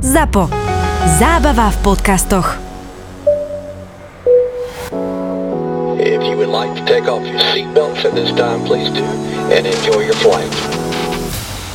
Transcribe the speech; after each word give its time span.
ZAPO. 0.00 0.48
Zábava 1.20 1.68
v 1.68 1.78
podcastoch. 1.84 2.56
If 6.00 6.24
you 6.24 6.40
would 6.40 6.48
like 6.48 6.72
to 6.72 6.84
take 6.88 7.04
off 7.04 7.20
your 7.20 7.36
seatbelts 7.52 8.08
at 8.08 8.16
this 8.16 8.32
time, 8.32 8.64
please 8.64 8.88
do, 8.88 9.04
and 9.52 9.68
enjoy 9.68 10.08
your 10.08 10.16
flight. 10.24 10.48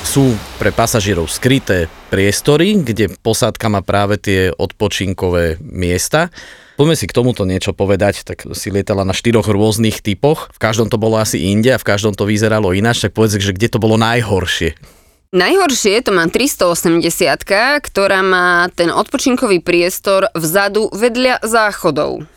sú 0.01 0.33
pre 0.57 0.71
pasažierov 0.73 1.29
skryté 1.29 1.85
priestory, 2.09 2.81
kde 2.81 3.13
posádka 3.19 3.67
má 3.69 3.85
práve 3.85 4.17
tie 4.17 4.47
odpočinkové 4.47 5.59
miesta. 5.59 6.33
Poďme 6.81 6.95
si 6.95 7.05
k 7.05 7.13
tomuto 7.13 7.45
niečo 7.45 7.77
povedať, 7.77 8.25
tak 8.25 8.47
si 8.55 8.71
lietala 8.71 9.05
na 9.05 9.13
štyroch 9.13 9.45
rôznych 9.45 9.99
typoch, 9.99 10.49
v 10.55 10.59
každom 10.63 10.89
to 10.89 10.97
bolo 10.97 11.19
asi 11.19 11.51
inde 11.51 11.75
a 11.75 11.81
v 11.81 11.85
každom 11.85 12.15
to 12.17 12.25
vyzeralo 12.25 12.71
ináč, 12.71 13.03
tak 13.03 13.13
povedz, 13.13 13.37
že 13.37 13.53
kde 13.53 13.67
to 13.67 13.77
bolo 13.77 13.99
najhoršie. 13.99 14.94
Najhoršie 15.33 16.05
to 16.05 16.11
má 16.13 16.29
380, 16.29 17.41
ktorá 17.81 18.19
má 18.21 18.69
ten 18.73 18.93
odpočinkový 18.93 19.63
priestor 19.63 20.29
vzadu 20.37 20.93
vedľa 20.93 21.41
záchodov. 21.41 22.27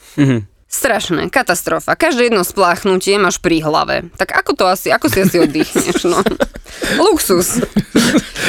Strašné, 0.68 1.32
katastrofa. 1.32 1.96
Každé 1.96 2.28
jedno 2.28 2.44
spláchnutie 2.44 3.16
máš 3.16 3.40
pri 3.40 3.64
hlave. 3.64 4.12
Tak 4.20 4.36
ako 4.36 4.52
to 4.52 4.64
asi, 4.68 4.92
ako 4.92 5.08
si 5.08 5.24
asi 5.24 5.40
oddychneš, 5.40 6.04
no? 6.04 6.20
Luxus. 7.08 7.64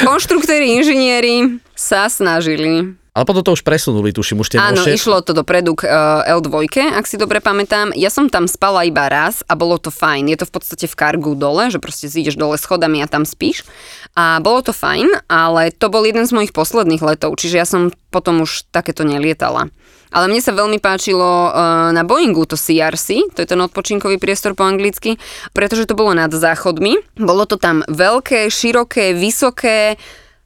Konštruktéri, 0.04 0.76
inžinieri 0.76 1.64
sa 1.72 2.12
snažili. 2.12 2.99
Ale 3.10 3.26
potom 3.26 3.42
to 3.42 3.58
už 3.58 3.66
presunuli, 3.66 4.14
tuším, 4.14 4.38
už 4.38 4.54
tie 4.54 4.58
Áno, 4.62 4.86
novšie. 4.86 4.94
išlo 4.94 5.18
to 5.26 5.34
dopredu 5.34 5.74
k 5.74 5.90
uh, 5.90 6.22
L2, 6.30 6.70
ak 6.94 7.10
si 7.10 7.18
dobre 7.18 7.42
pamätám. 7.42 7.90
Ja 7.98 8.06
som 8.06 8.30
tam 8.30 8.46
spala 8.46 8.86
iba 8.86 9.10
raz 9.10 9.42
a 9.50 9.58
bolo 9.58 9.82
to 9.82 9.90
fajn. 9.90 10.30
Je 10.30 10.38
to 10.38 10.46
v 10.46 10.52
podstate 10.54 10.86
v 10.86 10.94
kargu 10.94 11.34
dole, 11.34 11.74
že 11.74 11.82
proste 11.82 12.06
zídeš 12.06 12.38
dole 12.38 12.54
schodami 12.54 13.02
a 13.02 13.10
tam 13.10 13.26
spíš. 13.26 13.66
A 14.14 14.38
bolo 14.38 14.62
to 14.62 14.70
fajn, 14.70 15.26
ale 15.26 15.74
to 15.74 15.90
bol 15.90 16.06
jeden 16.06 16.22
z 16.22 16.30
mojich 16.30 16.54
posledných 16.54 17.02
letov, 17.02 17.34
čiže 17.34 17.58
ja 17.58 17.66
som 17.66 17.90
potom 18.14 18.46
už 18.46 18.70
takéto 18.70 19.02
nelietala. 19.02 19.74
Ale 20.10 20.26
mne 20.26 20.42
sa 20.42 20.54
veľmi 20.54 20.78
páčilo 20.78 21.50
uh, 21.50 21.90
na 21.90 22.02
Boeingu 22.06 22.46
to 22.46 22.58
CRC, 22.58 23.30
to 23.34 23.42
je 23.42 23.50
ten 23.50 23.58
odpočinkový 23.58 24.22
priestor 24.22 24.54
po 24.54 24.66
anglicky, 24.66 25.18
pretože 25.50 25.86
to 25.86 25.98
bolo 25.98 26.14
nad 26.14 26.30
záchodmi. 26.30 27.18
Bolo 27.18 27.46
to 27.46 27.58
tam 27.58 27.82
veľké, 27.86 28.50
široké, 28.50 29.14
vysoké, 29.14 29.98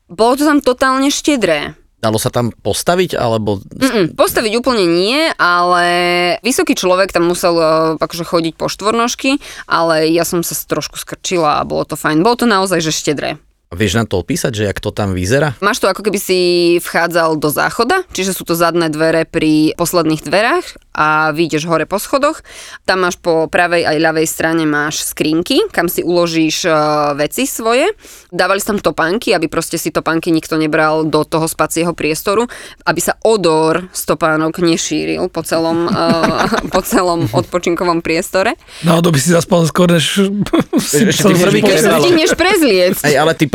bolo 0.09 0.37
to 0.37 0.45
tam 0.49 0.61
totálne 0.61 1.09
štedré. 1.09 1.77
Dalo 2.05 2.21
sa 2.21 2.29
tam 2.29 2.53
postaviť, 2.53 3.17
alebo... 3.17 3.65
Mm-mm, 3.65 4.13
postaviť 4.13 4.53
úplne 4.61 4.85
nie, 4.85 5.33
ale 5.41 5.87
vysoký 6.45 6.77
človek 6.77 7.17
tam 7.17 7.33
musel 7.33 7.57
uh, 7.57 7.97
akože 7.97 8.29
chodiť 8.29 8.61
po 8.61 8.69
štvornožky, 8.69 9.41
ale 9.65 10.13
ja 10.13 10.29
som 10.29 10.45
sa 10.45 10.53
trošku 10.53 11.01
skrčila 11.01 11.65
a 11.65 11.65
bolo 11.65 11.89
to 11.89 11.97
fajn. 11.97 12.21
Bolo 12.21 12.37
to 12.37 12.45
naozaj, 12.45 12.85
že 12.85 12.93
štedré. 12.93 13.41
Vieš 13.75 13.99
na 13.99 14.05
to 14.07 14.23
opísať, 14.23 14.53
že 14.55 14.65
jak 14.71 14.79
to 14.79 14.95
tam 14.95 15.13
vyzerá? 15.13 15.59
Máš 15.59 15.83
to 15.83 15.91
ako 15.91 16.07
keby 16.07 16.19
si 16.23 16.39
vchádzal 16.79 17.37
do 17.37 17.51
záchoda, 17.51 18.07
čiže 18.15 18.33
sú 18.33 18.47
to 18.47 18.55
zadné 18.55 18.89
dvere 18.89 19.27
pri 19.27 19.75
posledných 19.75 20.23
dverách 20.23 20.67
a 20.95 21.35
vyjdeš 21.35 21.67
hore 21.67 21.91
po 21.91 21.99
schodoch. 21.99 22.47
Tam 22.87 23.03
máš 23.03 23.19
po 23.19 23.51
pravej 23.51 23.83
aj 23.83 23.99
ľavej 23.99 24.27
strane 24.31 24.63
máš 24.63 25.03
skrinky, 25.03 25.67
kam 25.75 25.91
si 25.91 26.07
uložíš 26.07 26.71
uh, 26.71 27.13
veci 27.19 27.51
svoje. 27.51 27.91
Dávali 28.31 28.63
tam 28.63 28.79
topánky, 28.79 29.35
aby 29.35 29.51
proste 29.51 29.75
si 29.75 29.91
topánky 29.91 30.31
nikto 30.31 30.55
nebral 30.55 31.03
do 31.03 31.27
toho 31.27 31.51
spacieho 31.51 31.91
priestoru, 31.93 32.47
aby 32.87 33.01
sa 33.03 33.19
odor 33.27 33.91
stopánok 33.91 34.63
nešíril 34.63 35.27
po 35.35 35.43
celom, 35.43 35.91
uh, 35.91 36.47
po 36.75 36.81
celom 36.87 37.27
odpočinkovom 37.27 37.99
priestore. 37.99 38.55
Náhodou 38.87 39.11
by 39.11 39.19
si 39.19 39.35
zaspal 39.35 39.67
skôr, 39.67 39.91
než 39.91 40.31
Ešte 40.79 41.27
tí 41.27 41.35
prví, 41.35 41.59
keď 41.59 41.91
Keď 42.95 42.95
sa 43.03 43.11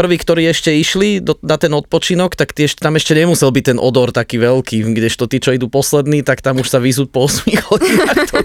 Prví, 0.09 0.25
ktorí 0.25 0.49
ešte 0.49 0.73
išli 0.73 1.21
do, 1.21 1.37
na 1.45 1.61
ten 1.61 1.69
odpočinok, 1.69 2.33
tak 2.33 2.57
tie, 2.57 2.65
ešte- 2.65 2.81
tam 2.81 2.97
ešte 2.97 3.13
nemusel 3.13 3.53
byť 3.53 3.61
ten 3.61 3.77
odor 3.77 4.09
taký 4.09 4.41
veľký, 4.41 4.81
kdežto 4.89 5.29
tí, 5.29 5.37
čo 5.37 5.53
idú 5.53 5.69
poslední, 5.69 6.25
tak 6.25 6.41
tam 6.41 6.57
už 6.57 6.65
sa 6.65 6.81
vyzú 6.81 7.05
po 7.05 7.29
8 7.29 7.45
hodinách. 7.69 8.17
To... 8.33 8.37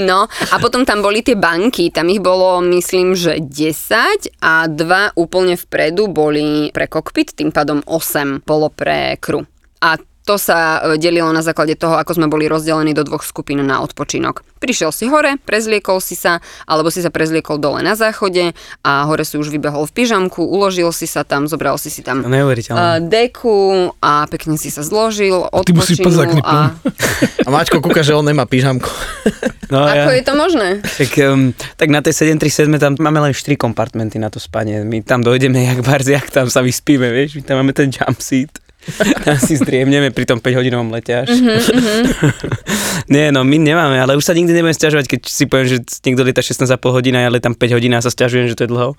No 0.00 0.32
a 0.32 0.54
potom 0.64 0.88
tam 0.88 1.04
boli 1.04 1.20
tie 1.20 1.36
banky, 1.36 1.92
tam 1.92 2.08
ich 2.08 2.24
bolo 2.24 2.64
myslím, 2.64 3.12
že 3.12 3.36
10 3.36 4.40
a 4.40 4.64
dva 4.64 5.12
úplne 5.12 5.60
vpredu 5.60 6.08
boli 6.08 6.72
pre 6.72 6.88
kokpit, 6.88 7.36
tým 7.36 7.52
pádom 7.52 7.84
8 7.84 8.48
bolo 8.48 8.72
pre 8.72 9.20
kru. 9.20 9.44
A 9.84 10.00
to 10.26 10.34
sa 10.36 10.82
e, 10.82 10.98
delilo 10.98 11.30
na 11.30 11.40
základe 11.40 11.78
toho, 11.78 11.94
ako 11.94 12.18
sme 12.18 12.26
boli 12.26 12.50
rozdelení 12.50 12.90
do 12.90 13.06
dvoch 13.06 13.22
skupín 13.22 13.62
na 13.62 13.78
odpočinok. 13.78 14.42
Prišiel 14.58 14.90
si 14.90 15.06
hore, 15.06 15.38
prezliekol 15.46 16.02
si 16.02 16.18
sa, 16.18 16.42
alebo 16.66 16.90
si 16.90 16.98
sa 16.98 17.14
prezliekol 17.14 17.62
dole 17.62 17.86
na 17.86 17.94
záchode 17.94 18.50
a 18.82 19.06
hore 19.06 19.22
si 19.22 19.38
už 19.38 19.54
vybehol 19.54 19.86
v 19.86 19.92
pyžamku, 20.02 20.42
uložil 20.42 20.90
si 20.90 21.06
sa 21.06 21.22
tam, 21.22 21.46
zobral 21.46 21.78
si 21.78 21.94
si 21.94 22.02
tam 22.02 22.26
uh, 22.26 22.98
deku 22.98 23.94
a 24.02 24.26
pekne 24.26 24.58
si 24.58 24.74
sa 24.74 24.82
zložil, 24.82 25.46
ty 25.62 25.70
musíš 25.70 26.02
spať 26.02 26.12
odpočinul 26.12 26.42
a 26.42 26.74
A 27.46 27.48
Maťko 27.54 27.78
kúka, 27.78 28.02
že 28.02 28.10
on 28.10 28.26
nemá 28.26 28.44
pyžamku. 28.44 28.90
No, 29.66 29.82
ako 29.82 30.14
je 30.14 30.22
to 30.22 30.34
možné? 30.38 30.68
Tak, 30.78 31.10
um, 31.26 31.50
tak 31.74 31.90
na 31.90 31.98
tej 31.98 32.38
737 32.38 32.70
tam 32.78 32.94
máme 33.02 33.18
len 33.18 33.34
4 33.34 33.58
kompartmenty 33.58 34.14
na 34.14 34.30
to 34.30 34.38
spanie. 34.38 34.86
My 34.86 35.02
tam 35.02 35.26
dojdeme 35.26 35.58
jak 35.58 35.82
barziak, 35.82 36.30
tam 36.30 36.46
sa 36.46 36.62
vyspíme, 36.62 37.10
vieš, 37.10 37.34
my 37.34 37.42
tam 37.42 37.58
máme 37.58 37.74
ten 37.74 37.90
jump 37.90 38.14
si 39.40 39.54
zdriemneme 39.54 40.10
pri 40.10 40.24
tom 40.24 40.38
5 40.38 40.46
hodinovom 40.54 40.88
lete 40.88 41.12
až. 41.16 41.28
Nie, 43.06 43.30
no 43.30 43.42
my 43.42 43.56
nemáme, 43.56 43.96
ale 43.96 44.14
už 44.14 44.22
sa 44.22 44.32
nikdy 44.32 44.50
nebudem 44.52 44.72
stiažovať, 44.72 45.06
keď 45.06 45.20
si 45.22 45.44
poviem, 45.44 45.66
že 45.68 45.76
niekto 46.02 46.22
lieta 46.22 46.40
16,5 46.40 46.66
hodina, 46.90 47.20
ja 47.20 47.38
tam 47.38 47.52
5 47.52 47.76
hodín 47.76 47.92
a 47.92 48.00
sa 48.00 48.08
stiažujem, 48.08 48.46
že 48.46 48.54
to 48.54 48.64
je 48.64 48.70
dlho. 48.70 48.94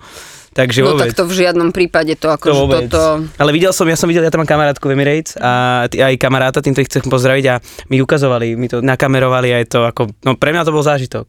Takže 0.50 0.80
No 0.80 0.92
vôbec. 0.92 1.06
tak 1.06 1.14
to 1.14 1.24
v 1.24 1.34
žiadnom 1.36 1.70
prípade 1.70 2.16
to 2.16 2.24
To 2.24 2.34
akože 2.34 2.56
vôbec. 2.56 2.88
toto... 2.88 3.28
Ale 3.36 3.50
videl 3.52 3.70
som, 3.70 3.84
ja 3.84 3.94
som 3.94 4.08
videl, 4.08 4.22
ja 4.22 4.32
tam 4.32 4.40
mám 4.40 4.48
kamarátku 4.48 4.80
v 4.82 4.92
Emirates 4.92 5.36
a 5.36 5.50
t- 5.86 6.00
aj 6.00 6.16
kamaráta, 6.16 6.58
týmto 6.58 6.80
ich 6.80 6.88
chcem 6.88 7.04
pozdraviť 7.04 7.44
a 7.46 7.54
mi 7.86 8.00
ukazovali, 8.00 8.56
mi 8.56 8.66
to 8.66 8.80
nakamerovali 8.80 9.52
a 9.52 9.60
je 9.60 9.68
to 9.68 9.80
ako, 9.82 10.08
no 10.22 10.34
pre 10.34 10.50
mňa 10.50 10.64
to 10.64 10.72
bol 10.72 10.82
zážitok. 10.82 11.28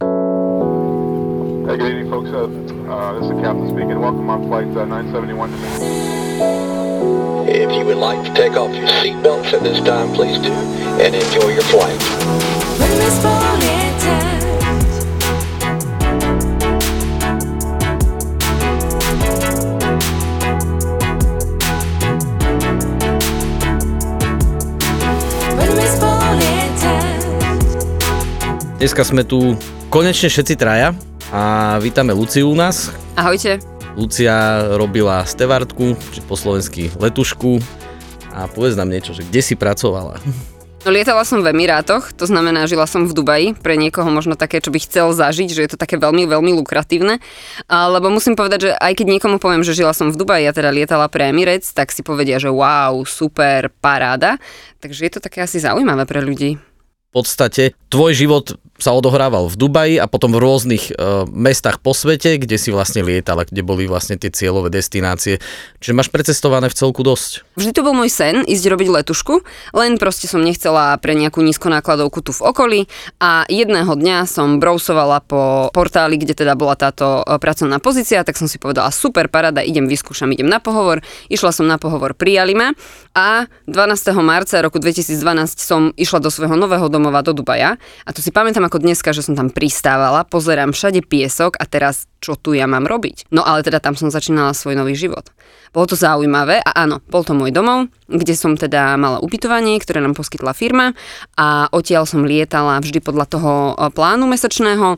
Hey, 1.68 1.78
good 1.78 1.92
evening, 1.92 2.10
folks. 2.10 2.32
Uh, 2.32 2.50
uh, 2.88 3.14
this 3.14 3.24
is 3.24 3.30
the 3.30 3.40
captain 3.40 3.68
speaking. 3.68 4.00
Welcome 4.00 4.26
on 4.26 4.48
flight 4.48 4.72
uh, 4.74 4.88
971 4.88 5.52
to 5.52 6.09
If 7.50 7.74
you 7.74 7.82
would 7.82 7.98
like 7.98 8.22
to 8.22 8.32
take 8.38 8.54
off 8.54 8.70
your 8.78 8.86
seatbelts 9.02 9.58
at 9.58 9.66
this 9.66 9.82
time, 9.82 10.14
please 10.14 10.38
do, 10.38 10.54
and 11.02 11.18
enjoy 11.18 11.50
your 11.50 11.66
flight. 11.74 11.98
Dneska 28.78 29.02
sme 29.02 29.26
tu 29.26 29.58
konečne 29.90 30.30
všetci 30.30 30.54
traja 30.54 30.94
a 31.34 31.76
vítame 31.82 32.14
Luciu 32.14 32.54
u 32.54 32.56
nás. 32.56 32.94
Ahojte. 33.18 33.79
Lucia 34.00 34.64
robila 34.80 35.28
stevardku, 35.28 36.00
či 36.16 36.24
po 36.24 36.40
slovensky 36.40 36.88
letušku 36.96 37.60
a 38.32 38.48
povedz 38.48 38.80
nám 38.80 38.88
niečo, 38.88 39.12
že 39.12 39.28
kde 39.28 39.44
si 39.44 39.60
pracovala. 39.60 40.24
No 40.88 40.96
lietala 40.96 41.28
som 41.28 41.44
v 41.44 41.52
Emirátoch, 41.52 42.16
to 42.16 42.24
znamená, 42.24 42.64
žila 42.64 42.88
som 42.88 43.04
v 43.04 43.12
Dubaji, 43.12 43.52
pre 43.60 43.76
niekoho 43.76 44.08
možno 44.08 44.40
také, 44.40 44.64
čo 44.64 44.72
by 44.72 44.80
chcel 44.80 45.12
zažiť, 45.12 45.52
že 45.52 45.68
je 45.68 45.72
to 45.76 45.82
také 45.82 46.00
veľmi, 46.00 46.24
veľmi 46.24 46.56
lukratívne. 46.56 47.20
A, 47.68 47.92
lebo 47.92 48.08
musím 48.08 48.40
povedať, 48.40 48.72
že 48.72 48.72
aj 48.80 49.04
keď 49.04 49.20
niekomu 49.20 49.44
poviem, 49.44 49.68
že 49.68 49.76
žila 49.76 49.92
som 49.92 50.08
v 50.08 50.16
Dubaji 50.16 50.48
a 50.48 50.56
teda 50.56 50.72
lietala 50.72 51.12
pre 51.12 51.36
Emirates, 51.36 51.76
tak 51.76 51.92
si 51.92 52.00
povedia, 52.00 52.40
že 52.40 52.48
wow, 52.48 52.96
super, 53.04 53.68
paráda. 53.84 54.40
Takže 54.80 55.04
je 55.04 55.12
to 55.12 55.20
také 55.20 55.44
asi 55.44 55.60
zaujímavé 55.60 56.08
pre 56.08 56.24
ľudí. 56.24 56.56
V 56.56 57.12
podstate 57.12 57.76
tvoj 57.92 58.16
život 58.16 58.56
sa 58.80 58.96
odohrával 58.96 59.52
v 59.52 59.56
Dubaji 59.60 59.96
a 60.00 60.08
potom 60.08 60.32
v 60.32 60.40
rôznych 60.40 60.90
e, 60.90 61.28
mestách 61.28 61.84
po 61.84 61.92
svete, 61.92 62.40
kde 62.40 62.56
si 62.56 62.72
vlastne 62.72 63.04
lietala, 63.04 63.44
kde 63.44 63.60
boli 63.60 63.86
vlastne 63.86 64.16
tie 64.16 64.32
cieľové 64.32 64.72
destinácie. 64.72 65.44
Čiže 65.84 65.94
máš 65.94 66.08
precestované 66.08 66.72
v 66.72 66.76
celku 66.80 67.04
dosť. 67.04 67.44
Vždy 67.60 67.72
to 67.76 67.84
bol 67.84 67.92
môj 67.92 68.08
sen 68.08 68.48
ísť 68.48 68.66
robiť 68.72 68.88
letušku, 69.04 69.44
len 69.76 70.00
proste 70.00 70.32
som 70.32 70.40
nechcela 70.40 70.96
pre 71.04 71.12
nejakú 71.20 71.44
nízkonákladovku 71.44 72.24
tu 72.24 72.32
v 72.32 72.42
okolí 72.48 72.80
a 73.20 73.44
jedného 73.52 73.92
dňa 73.92 74.24
som 74.24 74.64
brousovala 74.64 75.20
po 75.20 75.68
portáli, 75.76 76.16
kde 76.16 76.40
teda 76.40 76.56
bola 76.56 76.80
táto 76.80 77.28
e, 77.28 77.36
pracovná 77.36 77.84
pozícia, 77.84 78.24
tak 78.24 78.40
som 78.40 78.48
si 78.48 78.56
povedala 78.56 78.96
super, 78.96 79.28
parada, 79.28 79.60
idem, 79.60 79.92
vyskúšam, 79.92 80.32
idem 80.32 80.48
na 80.48 80.64
pohovor. 80.64 81.04
Išla 81.28 81.52
som 81.52 81.68
na 81.68 81.76
pohovor, 81.76 82.16
prijali 82.16 82.56
ma 82.56 82.72
a 83.12 83.44
12. 83.68 84.16
marca 84.24 84.64
roku 84.64 84.80
2012 84.80 85.60
som 85.60 85.92
išla 86.00 86.24
do 86.24 86.32
svojho 86.32 86.56
nového 86.56 86.88
domova 86.88 87.20
do 87.20 87.36
Dubaja 87.36 87.76
a 88.08 88.10
to 88.16 88.24
si 88.24 88.32
pamätám 88.32 88.69
ako 88.70 88.86
dneska, 88.86 89.10
že 89.18 89.26
som 89.26 89.34
tam 89.34 89.50
pristávala, 89.50 90.30
pozerám 90.30 90.70
všade 90.78 91.02
piesok 91.02 91.58
a 91.58 91.66
teraz 91.66 92.06
čo 92.22 92.38
tu 92.38 92.54
ja 92.54 92.70
mám 92.70 92.86
robiť. 92.86 93.34
No 93.34 93.42
ale 93.42 93.66
teda 93.66 93.82
tam 93.82 93.98
som 93.98 94.14
začínala 94.14 94.54
svoj 94.54 94.78
nový 94.78 94.94
život. 94.94 95.34
Bolo 95.74 95.90
to 95.90 95.98
zaujímavé 95.98 96.62
a 96.62 96.86
áno, 96.86 97.02
bol 97.10 97.26
to 97.26 97.34
môj 97.34 97.50
domov, 97.50 97.90
kde 98.06 98.38
som 98.38 98.54
teda 98.54 98.94
mala 99.02 99.18
ubytovanie, 99.26 99.82
ktoré 99.82 100.06
nám 100.06 100.14
poskytla 100.14 100.54
firma 100.54 100.94
a 101.34 101.66
odtiaľ 101.74 102.06
som 102.06 102.26
lietala 102.26 102.78
vždy 102.78 103.02
podľa 103.02 103.26
toho 103.26 103.52
e, 103.74 103.90
plánu 103.90 104.30
mesačného 104.30 104.88
e, 104.94 104.98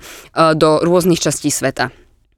do 0.60 0.84
rôznych 0.84 1.20
častí 1.24 1.52
sveta. 1.52 1.92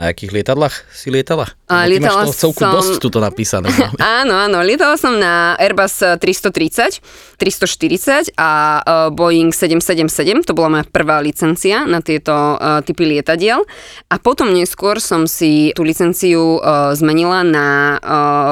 Na 0.03 0.11
akých 0.11 0.35
lietadlách 0.35 0.75
si 0.91 1.07
lietala? 1.07 1.47
A 1.71 1.87
ty 1.87 1.95
lietala 1.95 2.27
máš 2.27 2.35
celku 2.35 2.59
som- 2.59 2.75
dosť 2.75 2.99
tuto 2.99 3.23
napísané. 3.23 3.71
Áno, 4.19 4.35
áno, 4.35 4.59
lietala 4.59 4.99
som 4.99 5.15
na 5.15 5.55
Airbus 5.55 6.03
330, 6.19 6.99
340 7.39 8.35
a 8.35 8.83
uh, 8.83 9.07
Boeing 9.15 9.55
777, 9.55 10.43
to 10.43 10.51
bola 10.51 10.75
moja 10.75 10.85
prvá 10.91 11.23
licencia 11.23 11.87
na 11.87 12.03
tieto 12.03 12.35
uh, 12.35 12.83
typy 12.83 13.07
lietadiel. 13.07 13.63
A 14.11 14.19
potom 14.19 14.51
neskôr 14.51 14.99
som 14.99 15.23
si 15.23 15.71
tú 15.71 15.87
licenciu 15.87 16.59
uh, 16.59 16.91
zmenila 16.91 17.47
na 17.47 17.95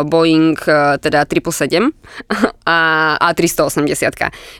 Boeing 0.07 0.55
teda 1.03 1.27
777 1.27 1.91
a, 2.63 2.79
a 3.19 3.27
380. 3.35 3.91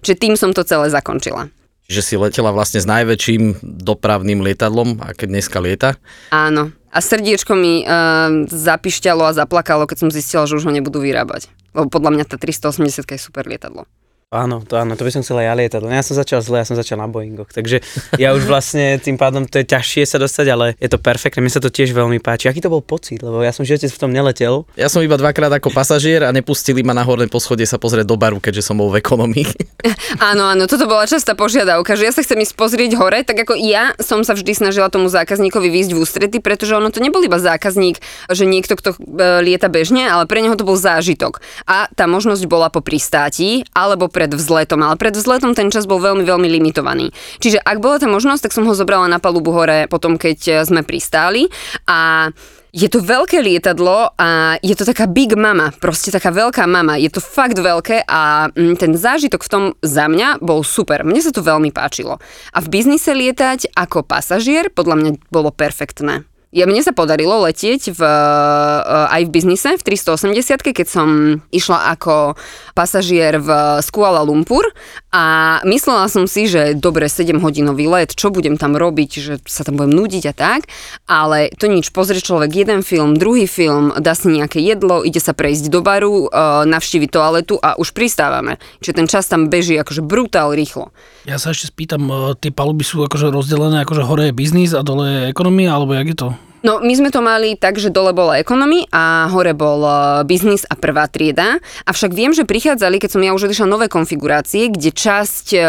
Čiže 0.03 0.15
tým 0.19 0.35
som 0.35 0.51
to 0.51 0.67
celé 0.67 0.91
zakončila. 0.91 1.47
Že 1.91 2.01
si 2.01 2.15
letela 2.15 2.55
vlastne 2.55 2.79
s 2.79 2.87
najväčším 2.87 3.59
dopravným 3.83 4.39
lietadlom, 4.39 5.03
aké 5.03 5.27
dneska 5.27 5.59
lieta. 5.59 5.99
Áno. 6.31 6.71
A 6.91 6.99
srdiečko 7.03 7.51
mi 7.55 7.83
uh, 7.83 8.47
zapišťalo 8.47 9.27
a 9.27 9.35
zaplakalo, 9.35 9.87
keď 9.87 10.07
som 10.07 10.09
zistila, 10.11 10.47
že 10.47 10.55
už 10.55 10.67
ho 10.67 10.75
nebudú 10.75 11.03
vyrábať. 11.03 11.51
Lebo 11.75 11.91
podľa 11.91 12.11
mňa 12.15 12.25
tá 12.31 12.35
380 12.39 13.03
je 13.03 13.19
super 13.19 13.43
lietadlo. 13.43 13.87
Áno, 14.31 14.63
to 14.63 14.79
áno, 14.79 14.95
to 14.95 15.03
by 15.03 15.11
som 15.11 15.27
chcel 15.27 15.43
aj 15.43 15.47
ja 15.51 15.53
lietať, 15.59 15.81
len 15.83 15.99
ja 15.99 16.07
som 16.07 16.15
začal 16.15 16.39
zle, 16.39 16.63
ja 16.63 16.67
som 16.71 16.79
začal 16.79 16.95
na 16.95 17.11
Boeingoch, 17.11 17.51
takže 17.51 17.83
ja 18.15 18.31
už 18.31 18.47
vlastne 18.47 18.95
tým 18.95 19.19
pádom 19.19 19.43
to 19.43 19.59
je 19.59 19.67
ťažšie 19.67 20.07
sa 20.07 20.23
dostať, 20.23 20.45
ale 20.47 20.65
je 20.79 20.87
to 20.87 20.95
perfektné, 21.03 21.43
mne 21.43 21.51
sa 21.51 21.59
to 21.59 21.67
tiež 21.67 21.91
veľmi 21.91 22.23
páči. 22.23 22.47
Aký 22.47 22.63
to 22.63 22.71
bol 22.71 22.79
pocit, 22.79 23.19
lebo 23.19 23.43
ja 23.43 23.51
som 23.51 23.67
živote 23.67 23.91
v 23.91 23.99
tom 23.99 24.07
neletel. 24.07 24.63
Ja 24.79 24.87
som 24.87 25.03
iba 25.03 25.19
dvakrát 25.19 25.51
ako 25.51 25.75
pasažier 25.75 26.23
a 26.23 26.31
nepustili 26.31 26.79
ma 26.79 26.95
na 26.95 27.03
horné 27.03 27.27
poschodie 27.27 27.67
sa 27.67 27.75
pozrieť 27.75 28.07
do 28.07 28.15
baru, 28.15 28.39
keďže 28.39 28.71
som 28.71 28.79
bol 28.79 28.87
v 28.87 29.03
ekonomii. 29.03 29.51
Áno, 30.21 30.45
áno, 30.45 30.69
toto 30.69 30.85
bola 30.85 31.09
častá 31.09 31.33
požiadavka, 31.33 31.97
že 31.97 32.05
ja 32.05 32.13
sa 32.13 32.21
chcem 32.21 32.37
ísť 32.45 32.53
pozrieť 32.53 32.93
hore, 33.01 33.25
tak 33.25 33.47
ako 33.47 33.57
ja 33.57 33.97
som 33.97 34.21
sa 34.21 34.37
vždy 34.37 34.53
snažila 34.53 34.93
tomu 34.93 35.09
zákazníkovi 35.09 35.73
výjsť 35.73 35.91
v 35.91 35.97
ústrety, 35.97 36.37
pretože 36.37 36.77
ono 36.77 36.93
to 36.93 37.01
nebol 37.01 37.17
iba 37.25 37.41
zákazník, 37.41 37.97
že 38.29 38.45
niekto, 38.45 38.77
kto 38.77 38.93
e, 38.93 38.97
lieta 39.41 39.73
bežne, 39.73 40.05
ale 40.05 40.29
pre 40.29 40.45
neho 40.45 40.53
to 40.53 40.67
bol 40.67 40.77
zážitok. 40.77 41.41
A 41.65 41.89
tá 41.97 42.05
možnosť 42.05 42.45
bola 42.45 42.69
po 42.69 42.85
pristáti 42.85 43.65
alebo 43.73 44.05
pred 44.21 44.37
vzletom, 44.37 44.85
ale 44.85 45.01
pred 45.01 45.17
vzletom 45.17 45.57
ten 45.57 45.73
čas 45.73 45.89
bol 45.89 45.97
veľmi, 45.97 46.21
veľmi 46.21 46.45
limitovaný. 46.45 47.09
Čiže 47.41 47.57
ak 47.65 47.81
bola 47.81 47.97
tá 47.97 48.05
možnosť, 48.05 48.45
tak 48.45 48.53
som 48.53 48.69
ho 48.69 48.77
zobrala 48.77 49.09
na 49.09 49.17
palubu 49.17 49.49
hore 49.49 49.89
potom, 49.89 50.21
keď 50.21 50.37
e, 50.45 50.51
sme 50.61 50.85
pristáli 50.85 51.49
a 51.89 52.29
je 52.71 52.87
to 52.87 53.03
veľké 53.03 53.41
lietadlo 53.41 54.15
a 54.15 54.55
je 54.61 54.71
to 54.77 54.87
taká 54.87 55.09
big 55.09 55.35
mama, 55.35 55.75
proste 55.75 56.13
taká 56.13 56.31
veľká 56.31 56.63
mama. 56.69 56.95
Je 56.95 57.11
to 57.11 57.19
fakt 57.19 57.59
veľké 57.59 58.07
a 58.07 58.47
mm, 58.53 58.79
ten 58.79 58.93
zážitok 58.95 59.41
v 59.43 59.51
tom 59.51 59.63
za 59.83 60.07
mňa 60.07 60.39
bol 60.39 60.63
super. 60.63 61.03
Mne 61.03 61.19
sa 61.19 61.35
to 61.35 61.43
veľmi 61.43 61.73
páčilo. 61.73 62.21
A 62.55 62.57
v 62.63 62.71
biznise 62.71 63.11
lietať 63.11 63.75
ako 63.75 64.07
pasažier 64.07 64.71
podľa 64.71 64.95
mňa 65.01 65.11
bolo 65.33 65.51
perfektné. 65.51 66.30
Ja, 66.51 66.67
mne 66.67 66.83
sa 66.83 66.91
podarilo 66.91 67.47
letieť 67.47 67.95
v, 67.95 68.01
eh, 68.03 69.15
aj 69.15 69.21
v 69.23 69.33
biznise 69.33 69.79
v 69.79 69.83
380, 69.87 70.75
keď 70.75 70.87
som 70.87 71.39
išla 71.47 71.95
ako 71.95 72.35
pasažier 72.75 73.39
v 73.39 73.49
Kuala 73.87 74.19
Lumpur 74.23 74.67
a 75.11 75.59
myslela 75.67 76.07
som 76.07 76.23
si, 76.23 76.47
že 76.47 76.71
dobre 76.71 77.11
7 77.11 77.35
hodinový 77.43 77.91
let, 77.91 78.15
čo 78.15 78.31
budem 78.31 78.55
tam 78.55 78.79
robiť, 78.79 79.11
že 79.19 79.33
sa 79.43 79.67
tam 79.67 79.75
budem 79.75 79.91
nudiť 79.91 80.23
a 80.31 80.33
tak, 80.33 80.71
ale 81.03 81.51
to 81.59 81.67
nič, 81.67 81.91
pozrie 81.91 82.23
človek 82.23 82.55
jeden 82.55 82.79
film, 82.79 83.19
druhý 83.19 83.43
film, 83.43 83.91
dá 83.99 84.15
si 84.15 84.31
nejaké 84.31 84.63
jedlo, 84.63 85.03
ide 85.03 85.19
sa 85.19 85.35
prejsť 85.35 85.67
do 85.67 85.83
baru, 85.83 86.31
eh, 86.31 86.63
navštíviť 86.63 87.09
toaletu 87.11 87.59
a 87.59 87.75
už 87.75 87.91
pristávame. 87.91 88.55
Čiže 88.79 88.95
ten 88.95 89.07
čas 89.11 89.27
tam 89.27 89.51
beží 89.51 89.75
akože 89.75 89.99
brutál 89.99 90.55
rýchlo. 90.55 90.95
Ja 91.27 91.35
sa 91.35 91.51
ešte 91.51 91.69
spýtam, 91.69 92.07
e, 92.07 92.15
tie 92.39 92.49
paluby 92.49 92.81
sú 92.81 93.03
akože 93.05 93.29
rozdelené, 93.29 93.83
akože 93.83 94.07
hore 94.07 94.31
je 94.31 94.33
biznis 94.33 94.71
a 94.73 94.81
dole 94.81 95.05
je 95.05 95.21
ekonomia, 95.29 95.75
alebo 95.75 95.93
jak 95.93 96.07
je 96.07 96.17
to? 96.17 96.29
No, 96.61 96.77
my 96.77 96.93
sme 96.93 97.09
to 97.09 97.25
mali 97.25 97.57
tak, 97.57 97.81
že 97.81 97.89
dole 97.89 98.13
bola 98.13 98.37
ekonomy 98.37 98.85
a 98.93 99.25
hore 99.33 99.57
bol 99.57 99.81
eh, 99.81 99.97
biznis 100.29 100.61
a 100.69 100.77
prvá 100.77 101.09
trieda. 101.09 101.57
Avšak 101.89 102.13
viem, 102.13 102.37
že 102.37 102.45
prichádzali, 102.45 103.01
keď 103.01 103.09
som 103.17 103.25
ja 103.25 103.33
už 103.33 103.49
odišla 103.49 103.65
nové 103.65 103.89
konfigurácie, 103.89 104.69
kde 104.69 104.93
časť 104.93 105.47
eh, 105.57 105.65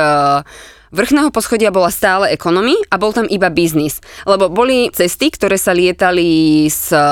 vrchného 0.93 1.33
poschodia 1.33 1.73
bola 1.73 1.89
stále 1.89 2.29
ekonomy 2.31 2.77
a 2.93 3.01
bol 3.01 3.17
tam 3.17 3.25
iba 3.27 3.49
biznis. 3.49 3.99
Lebo 4.29 4.53
boli 4.53 4.93
cesty, 4.93 5.33
ktoré 5.33 5.57
sa 5.57 5.73
lietali 5.73 6.69
s 6.69 6.93
eh, 6.93 7.03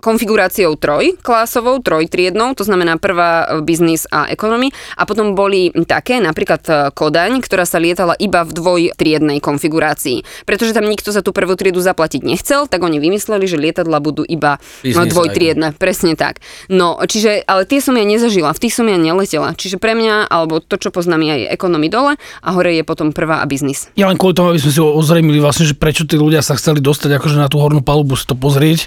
konfiguráciou 0.00 0.74
troj, 0.80 1.20
klásovou, 1.20 1.78
trojtriednou, 1.84 2.56
to 2.56 2.64
znamená 2.64 2.96
prvá 2.96 3.44
eh, 3.44 3.60
biznis 3.60 4.08
a 4.08 4.26
ekonomy. 4.32 4.72
A 4.96 5.04
potom 5.04 5.36
boli 5.36 5.70
také, 5.84 6.18
napríklad 6.18 6.62
eh, 6.66 6.74
Kodaň, 6.90 7.44
ktorá 7.44 7.68
sa 7.68 7.76
lietala 7.76 8.16
iba 8.16 8.42
v 8.42 8.56
dvojtriednej 8.56 9.38
konfigurácii. 9.44 10.48
Pretože 10.48 10.72
tam 10.72 10.88
nikto 10.88 11.12
za 11.12 11.20
tú 11.20 11.36
prvú 11.36 11.54
triedu 11.54 11.84
zaplatiť 11.84 12.24
nechcel, 12.24 12.64
tak 12.66 12.80
oni 12.80 12.96
vymysleli, 12.96 13.44
že 13.44 13.60
lietadla 13.60 14.00
budú 14.00 14.24
iba 14.24 14.56
no, 14.82 15.04
dvojtriedne. 15.04 15.76
Presne 15.76 16.16
tak. 16.16 16.40
No, 16.72 16.96
čiže, 17.04 17.44
ale 17.44 17.68
tie 17.68 17.84
som 17.84 17.92
ja 17.92 18.08
nezažila, 18.08 18.56
v 18.56 18.62
tých 18.64 18.74
som 18.74 18.88
ja 18.88 18.96
neletela. 18.96 19.52
Čiže 19.52 19.76
pre 19.76 19.92
mňa, 19.92 20.32
alebo 20.32 20.64
to, 20.64 20.80
čo 20.80 20.88
poznám 20.88 21.20
je 21.28 21.52
ekonomy 21.52 21.92
dole 21.92 22.16
a 22.16 22.48
hore 22.56 22.72
je 22.72 22.84
potom 23.02 23.10
prvá 23.10 23.42
a 23.42 23.46
biznis. 23.50 23.90
Ja 23.98 24.06
len 24.06 24.14
kvôli 24.14 24.38
tomu, 24.38 24.54
aby 24.54 24.62
sme 24.62 24.70
si 24.70 24.78
ozrejmili 24.78 25.42
vlastne, 25.42 25.66
že 25.66 25.74
prečo 25.74 26.06
tí 26.06 26.14
ľudia 26.14 26.38
sa 26.38 26.54
chceli 26.54 26.78
dostať 26.78 27.18
akože 27.18 27.34
na 27.34 27.50
tú 27.50 27.58
hornú 27.58 27.82
palubu 27.82 28.14
si 28.14 28.22
to 28.22 28.38
pozrieť. 28.38 28.86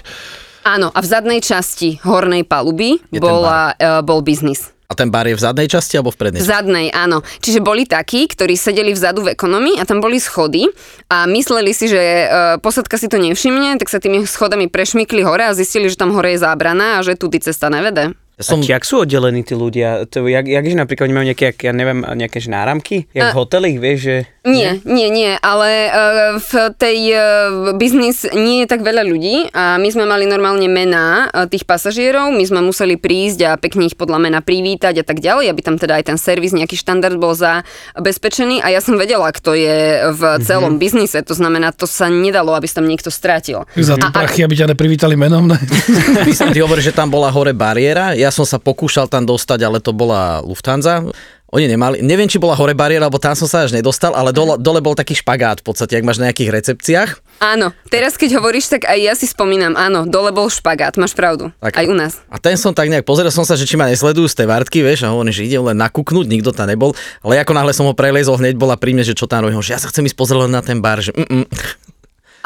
Áno, 0.64 0.88
a 0.88 0.98
v 1.04 1.06
zadnej 1.06 1.44
časti 1.44 2.00
hornej 2.00 2.48
paluby 2.48 2.96
Je 3.12 3.20
bola, 3.20 3.76
uh, 3.76 4.00
bol 4.00 4.24
biznis. 4.24 4.72
A 4.88 4.94
ten 4.96 5.12
bar 5.12 5.26
je 5.28 5.36
v 5.36 5.42
zadnej 5.42 5.68
časti 5.68 5.98
alebo 6.00 6.14
v 6.14 6.18
prednej? 6.18 6.40
V 6.40 6.48
zadnej, 6.48 6.88
áno. 6.94 7.20
Čiže 7.42 7.60
boli 7.60 7.84
takí, 7.84 8.24
ktorí 8.24 8.56
sedeli 8.56 8.94
vzadu 8.94 9.26
v 9.26 9.34
ekonomii 9.36 9.82
a 9.82 9.84
tam 9.84 10.00
boli 10.00 10.16
schody 10.16 10.70
a 11.12 11.28
mysleli 11.28 11.76
si, 11.76 11.92
že 11.92 12.00
uh, 12.00 12.56
posadka 12.56 12.96
si 12.96 13.12
to 13.12 13.20
nevšimne, 13.20 13.76
tak 13.76 13.92
sa 13.92 14.00
tými 14.00 14.24
schodami 14.24 14.72
prešmykli 14.72 15.20
hore 15.26 15.44
a 15.44 15.52
zistili, 15.52 15.92
že 15.92 16.00
tam 16.00 16.16
hore 16.16 16.34
je 16.34 16.40
zábrana 16.40 16.98
a 16.98 17.04
že 17.04 17.20
tudy 17.20 17.38
cesta 17.44 17.68
nevede. 17.68 18.16
Som... 18.36 18.60
A 18.60 18.68
jak 18.68 18.84
sú 18.84 19.08
oddelení 19.08 19.40
tí 19.40 19.56
ľudia? 19.56 20.04
To, 20.12 20.28
jak, 20.28 20.44
jak, 20.44 20.60
že 20.68 20.76
napríklad 20.76 21.08
oni 21.08 21.16
majú 21.16 21.26
nejaké, 21.32 21.56
jak, 21.56 21.58
ja 21.64 21.72
neviem, 21.72 22.04
nejaké 22.04 22.36
že 22.36 22.52
náramky? 22.52 23.08
Jak 23.16 23.30
A- 23.30 23.32
v 23.32 23.36
hotelich, 23.40 23.76
vieš, 23.80 23.98
že... 24.04 24.16
Nie, 24.46 24.78
nie, 24.86 25.10
nie, 25.10 25.34
ale 25.42 25.90
uh, 25.90 26.38
v 26.38 26.52
tej 26.78 26.98
uh, 27.10 27.74
biznis 27.74 28.22
nie 28.30 28.62
je 28.62 28.70
tak 28.70 28.86
veľa 28.86 29.02
ľudí 29.02 29.50
a 29.50 29.74
my 29.74 29.88
sme 29.90 30.06
mali 30.06 30.22
normálne 30.22 30.70
mená 30.70 31.26
uh, 31.34 31.50
tých 31.50 31.66
pasažierov, 31.66 32.30
my 32.30 32.44
sme 32.46 32.62
museli 32.62 32.94
prísť 32.94 33.40
a 33.42 33.50
pekne 33.58 33.90
ich 33.90 33.98
podľa 33.98 34.22
mena 34.22 34.38
privítať 34.44 35.02
a 35.02 35.04
tak 35.04 35.18
ďalej, 35.18 35.50
aby 35.50 35.60
tam 35.66 35.80
teda 35.80 35.98
aj 35.98 36.14
ten 36.14 36.18
servis, 36.20 36.54
nejaký 36.54 36.78
štandard 36.78 37.18
bol 37.18 37.34
zabezpečený 37.34 38.62
a 38.62 38.70
ja 38.70 38.78
som 38.78 38.94
vedela, 38.94 39.32
kto 39.34 39.56
je 39.58 40.12
v 40.14 40.22
celom 40.46 40.78
biznise, 40.78 41.18
to 41.26 41.34
znamená, 41.34 41.74
to 41.74 41.90
sa 41.90 42.06
nedalo, 42.06 42.54
aby 42.54 42.70
sa 42.70 42.78
tam 42.78 42.86
niekto 42.86 43.10
stratil. 43.10 43.66
Za 43.74 43.98
a- 43.98 44.14
prachy, 44.14 44.46
aby 44.46 44.54
ťa 44.54 44.76
neprivítali 44.76 45.18
menom. 45.18 45.50
Ne? 45.50 45.58
ty 46.54 46.60
hovoríš, 46.62 46.92
že 46.92 46.94
tam 46.94 47.10
bola 47.10 47.34
hore 47.34 47.50
bariéra, 47.50 48.14
ja 48.14 48.25
som 48.30 48.46
sa 48.48 48.58
pokúšal 48.62 49.10
tam 49.10 49.26
dostať, 49.26 49.60
ale 49.66 49.78
to 49.82 49.90
bola 49.90 50.40
Lufthansa. 50.44 51.06
Oni 51.54 51.70
nemali, 51.70 52.02
neviem, 52.02 52.26
či 52.26 52.42
bola 52.42 52.58
hore 52.58 52.74
bariéra, 52.74 53.06
lebo 53.06 53.22
tam 53.22 53.38
som 53.38 53.46
sa 53.46 53.62
až 53.62 53.70
nedostal, 53.70 54.18
ale 54.18 54.34
dole, 54.34 54.58
dole 54.58 54.82
bol 54.82 54.98
taký 54.98 55.14
špagát 55.14 55.62
v 55.62 55.70
podstate, 55.70 55.94
ak 55.94 56.02
máš 56.02 56.18
na 56.18 56.26
nejakých 56.28 56.50
recepciách. 56.50 57.10
Áno, 57.38 57.70
teraz 57.86 58.18
keď 58.18 58.42
hovoríš, 58.42 58.66
tak 58.66 58.82
aj 58.90 58.98
ja 58.98 59.14
si 59.14 59.30
spomínam, 59.30 59.78
áno, 59.78 60.10
dole 60.10 60.34
bol 60.34 60.50
špagát, 60.50 60.98
máš 60.98 61.14
pravdu, 61.14 61.54
Tak. 61.62 61.78
aj 61.78 61.86
u 61.86 61.94
nás. 61.94 62.18
A 62.34 62.42
ten 62.42 62.58
som 62.58 62.74
tak 62.74 62.90
nejak 62.90 63.06
pozeral 63.06 63.30
som 63.30 63.46
sa, 63.46 63.54
že 63.54 63.62
či 63.62 63.78
ma 63.78 63.86
nesledujú 63.86 64.26
z 64.26 64.42
tej 64.42 64.46
vartky, 64.50 64.82
vieš, 64.82 65.06
a 65.06 65.14
hovorím, 65.14 65.30
že 65.30 65.46
idem 65.46 65.62
len 65.62 65.78
nakúknúť, 65.78 66.26
nikto 66.26 66.50
tam 66.50 66.66
nebol. 66.66 66.98
Ale 67.22 67.38
ako 67.38 67.54
náhle 67.54 67.70
som 67.70 67.86
ho 67.86 67.94
prelezol, 67.94 68.42
hneď 68.42 68.58
bola 68.58 68.74
pri 68.74 68.98
mne, 68.98 69.06
že 69.06 69.14
čo 69.14 69.30
tam 69.30 69.46
robím, 69.46 69.62
že 69.62 69.78
ja 69.78 69.80
sa 69.80 69.86
chcem 69.86 70.02
ísť 70.02 70.18
pozrieť 70.18 70.50
len 70.50 70.52
na 70.52 70.66
ten 70.66 70.82
bar, 70.82 70.98
že 70.98 71.14
mm, 71.14 71.30
mm. 71.30 71.46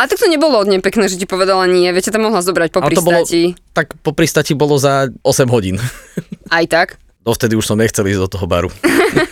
A 0.00 0.08
tak 0.08 0.16
to 0.16 0.32
nebolo 0.32 0.56
od 0.56 0.64
nej 0.64 0.80
pekné, 0.80 1.12
že 1.12 1.20
ti 1.20 1.28
povedala 1.28 1.68
nie, 1.68 1.84
viete, 1.92 2.08
tam 2.08 2.24
mohla 2.24 2.40
zobrať 2.40 2.72
po 2.72 2.80
bolo, 2.80 2.88
pristáti. 2.88 3.52
tak 3.76 3.92
po 4.00 4.16
pristati 4.16 4.56
bolo 4.56 4.80
za 4.80 5.12
8 5.20 5.44
hodín. 5.52 5.76
Aj 6.48 6.64
tak. 6.64 6.96
Dovtedy 7.20 7.52
už 7.52 7.68
som 7.68 7.76
nechcel 7.76 8.08
ísť 8.08 8.20
do 8.24 8.32
toho 8.32 8.48
baru. 8.48 8.72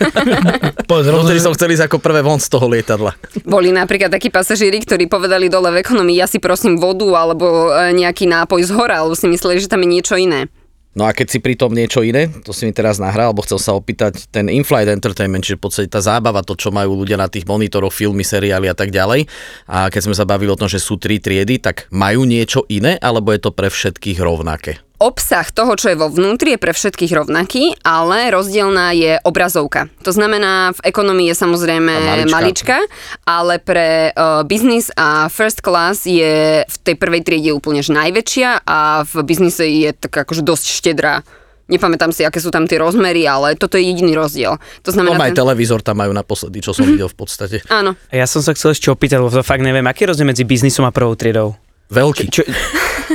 Povedz, 0.89 1.09
Dovtedy 1.09 1.41
som 1.41 1.57
chcel 1.57 1.73
ísť 1.73 1.89
ako 1.89 1.97
prvé 1.97 2.21
von 2.21 2.37
z 2.37 2.53
toho 2.53 2.69
lietadla. 2.69 3.17
Boli 3.49 3.73
napríklad 3.73 4.13
takí 4.13 4.29
pasažieri, 4.29 4.77
ktorí 4.85 5.09
povedali 5.09 5.49
dole 5.49 5.73
v 5.73 5.81
ekonomii, 5.81 6.21
ja 6.21 6.29
si 6.29 6.37
prosím 6.37 6.77
vodu 6.77 7.09
alebo 7.17 7.73
e, 7.73 7.89
nejaký 7.97 8.29
nápoj 8.29 8.61
z 8.61 8.71
hora, 8.77 9.01
alebo 9.01 9.17
si 9.17 9.25
mysleli, 9.25 9.57
že 9.57 9.73
tam 9.73 9.81
je 9.81 9.89
niečo 9.89 10.21
iné. 10.21 10.53
No 10.97 11.05
a 11.05 11.13
keď 11.13 11.27
si 11.29 11.37
pri 11.37 11.53
tom 11.53 11.77
niečo 11.77 12.01
iné, 12.01 12.33
to 12.41 12.49
si 12.49 12.65
mi 12.65 12.73
teraz 12.73 12.97
nahral, 12.97 13.29
alebo 13.29 13.45
chcel 13.45 13.61
sa 13.61 13.77
opýtať, 13.77 14.25
ten 14.33 14.49
in-flight 14.49 14.89
entertainment, 14.89 15.45
čiže 15.45 15.61
v 15.61 15.63
podstate 15.69 15.87
tá 15.87 16.01
zábava, 16.01 16.41
to, 16.41 16.57
čo 16.57 16.73
majú 16.73 16.97
ľudia 16.97 17.13
na 17.13 17.29
tých 17.29 17.45
monitoroch, 17.45 17.93
filmy, 17.93 18.25
seriály 18.25 18.65
a 18.65 18.75
tak 18.75 18.89
ďalej. 18.89 19.29
A 19.69 19.93
keď 19.93 20.01
sme 20.09 20.17
sa 20.17 20.25
bavili 20.25 20.49
o 20.49 20.57
tom, 20.57 20.65
že 20.65 20.81
sú 20.81 20.97
tri 20.97 21.21
triedy, 21.21 21.61
tak 21.61 21.85
majú 21.93 22.25
niečo 22.25 22.65
iné, 22.73 22.97
alebo 22.97 23.29
je 23.29 23.41
to 23.45 23.53
pre 23.53 23.69
všetkých 23.69 24.17
rovnaké? 24.17 24.88
Obsah 24.99 25.47
toho, 25.47 25.79
čo 25.79 25.87
je 25.87 25.95
vo 25.95 26.11
vnútri, 26.11 26.53
je 26.53 26.59
pre 26.59 26.75
všetkých 26.75 27.15
rovnaký, 27.15 27.79
ale 27.87 28.35
rozdielná 28.35 28.91
je 28.91 29.15
obrazovka. 29.23 29.87
To 30.03 30.11
znamená, 30.11 30.75
v 30.75 30.91
ekonomii 30.91 31.31
je 31.31 31.35
samozrejme 31.39 31.93
maličká. 32.27 32.27
malička, 32.35 32.77
ale 33.23 33.63
pre 33.63 34.11
uh, 34.11 34.43
business 34.43 34.91
a 34.99 35.31
first 35.31 35.63
class 35.63 36.03
je 36.03 36.67
v 36.67 36.75
tej 36.83 36.99
prvej 36.99 37.23
triede 37.23 37.55
úplne 37.55 37.79
že 37.79 37.95
najväčšia 37.95 38.67
a 38.67 39.07
v 39.07 39.13
biznise 39.23 39.63
je 39.63 39.95
tak 39.95 40.27
akože 40.27 40.43
dosť 40.43 40.65
štedrá. 40.67 41.23
Nepamätám 41.71 42.11
si, 42.11 42.27
aké 42.27 42.43
sú 42.43 42.51
tam 42.51 42.67
tie 42.67 42.81
rozmery, 42.81 43.23
ale 43.23 43.55
toto 43.55 43.79
je 43.79 43.87
jediný 43.87 44.19
rozdiel. 44.19 44.59
To 44.83 44.89
No 44.89 44.93
znamená, 44.99 45.31
aj 45.31 45.37
televízor 45.37 45.79
tam 45.79 46.01
majú 46.03 46.11
naposledy, 46.11 46.59
čo 46.59 46.75
som 46.75 46.83
videl 46.83 47.07
v 47.07 47.15
podstate. 47.15 47.63
Áno. 47.71 47.95
A 48.09 48.19
ja 48.19 48.27
som 48.27 48.43
sa 48.43 48.51
chcel 48.51 48.75
ešte 48.75 48.91
opýtať, 48.91 49.23
lebo 49.23 49.31
to 49.31 49.45
fakt 49.47 49.63
neviem, 49.63 49.85
aký 49.87 50.03
je 50.03 50.09
rozdiel 50.11 50.27
medzi 50.27 50.43
biznisom 50.43 50.83
a 50.83 50.91
prvou 50.91 51.15
triedou? 51.15 51.55
Veľký. 51.87 52.25
Čo, 52.33 52.41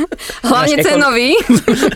Hlavne 0.48 0.76
ekon- 0.80 0.86
cenový. 0.86 1.28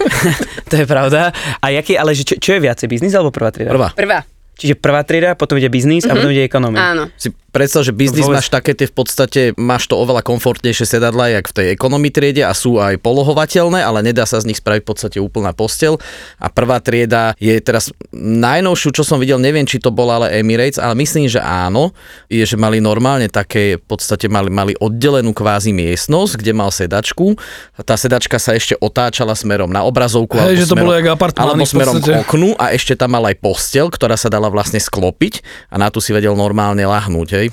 to 0.71 0.75
je 0.75 0.87
pravda. 0.87 1.33
A 1.62 1.67
jaký, 1.73 1.99
ale 1.99 2.14
že 2.14 2.25
čo, 2.25 2.35
čo 2.38 2.50
je 2.57 2.61
viacej, 2.62 2.87
biznis 2.87 3.14
alebo 3.14 3.35
prvá 3.35 3.50
trieda? 3.50 3.71
Prvá. 3.73 3.90
Prvá. 3.95 4.21
Čiže 4.59 4.75
prvá 4.75 5.07
trieda, 5.07 5.38
potom 5.38 5.55
ide 5.55 5.71
biznis 5.71 6.02
a 6.11 6.19
potom 6.19 6.35
ide 6.35 6.43
ekonomia. 6.43 6.90
Áno. 6.90 7.05
Si 7.14 7.31
predstav, 7.59 7.83
že 7.83 7.91
biznis 7.91 8.31
máš 8.31 8.47
také 8.47 8.71
tie 8.79 8.87
v 8.87 8.95
podstate, 8.95 9.41
máš 9.59 9.91
to 9.91 9.99
oveľa 9.99 10.23
komfortnejšie 10.23 10.87
sedadla, 10.87 11.35
jak 11.35 11.50
v 11.50 11.55
tej 11.59 11.67
ekonomii 11.75 12.15
triede 12.15 12.47
a 12.47 12.55
sú 12.55 12.79
aj 12.79 13.03
polohovateľné, 13.03 13.83
ale 13.83 14.07
nedá 14.07 14.23
sa 14.23 14.38
z 14.38 14.47
nich 14.47 14.62
spraviť 14.62 14.87
v 14.87 14.88
podstate 14.88 15.19
úplná 15.19 15.50
postel. 15.50 15.99
A 16.38 16.47
prvá 16.47 16.79
trieda 16.79 17.35
je 17.43 17.59
teraz 17.59 17.91
najnovšiu, 18.15 18.95
čo 18.95 19.03
som 19.03 19.19
videl, 19.19 19.43
neviem, 19.43 19.67
či 19.67 19.83
to 19.83 19.91
bola 19.91 20.23
ale 20.23 20.38
Emirates, 20.38 20.79
ale 20.79 20.95
myslím, 21.03 21.27
že 21.27 21.43
áno, 21.43 21.91
je, 22.31 22.47
že 22.47 22.55
mali 22.55 22.79
normálne 22.79 23.27
také, 23.27 23.83
v 23.83 23.85
podstate 23.91 24.31
mali, 24.31 24.50
mali 24.50 24.73
oddelenú 24.79 25.35
kvázi 25.35 25.75
miestnosť, 25.75 26.38
kde 26.38 26.53
mal 26.55 26.71
sedačku. 26.71 27.35
Tá 27.83 27.99
sedačka 27.99 28.38
sa 28.38 28.55
ešte 28.55 28.79
otáčala 28.79 29.35
smerom 29.35 29.71
na 29.71 29.83
obrazovku. 29.83 30.38
Hej, 30.38 30.43
alebo 30.43 30.62
že 30.62 30.67
to 30.67 30.75
smerom, 30.79 30.87
bolo 30.87 30.95
Alebo 31.43 31.65
smerom 31.67 31.97
k 31.99 32.07
oknu 32.23 32.55
a 32.55 32.71
ešte 32.71 32.95
tam 32.95 33.19
mal 33.19 33.25
aj 33.27 33.37
postel, 33.43 33.91
ktorá 33.91 34.15
sa 34.15 34.31
dala 34.31 34.47
vlastne 34.47 34.79
sklopiť 34.79 35.43
a 35.71 35.79
na 35.81 35.91
tú 35.91 35.99
si 35.99 36.15
vedel 36.15 36.38
normálne 36.38 36.83
lahnúť, 36.87 37.29
hej. 37.35 37.48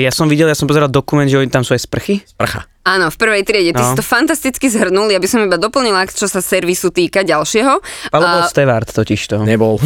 Ja 0.00 0.10
som 0.10 0.26
videl, 0.26 0.50
ja 0.50 0.56
som 0.58 0.66
pozeral 0.66 0.90
dokument, 0.90 1.28
že 1.28 1.38
oni 1.38 1.50
tam 1.50 1.62
sú 1.62 1.76
aj 1.76 1.86
sprchy. 1.86 2.24
Sprcha. 2.26 2.73
Áno, 2.84 3.08
v 3.08 3.16
prvej 3.16 3.42
triede. 3.42 3.72
Ty 3.72 3.80
No. 3.80 3.88
si 3.88 3.96
to 3.96 4.04
fantasticky 4.04 4.66
zhrnul, 4.66 5.08
ja 5.08 5.16
by 5.16 5.24
som 5.24 5.40
iba 5.40 5.56
doplnila, 5.56 6.04
čo 6.06 6.24
sa 6.24 6.38
servisu 6.38 6.88
týka 6.88 7.20
ďalšieho. 7.22 7.80
Palo 8.08 8.24
bol 8.26 8.40
A- 8.40 8.46
stevard 8.46 8.84
totiž 8.84 9.20
to. 9.24 9.40
Nebol. 9.40 9.80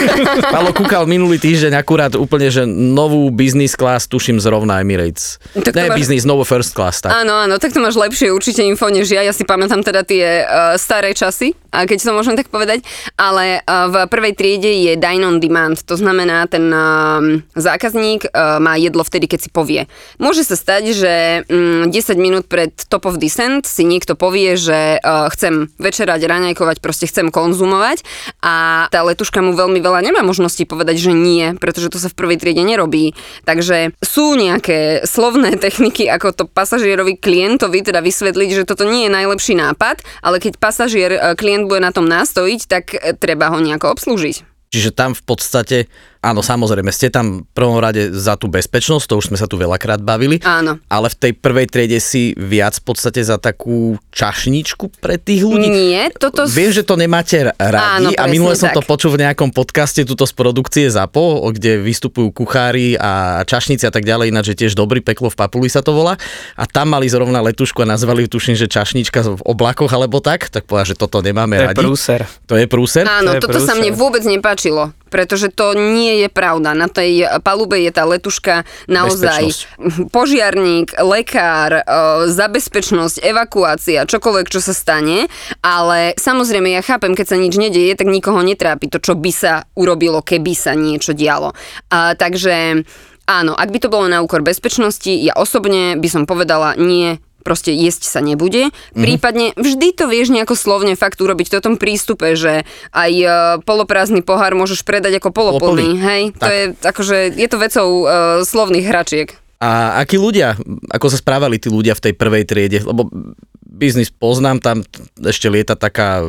Palo 0.50 0.70
kúkal 0.70 1.06
minulý 1.06 1.38
týždeň 1.38 1.72
akurát 1.74 2.12
úplne, 2.12 2.48
že 2.48 2.66
novú 2.66 3.30
business 3.30 3.72
class, 3.72 4.04
tuším 4.04 4.36
zrovna 4.36 4.78
Emirates. 4.78 5.38
Tak 5.54 5.72
ne, 5.72 5.88
máš- 5.88 5.98
business, 6.00 6.22
novú 6.24 6.42
first 6.42 6.72
class, 6.72 6.98
tak. 7.00 7.14
Áno, 7.14 7.38
áno, 7.38 7.54
tak 7.56 7.70
to 7.70 7.78
máš 7.78 7.94
lepšie 7.94 8.28
určite 8.28 8.60
info 8.60 8.88
než 8.88 9.06
ja. 9.06 9.22
Ja 9.22 9.30
si 9.30 9.42
pamätám 9.42 9.80
teda 9.80 10.02
tie 10.02 10.42
uh, 10.42 10.74
staré 10.74 11.12
časy, 11.12 11.54
a 11.70 11.84
keď 11.84 12.02
to 12.02 12.10
môžem 12.12 12.34
tak 12.34 12.48
povedať. 12.48 12.82
Ale 13.14 13.60
uh, 13.60 13.86
v 13.86 14.06
prvej 14.06 14.34
triede 14.34 14.66
je 14.66 14.92
dine 14.96 15.22
on 15.22 15.38
demand. 15.38 15.78
To 15.80 15.94
znamená, 15.94 16.44
ten 16.44 16.66
uh, 16.66 17.22
zákazník 17.54 18.26
uh, 18.26 18.58
má 18.58 18.74
jedlo 18.74 19.00
vtedy, 19.00 19.26
keď 19.26 19.40
si 19.40 19.48
povie. 19.48 19.86
Môže 20.16 20.42
sa 20.42 20.54
stať, 20.54 20.82
že 20.90 21.12
um, 21.46 21.86
10 21.86 21.94
minút 22.16 22.39
pred 22.44 22.72
top 22.88 23.06
of 23.06 23.20
descent 23.20 23.64
si 23.64 23.84
niekto 23.84 24.16
povie, 24.16 24.56
že 24.56 24.98
uh, 25.00 25.28
chcem 25.32 25.68
večerať, 25.76 26.20
raňajkovať, 26.24 26.82
proste 26.82 27.08
chcem 27.08 27.28
konzumovať 27.32 28.02
a 28.44 28.86
tá 28.88 29.00
letuška 29.04 29.40
mu 29.44 29.56
veľmi 29.56 29.80
veľa 29.80 30.00
nemá 30.04 30.20
možností 30.24 30.64
povedať, 30.64 31.00
že 31.00 31.12
nie, 31.12 31.56
pretože 31.56 31.92
to 31.92 31.98
sa 32.00 32.08
v 32.08 32.18
prvej 32.18 32.38
triede 32.40 32.64
nerobí. 32.64 33.12
Takže 33.44 33.94
sú 34.00 34.34
nejaké 34.36 35.04
slovné 35.04 35.56
techniky, 35.64 36.08
ako 36.08 36.34
to 36.34 36.44
pasažierovi 36.48 37.16
klientovi 37.16 37.84
teda 37.84 38.00
vysvetliť, 38.04 38.50
že 38.62 38.68
toto 38.68 38.88
nie 38.88 39.06
je 39.06 39.14
najlepší 39.14 39.54
nápad, 39.56 40.02
ale 40.24 40.42
keď 40.42 40.56
pasažier, 40.56 41.10
e, 41.16 41.20
klient 41.36 41.68
bude 41.68 41.80
na 41.80 41.92
tom 41.94 42.06
nastojiť, 42.08 42.60
tak 42.66 42.84
e, 42.94 43.14
treba 43.16 43.52
ho 43.52 43.58
nejako 43.58 43.92
obslúžiť. 43.94 44.50
Čiže 44.70 44.94
tam 44.94 45.18
v 45.18 45.22
podstate, 45.26 45.90
áno, 46.20 46.40
samozrejme, 46.40 46.88
ste 46.88 47.08
tam 47.08 47.42
v 47.42 47.52
prvom 47.52 47.76
rade 47.76 48.08
za 48.10 48.36
tú 48.36 48.46
bezpečnosť, 48.46 49.04
to 49.04 49.14
už 49.16 49.28
sme 49.28 49.36
sa 49.36 49.44
tu 49.44 49.56
veľakrát 49.56 49.98
bavili. 49.98 50.40
Áno. 50.40 50.76
Ale 50.86 51.08
v 51.08 51.16
tej 51.16 51.32
prvej 51.34 51.66
triede 51.66 51.96
si 51.96 52.32
viac 52.34 52.76
v 52.76 52.84
podstate 52.86 53.20
za 53.20 53.36
takú 53.36 53.96
čašničku 54.10 55.00
pre 55.00 55.16
tých 55.16 55.42
ľudí. 55.42 55.66
Nie, 55.66 56.12
toto... 56.12 56.44
Viem, 56.46 56.70
že 56.70 56.82
to 56.82 56.94
nemáte 56.94 57.50
radi 57.50 58.04
Áno, 58.04 58.10
a 58.12 58.24
minule 58.26 58.52
som 58.54 58.68
tak. 58.68 58.76
to 58.76 58.82
počul 58.82 59.10
v 59.10 59.22
nejakom 59.22 59.50
podcaste 59.50 60.04
tuto 60.04 60.22
z 60.22 60.32
produkcie 60.32 60.86
ZAPO, 60.86 61.20
kde 61.50 61.80
vystupujú 61.80 62.30
kuchári 62.30 62.94
a 62.94 63.10
čašníci 63.42 63.82
a 63.82 63.92
tak 63.92 64.04
ďalej, 64.04 64.28
ináč 64.28 64.52
je 64.52 64.60
tiež 64.60 64.74
dobrý 64.74 65.00
peklo 65.00 65.26
v 65.26 65.36
Papuli 65.36 65.66
sa 65.66 65.80
to 65.80 65.90
volá. 65.90 66.20
A 66.54 66.64
tam 66.64 66.92
mali 66.92 67.08
zrovna 67.08 67.40
letušku 67.40 67.80
a 67.80 67.88
nazvali 67.88 68.24
ju 68.24 68.36
tuším, 68.36 68.54
že 68.54 68.66
čašnička 68.66 69.24
v 69.30 69.42
oblakoch 69.42 69.90
alebo 69.90 70.20
tak, 70.20 70.46
tak 70.46 70.68
povedal, 70.68 70.92
že 70.92 70.96
toto 70.96 71.20
nemáme 71.20 71.56
To 71.56 71.62
je 71.62 71.66
radi. 71.66 71.80
prúser. 71.80 72.20
To 72.44 72.54
je 72.54 72.66
prúser? 72.66 73.04
Áno, 73.04 73.32
To 73.32 73.36
je 73.36 73.42
toto 73.42 73.58
sa 73.58 73.72
prúser. 73.72 73.80
mne 73.80 73.90
vôbec 73.92 74.22
nepáčilo, 74.22 74.92
pretože 75.10 75.50
to 75.50 75.74
nie 75.74 76.22
je 76.24 76.28
pravda. 76.30 76.72
Na 76.72 76.86
tej 76.86 77.26
palube 77.42 77.82
je 77.82 77.90
tá 77.90 78.06
letuška 78.06 78.64
naozaj 78.86 79.66
požiarník, 80.14 80.94
lekár, 81.02 81.82
e, 81.82 81.82
za 82.30 82.46
bezpečnosť, 82.46 83.20
evakuácia, 83.20 84.06
čokoľvek, 84.06 84.46
čo 84.48 84.62
sa 84.62 84.72
stane, 84.72 85.26
ale 85.60 86.14
samozrejme 86.14 86.70
ja 86.70 86.80
chápem, 86.86 87.12
keď 87.12 87.26
sa 87.26 87.36
nič 87.36 87.58
nedeje, 87.58 87.92
tak 87.98 88.06
nikoho 88.08 88.40
netrápi 88.40 88.86
to, 88.86 89.02
čo 89.02 89.18
by 89.18 89.32
sa 89.34 89.66
urobilo, 89.74 90.22
keby 90.22 90.54
sa 90.54 90.72
niečo 90.78 91.12
dialo. 91.12 91.52
A, 91.90 92.14
takže 92.14 92.86
áno, 93.26 93.52
ak 93.54 93.68
by 93.70 93.78
to 93.82 93.92
bolo 93.92 94.06
na 94.06 94.22
úkor 94.22 94.46
bezpečnosti, 94.46 95.10
ja 95.10 95.34
osobne 95.34 95.98
by 95.98 96.08
som 96.10 96.22
povedala 96.24 96.78
nie, 96.78 97.18
proste 97.42 97.74
jesť 97.74 98.06
sa 98.06 98.20
nebude. 98.22 98.70
Mhm. 98.94 99.02
Prípadne 99.02 99.46
vždy 99.56 99.88
to 99.96 100.04
vieš 100.06 100.32
nejako 100.32 100.54
slovne 100.54 100.94
fakt 100.94 101.20
urobiť 101.20 101.46
v 101.50 101.58
tom 101.60 101.76
prístupe, 101.76 102.38
že 102.38 102.64
aj 102.94 103.12
e, 103.12 103.26
poloprázdny 103.64 104.22
pohár 104.24 104.56
môžeš 104.56 104.86
predať 104.86 105.18
ako 105.18 105.34
poloplný, 105.34 105.98
hej? 105.98 106.22
To 106.38 106.48
je 106.48 106.62
akože, 106.80 107.36
je 107.36 107.48
to 107.48 107.56
vecou 107.58 107.88
e, 107.88 108.04
slovných 108.46 108.86
hračiek. 108.86 109.36
A 109.60 110.00
akí 110.00 110.16
ľudia, 110.16 110.56
ako 110.88 111.12
sa 111.12 111.20
správali 111.20 111.60
tí 111.60 111.68
ľudia 111.68 111.92
v 111.92 112.08
tej 112.08 112.14
prvej 112.16 112.48
triede? 112.48 112.80
Lebo 112.80 113.12
biznis 113.60 114.08
poznám, 114.08 114.60
tam 114.60 114.84
ešte 115.20 115.52
lieta 115.52 115.76
taká 115.76 116.24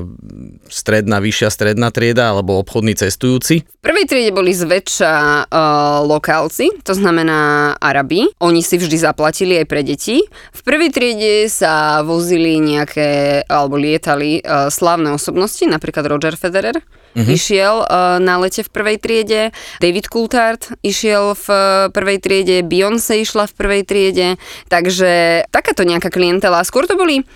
stredná, 0.71 1.23
vyššia 1.23 1.49
stredná 1.51 1.91
trieda 1.91 2.31
alebo 2.31 2.59
obchodní 2.59 2.95
cestujúci. 2.95 3.63
V 3.63 3.79
prvej 3.83 4.07
triede 4.07 4.31
boli 4.31 4.55
zväčša 4.55 5.13
uh, 5.47 6.03
lokálci, 6.07 6.71
to 6.83 6.95
znamená 6.95 7.71
Arabi. 7.79 8.27
Oni 8.39 8.63
si 8.63 8.75
vždy 8.79 8.95
zaplatili 8.99 9.59
aj 9.59 9.67
pre 9.67 9.81
deti. 9.83 10.23
V 10.55 10.61
prvej 10.63 10.91
triede 10.91 11.47
sa 11.51 12.03
vozili 12.03 12.59
nejaké, 12.59 13.43
alebo 13.47 13.75
lietali 13.75 14.39
uh, 14.43 14.71
slávne 14.71 15.11
osobnosti, 15.11 15.63
napríklad 15.67 16.07
Roger 16.07 16.35
Federer. 16.35 16.79
Mm-hmm. 17.11 17.33
Išiel 17.35 17.75
uh, 17.83 18.17
na 18.23 18.39
lete 18.39 18.63
v 18.63 18.69
prvej 18.71 18.97
triede, 19.01 19.41
David 19.83 20.07
Coulthard 20.07 20.71
išiel 20.79 21.35
v 21.35 21.47
uh, 21.51 21.59
prvej 21.91 22.23
triede, 22.23 22.63
Beyoncé 22.63 23.19
išla 23.19 23.51
v 23.51 23.53
prvej 23.57 23.81
triede, 23.83 24.27
takže 24.71 25.43
takáto 25.51 25.83
nejaká 25.83 26.07
klientela. 26.07 26.63
Skôr 26.63 26.87
to 26.87 26.95
boli 26.95 27.27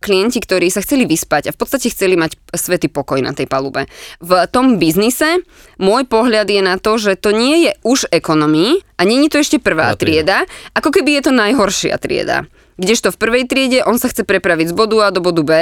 klienti, 0.00 0.40
ktorí 0.40 0.72
sa 0.72 0.80
chceli 0.80 1.04
vyspať 1.04 1.52
a 1.52 1.54
v 1.54 1.60
podstate 1.60 1.92
chceli 1.92 2.16
mať 2.16 2.40
svetý 2.56 2.88
pokoj 2.88 3.20
na 3.20 3.36
tej 3.36 3.46
palube. 3.46 3.84
V 4.18 4.32
tom 4.48 4.80
biznise 4.80 5.44
môj 5.76 6.08
pohľad 6.08 6.48
je 6.48 6.62
na 6.64 6.80
to, 6.80 6.96
že 6.96 7.20
to 7.20 7.36
nie 7.36 7.68
je 7.68 7.72
už 7.84 8.08
ekonomii 8.08 8.80
a 8.96 9.04
nie 9.04 9.28
je 9.28 9.30
to 9.30 9.38
ešte 9.44 9.58
prvá 9.60 9.92
trieda, 10.00 10.48
ako 10.72 10.88
keby 10.90 11.20
je 11.20 11.22
to 11.28 11.32
najhoršia 11.36 12.00
trieda. 12.00 12.48
Kdežto 12.80 13.12
v 13.12 13.20
prvej 13.20 13.44
triede 13.44 13.84
on 13.84 14.00
sa 14.00 14.08
chce 14.08 14.24
prepraviť 14.24 14.72
z 14.72 14.74
bodu 14.74 14.96
A 15.04 15.12
do 15.12 15.20
bodu 15.20 15.44
B, 15.44 15.52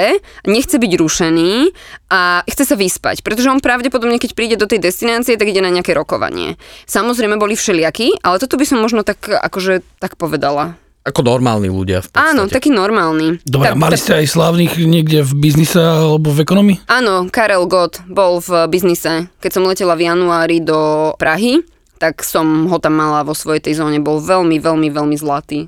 nechce 0.47 0.79
byť 0.79 0.91
rušený 0.95 1.51
a 2.07 2.47
chce 2.47 2.63
sa 2.63 2.79
vyspať, 2.79 3.27
pretože 3.27 3.51
on 3.51 3.59
pravdepodobne, 3.59 4.15
keď 4.23 4.31
príde 4.39 4.55
do 4.55 4.71
tej 4.71 4.79
destinácie, 4.79 5.35
tak 5.35 5.51
ide 5.51 5.59
na 5.59 5.67
nejaké 5.67 5.91
rokovanie. 5.91 6.55
Samozrejme 6.87 7.35
boli 7.35 7.59
všelijakí, 7.59 8.23
ale 8.23 8.39
toto 8.39 8.55
by 8.55 8.63
som 8.63 8.79
možno 8.79 9.03
tak 9.03 9.19
akože 9.27 9.83
tak 9.99 10.15
povedala. 10.15 10.79
Ako 11.03 11.23
normálni 11.23 11.67
ľudia 11.67 12.03
v 12.03 12.11
podstate. 12.11 12.27
Áno, 12.31 12.41
taký 12.47 12.69
normálny. 12.71 13.43
Dobre, 13.43 13.71
Tak- 13.71 13.79
mali 13.79 13.95
tak- 13.99 14.03
ste 14.03 14.13
aj 14.23 14.25
slávnych 14.31 14.73
niekde 14.79 15.19
v 15.23 15.31
biznise 15.43 15.79
alebo 15.79 16.31
v 16.31 16.43
ekonomii? 16.43 16.77
Áno, 16.87 17.27
Karel 17.27 17.67
Gott 17.67 17.99
bol 18.07 18.39
v 18.39 18.67
biznise. 18.71 19.27
Keď 19.43 19.51
som 19.51 19.67
letela 19.67 19.95
v 19.99 20.07
januári 20.07 20.63
do 20.63 21.11
Prahy, 21.19 21.63
tak 21.99 22.23
som 22.23 22.67
ho 22.71 22.77
tam 22.79 22.95
mala 22.95 23.27
vo 23.27 23.35
svojej 23.35 23.59
tej 23.59 23.79
zóne. 23.79 23.99
Bol 23.99 24.23
veľmi, 24.23 24.59
veľmi, 24.59 24.87
veľmi 24.87 25.15
zlatý. 25.19 25.67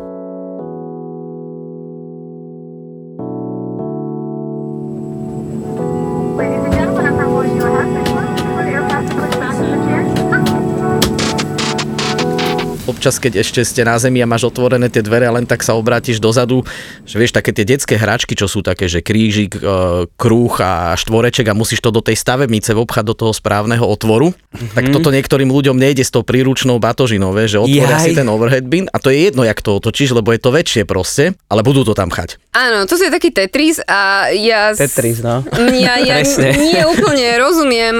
Občas, 13.02 13.18
keď 13.18 13.42
ešte 13.42 13.66
ste 13.66 13.82
na 13.82 13.98
zemi 13.98 14.22
a 14.22 14.30
máš 14.30 14.46
otvorené 14.46 14.86
tie 14.86 15.02
dvere 15.02 15.26
a 15.26 15.34
len 15.34 15.50
tak 15.50 15.66
sa 15.66 15.74
obrátiš 15.74 16.22
dozadu, 16.22 16.62
že 17.02 17.18
vieš, 17.18 17.34
také 17.34 17.50
tie 17.50 17.66
detské 17.66 17.98
hračky, 17.98 18.38
čo 18.38 18.46
sú 18.46 18.62
také, 18.62 18.86
že 18.86 19.02
krížik, 19.02 19.58
e, 19.58 20.06
kruh 20.06 20.54
a 20.62 20.94
štvoreček 20.94 21.50
a 21.50 21.58
musíš 21.58 21.82
to 21.82 21.90
do 21.90 22.06
tej 22.06 22.14
stavebnice 22.14 22.78
vobchať 22.78 23.02
do 23.02 23.18
toho 23.18 23.34
správneho 23.34 23.82
otvoru, 23.82 24.38
mm-hmm. 24.38 24.78
tak 24.78 24.94
toto 24.94 25.10
niektorým 25.10 25.50
ľuďom 25.50 25.82
nejde 25.82 26.06
s 26.06 26.14
tou 26.14 26.22
príručnou 26.22 26.78
batožinou, 26.78 27.34
vieš, 27.34 27.58
že 27.58 27.74
otvoria 27.74 27.98
Jaj. 27.98 28.06
si 28.06 28.12
ten 28.14 28.30
overhead 28.30 28.70
bin 28.70 28.86
a 28.94 29.02
to 29.02 29.10
je 29.10 29.34
jedno, 29.34 29.50
jak 29.50 29.58
to 29.66 29.82
otočíš, 29.82 30.14
lebo 30.14 30.30
je 30.30 30.38
to 30.38 30.54
väčšie 30.54 30.86
proste, 30.86 31.34
ale 31.50 31.66
budú 31.66 31.82
to 31.82 31.98
tam 31.98 32.14
chať. 32.14 32.38
Áno, 32.54 32.86
to 32.86 33.02
je 33.02 33.10
taký 33.10 33.34
Tetris 33.34 33.82
a 33.90 34.30
ja... 34.30 34.78
Tetris, 34.78 35.26
no. 35.26 35.42
Ja, 35.74 35.98
ja 35.98 36.22
nie 36.70 36.86
úplne 36.86 37.40
rozumiem 37.42 37.98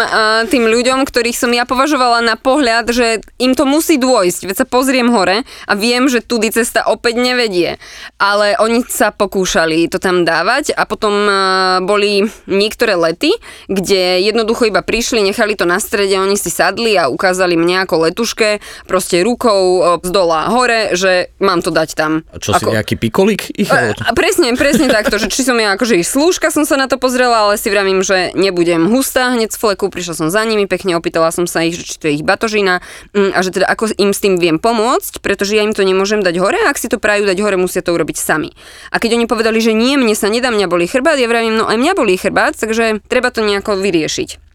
tým 0.52 0.70
ľuďom, 0.70 1.08
ktorých 1.10 1.40
som 1.40 1.50
ja 1.56 1.66
považovala 1.66 2.22
na 2.22 2.38
pohľad, 2.38 2.92
že 2.92 3.24
im 3.40 3.56
to 3.56 3.64
musí 3.64 3.96
dôjsť. 3.96 4.52
Veď 4.52 4.56
sa 4.60 4.68
pozri 4.68 4.91
pozriem 4.92 5.08
hore 5.08 5.48
a 5.48 5.74
viem, 5.80 6.12
že 6.12 6.20
tudy 6.20 6.52
cesta 6.52 6.84
opäť 6.84 7.16
nevedie. 7.16 7.80
Ale 8.20 8.60
oni 8.60 8.84
sa 8.92 9.16
pokúšali 9.16 9.88
to 9.88 10.04
tam 10.04 10.28
dávať 10.28 10.76
a 10.76 10.84
potom 10.84 11.16
uh, 11.16 11.80
boli 11.80 12.28
niektoré 12.44 13.00
lety, 13.00 13.32
kde 13.72 14.20
jednoducho 14.20 14.68
iba 14.68 14.84
prišli, 14.84 15.24
nechali 15.24 15.56
to 15.56 15.64
na 15.64 15.80
strede, 15.80 16.20
oni 16.20 16.36
si 16.36 16.52
sadli 16.52 17.00
a 17.00 17.08
ukázali 17.08 17.56
mne 17.56 17.88
ako 17.88 18.12
letuške 18.12 18.60
proste 18.84 19.24
rukou 19.24 19.80
uh, 19.80 20.04
z 20.04 20.12
dola 20.12 20.52
hore, 20.52 20.92
že 21.00 21.32
mám 21.40 21.64
to 21.64 21.72
dať 21.72 21.96
tam. 21.96 22.28
A 22.36 22.44
čo 22.44 22.52
si 22.52 22.68
Ako- 22.68 22.76
nejaký 22.76 23.00
pikolik? 23.00 23.48
Ich, 23.56 23.72
a, 23.72 23.96
a 23.96 24.12
presne, 24.12 24.52
presne 24.60 24.92
takto, 24.92 25.16
že 25.24 25.32
či 25.32 25.48
som 25.48 25.56
ja 25.56 25.80
akože 25.80 26.04
ich 26.04 26.10
slúžka 26.12 26.52
som 26.52 26.68
sa 26.68 26.76
na 26.76 26.92
to 26.92 27.00
pozrela, 27.00 27.48
ale 27.48 27.56
si 27.56 27.72
vravím, 27.72 28.04
že 28.04 28.36
nebudem 28.36 28.92
hustá 28.92 29.32
hneď 29.32 29.56
z 29.56 29.58
fleku, 29.64 29.88
prišla 29.88 30.20
som 30.20 30.28
za 30.28 30.44
nimi, 30.44 30.68
pekne 30.68 31.00
opýtala 31.00 31.32
som 31.32 31.48
sa 31.48 31.64
ich, 31.64 31.80
že 31.80 31.88
či 31.88 31.96
to 31.96 32.06
je 32.12 32.20
ich 32.20 32.28
batožina 32.28 32.84
mm, 33.16 33.32
a 33.32 33.40
že 33.40 33.56
teda 33.56 33.72
ako 33.72 33.96
im 34.02 34.12
s 34.12 34.20
tým 34.20 34.42
viem 34.42 34.58
pomôcť, 34.58 34.81
pretože 35.22 35.54
ja 35.54 35.62
im 35.62 35.78
to 35.78 35.86
nemôžem 35.86 36.26
dať 36.26 36.36
hore 36.42 36.58
a 36.58 36.74
ak 36.74 36.82
si 36.82 36.90
to 36.90 36.98
prajú 36.98 37.30
dať 37.30 37.38
hore, 37.40 37.56
musia 37.56 37.86
to 37.86 37.94
urobiť 37.94 38.18
sami. 38.18 38.50
A 38.90 38.98
keď 38.98 39.22
oni 39.22 39.26
povedali, 39.30 39.62
že 39.62 39.78
nie, 39.78 39.96
mne 39.96 40.18
sa 40.18 40.28
nedá, 40.28 40.50
mňa 40.50 40.68
boli 40.68 40.90
chrbát, 40.90 41.22
ja 41.22 41.30
vravím, 41.30 41.62
no 41.62 41.70
aj 41.70 41.78
mňa 41.78 41.94
boli 41.94 42.18
chrbát, 42.18 42.58
takže 42.58 43.06
treba 43.06 43.30
to 43.30 43.46
nejako 43.46 43.78
vyriešiť. 43.78 44.52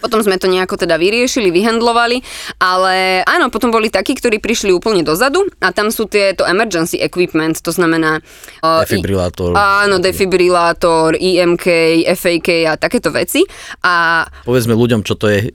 Potom 0.00 0.24
sme 0.24 0.40
to 0.40 0.48
nejako 0.48 0.80
teda 0.80 0.96
vyriešili, 0.96 1.52
vyhandlovali, 1.52 2.24
ale 2.56 3.20
áno, 3.28 3.52
potom 3.52 3.68
boli 3.68 3.92
takí, 3.92 4.16
ktorí 4.16 4.40
prišli 4.40 4.72
úplne 4.72 5.04
dozadu 5.04 5.44
a 5.60 5.68
tam 5.72 5.92
sú 5.92 6.08
tieto 6.08 6.48
emergency 6.48 6.96
equipment, 6.96 7.60
to 7.60 7.72
znamená... 7.72 8.24
uh, 8.64 8.80
Defibrilátor. 8.88 9.52
Áno, 9.52 10.00
defibrilátor, 10.00 11.20
IMK, 11.20 11.66
FAK 12.08 12.48
a 12.72 12.74
takéto 12.80 13.12
veci. 13.12 13.44
A 13.84 14.24
Povedzme 14.48 14.72
ľuďom, 14.72 15.04
čo 15.04 15.12
to 15.12 15.28
je. 15.28 15.52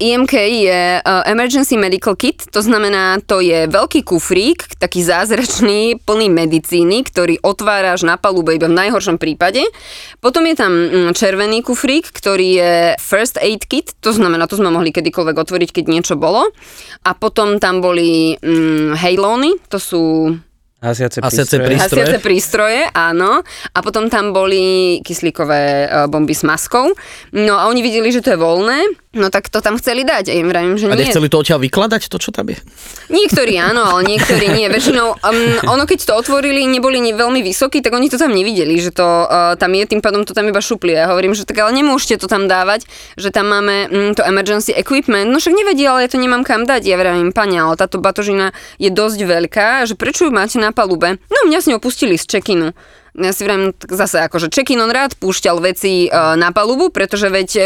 IMK 0.00 0.32
je 0.64 0.80
uh, 0.96 1.22
Emergency 1.28 1.76
Medical 1.76 2.16
Kit, 2.16 2.48
to 2.48 2.64
znamená, 2.64 3.20
to 3.20 3.44
je 3.44 3.68
veľký 3.68 4.00
kufrík, 4.00 4.64
taký 4.80 5.04
zázračný, 5.04 6.00
plný 6.08 6.32
medicíny, 6.32 7.04
ktorý 7.04 7.36
otváraš 7.44 8.08
na 8.08 8.16
palube 8.16 8.56
iba 8.56 8.66
v 8.66 8.80
najhoršom 8.80 9.20
prípade. 9.20 9.60
Potom 10.24 10.48
je 10.48 10.56
tam 10.56 10.72
mm, 10.72 11.12
červený 11.12 11.60
kufrík, 11.60 12.08
ktorý 12.08 12.48
je 12.56 12.74
First 12.96 13.36
Aid 13.36 13.68
Kit, 13.68 13.92
to 14.00 14.16
znamená, 14.16 14.48
to 14.48 14.56
sme 14.56 14.72
mohli 14.72 14.88
kedykoľvek 14.88 15.36
otvoriť, 15.36 15.70
keď 15.76 15.84
niečo 15.92 16.14
bolo. 16.16 16.48
A 17.04 17.12
potom 17.12 17.60
tam 17.60 17.84
boli 17.84 18.40
mm, 18.40 18.96
hejlóny, 18.96 19.60
to 19.68 19.76
sú 19.76 20.02
Hasiace 20.80 21.20
Hasiace 21.20 21.60
prístroje. 21.60 21.68
prístroje. 21.68 22.04
Hasiace 22.08 22.18
prístroje, 22.24 22.80
áno. 22.96 23.44
A 23.76 23.78
potom 23.84 24.08
tam 24.08 24.32
boli 24.32 24.96
kyslíkové 25.04 25.60
e, 25.84 25.86
bomby 26.08 26.32
s 26.32 26.40
maskou. 26.40 26.96
No 27.36 27.60
a 27.60 27.68
oni 27.68 27.84
videli, 27.84 28.08
že 28.08 28.24
to 28.24 28.32
je 28.32 28.40
voľné, 28.40 28.88
no 29.20 29.28
tak 29.28 29.52
to 29.52 29.60
tam 29.60 29.76
chceli 29.76 30.08
dať. 30.08 30.32
A 30.32 30.40
im 30.40 30.48
vravím, 30.48 30.80
že 30.80 30.88
A 30.88 30.96
nie. 30.96 31.04
nechceli 31.04 31.28
to 31.28 31.44
odtiaľ 31.44 31.60
vykladať, 31.60 32.08
to 32.08 32.16
čo 32.16 32.32
tam 32.32 32.48
je? 32.48 32.56
Niektorí 33.12 33.60
áno, 33.60 33.84
ale 33.84 34.08
niektorí 34.08 34.56
nie. 34.56 34.72
Väčšinou, 34.72 35.20
um, 35.20 35.52
ono 35.68 35.84
keď 35.84 36.08
to 36.08 36.12
otvorili, 36.16 36.64
neboli 36.64 36.96
ni 36.96 37.12
veľmi 37.12 37.44
vysokí, 37.44 37.84
tak 37.84 37.92
oni 37.92 38.08
to 38.08 38.16
tam 38.16 38.32
nevideli, 38.32 38.80
že 38.80 38.96
to 38.96 39.04
uh, 39.04 39.60
tam 39.60 39.76
je, 39.76 39.84
tým 39.84 40.00
pádom 40.00 40.24
to 40.24 40.32
tam 40.32 40.48
iba 40.48 40.64
šupli. 40.64 40.96
Ja 40.96 41.12
hovorím, 41.12 41.36
že 41.36 41.44
tak 41.44 41.60
ale 41.60 41.76
nemôžete 41.76 42.16
to 42.16 42.24
tam 42.24 42.48
dávať, 42.48 42.88
že 43.20 43.28
tam 43.28 43.52
máme 43.52 43.92
mm, 43.92 44.10
to 44.16 44.24
emergency 44.24 44.72
equipment. 44.72 45.28
No 45.28 45.36
však 45.36 45.52
nevedí, 45.52 45.84
ale 45.84 46.06
ja 46.06 46.08
to 46.08 46.16
nemám 46.16 46.40
kam 46.40 46.64
dať. 46.64 46.88
Ja 46.88 46.96
vravím, 46.96 47.36
pani, 47.36 47.60
ale 47.60 47.76
táto 47.76 48.00
batožina 48.00 48.56
je 48.80 48.88
dosť 48.88 49.20
veľká, 49.28 49.68
že 49.84 49.92
prečo 49.92 50.24
ju 50.24 50.32
máte 50.32 50.56
na 50.56 50.69
palube? 50.70 51.18
No 51.26 51.38
mňa 51.46 51.58
s 51.58 51.66
ňou 51.66 51.78
pustili 51.78 52.14
z 52.14 52.26
check-inu. 52.26 52.72
Ja 53.10 53.34
si 53.34 53.42
vravím 53.42 53.74
tak 53.74 53.90
zase, 53.90 54.22
akože 54.22 54.48
check-in 54.48 54.78
on 54.78 54.88
rád 54.88 55.18
púšťal 55.18 55.58
veci 55.58 56.06
uh, 56.06 56.38
na 56.38 56.54
palubu, 56.54 56.94
pretože 56.94 57.26
veď 57.26 57.48
uh, 57.58 57.64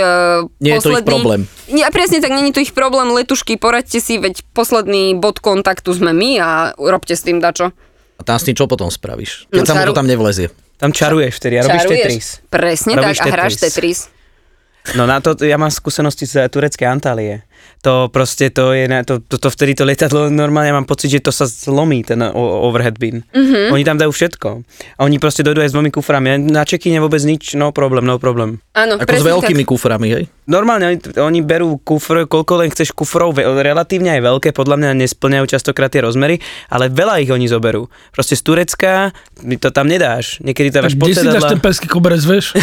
Nie 0.57 0.81
je 0.81 0.83
to 0.83 0.89
ich 0.91 1.05
posledný... 1.05 1.11
problém. 1.13 1.41
Nie, 1.69 1.85
a 1.85 1.93
presne 1.93 2.19
tak, 2.19 2.33
není 2.33 2.49
to 2.49 2.65
ich 2.65 2.73
problém, 2.73 3.13
letušky, 3.13 3.61
poraďte 3.61 4.01
si, 4.01 4.17
veď 4.17 4.41
posledný 4.51 5.13
bod 5.15 5.39
kontaktu 5.39 5.93
sme 5.93 6.11
my 6.11 6.31
a 6.41 6.49
robte 6.75 7.13
s 7.13 7.21
tým 7.21 7.39
dačo. 7.39 7.77
A 8.17 8.23
tam 8.23 8.41
s 8.41 8.49
tým 8.49 8.57
čo 8.57 8.65
potom 8.65 8.89
spravíš? 8.89 9.53
Keď 9.53 9.59
No, 9.59 9.65
sa 9.65 9.75
mu 9.75 9.83
to 9.83 9.93
čaru- 9.93 9.99
tam 10.01 10.09
nevlezie. 10.09 10.49
Tam 10.75 10.91
čaruješ 10.91 11.37
vtedy 11.37 11.55
a 11.55 11.63
robíš 11.63 11.85
Tetris. 11.87 12.27
Presne 12.49 12.93
Robíš 12.97 13.21
tak, 13.21 13.29
a 13.29 13.31
hráš 13.31 13.55
Tetris. 13.55 14.09
Tetris. 14.09 14.97
No 14.97 15.05
na 15.05 15.17
to, 15.19 15.37
ja 15.39 15.55
mám 15.55 15.71
skúsenosti 15.71 16.25
z 16.25 16.45
tureckej 16.47 16.85
Antálie. 16.85 17.45
To 17.85 18.09
proste, 18.09 18.49
to 18.49 18.73
je, 18.73 18.89
na- 18.89 19.05
to, 19.05 19.21
to, 19.21 19.37
to 19.37 19.49
vtedy 19.53 19.77
to 19.77 19.85
lietadlo, 19.85 20.33
normálne 20.33 20.73
mám 20.73 20.89
pocit, 20.89 21.13
že 21.13 21.21
to 21.21 21.29
sa 21.29 21.45
zlomí, 21.45 22.01
ten 22.01 22.17
overhead 22.33 22.97
bin. 22.97 23.29
Mm-hmm. 23.29 23.77
Oni 23.77 23.85
tam 23.85 24.01
dajú 24.01 24.09
všetko. 24.09 24.49
A 24.97 25.01
oni 25.05 25.21
proste 25.21 25.45
dojdú 25.45 25.61
aj 25.61 25.69
s 25.69 25.75
dvomi 25.77 25.93
kuframi. 25.93 26.41
Na 26.49 26.65
čekine 26.65 26.97
vôbec 27.05 27.21
nič, 27.21 27.53
no 27.61 27.77
problém, 27.77 28.09
no 28.09 28.17
problém. 28.17 28.65
Áno, 28.73 28.97
Ako 28.97 29.21
s 29.21 29.25
veľkými 29.25 29.69
tak. 29.69 29.71
kuframi, 29.77 30.09
hej? 30.17 30.25
Normálne 30.45 30.93
oni, 30.93 30.99
oni 31.17 31.41
berú 31.41 31.81
kufr, 31.81 32.29
koľko 32.29 32.61
len 32.61 32.69
chceš 32.69 32.93
kufrov, 32.93 33.33
relatívne 33.41 34.13
aj 34.13 34.23
veľké, 34.23 34.49
podľa 34.53 34.77
mňa 34.77 34.91
nesplňajú 35.01 35.45
častokrát 35.49 35.89
tie 35.89 36.05
rozmery, 36.05 36.37
ale 36.69 36.93
veľa 36.93 37.25
ich 37.25 37.33
oni 37.33 37.49
zoberú. 37.49 37.89
Proste 38.13 38.37
z 38.37 38.43
Turecka 38.45 39.17
to 39.41 39.69
tam 39.73 39.89
nedáš. 39.89 40.45
Niekedy 40.45 40.69
Tak 40.69 40.93
pod 41.01 41.09
kde 41.09 41.17
si 41.17 41.27
dáš 41.27 41.49
ten 41.49 41.63
perský 41.65 41.89
koberec, 41.89 42.21
vieš? 42.21 42.53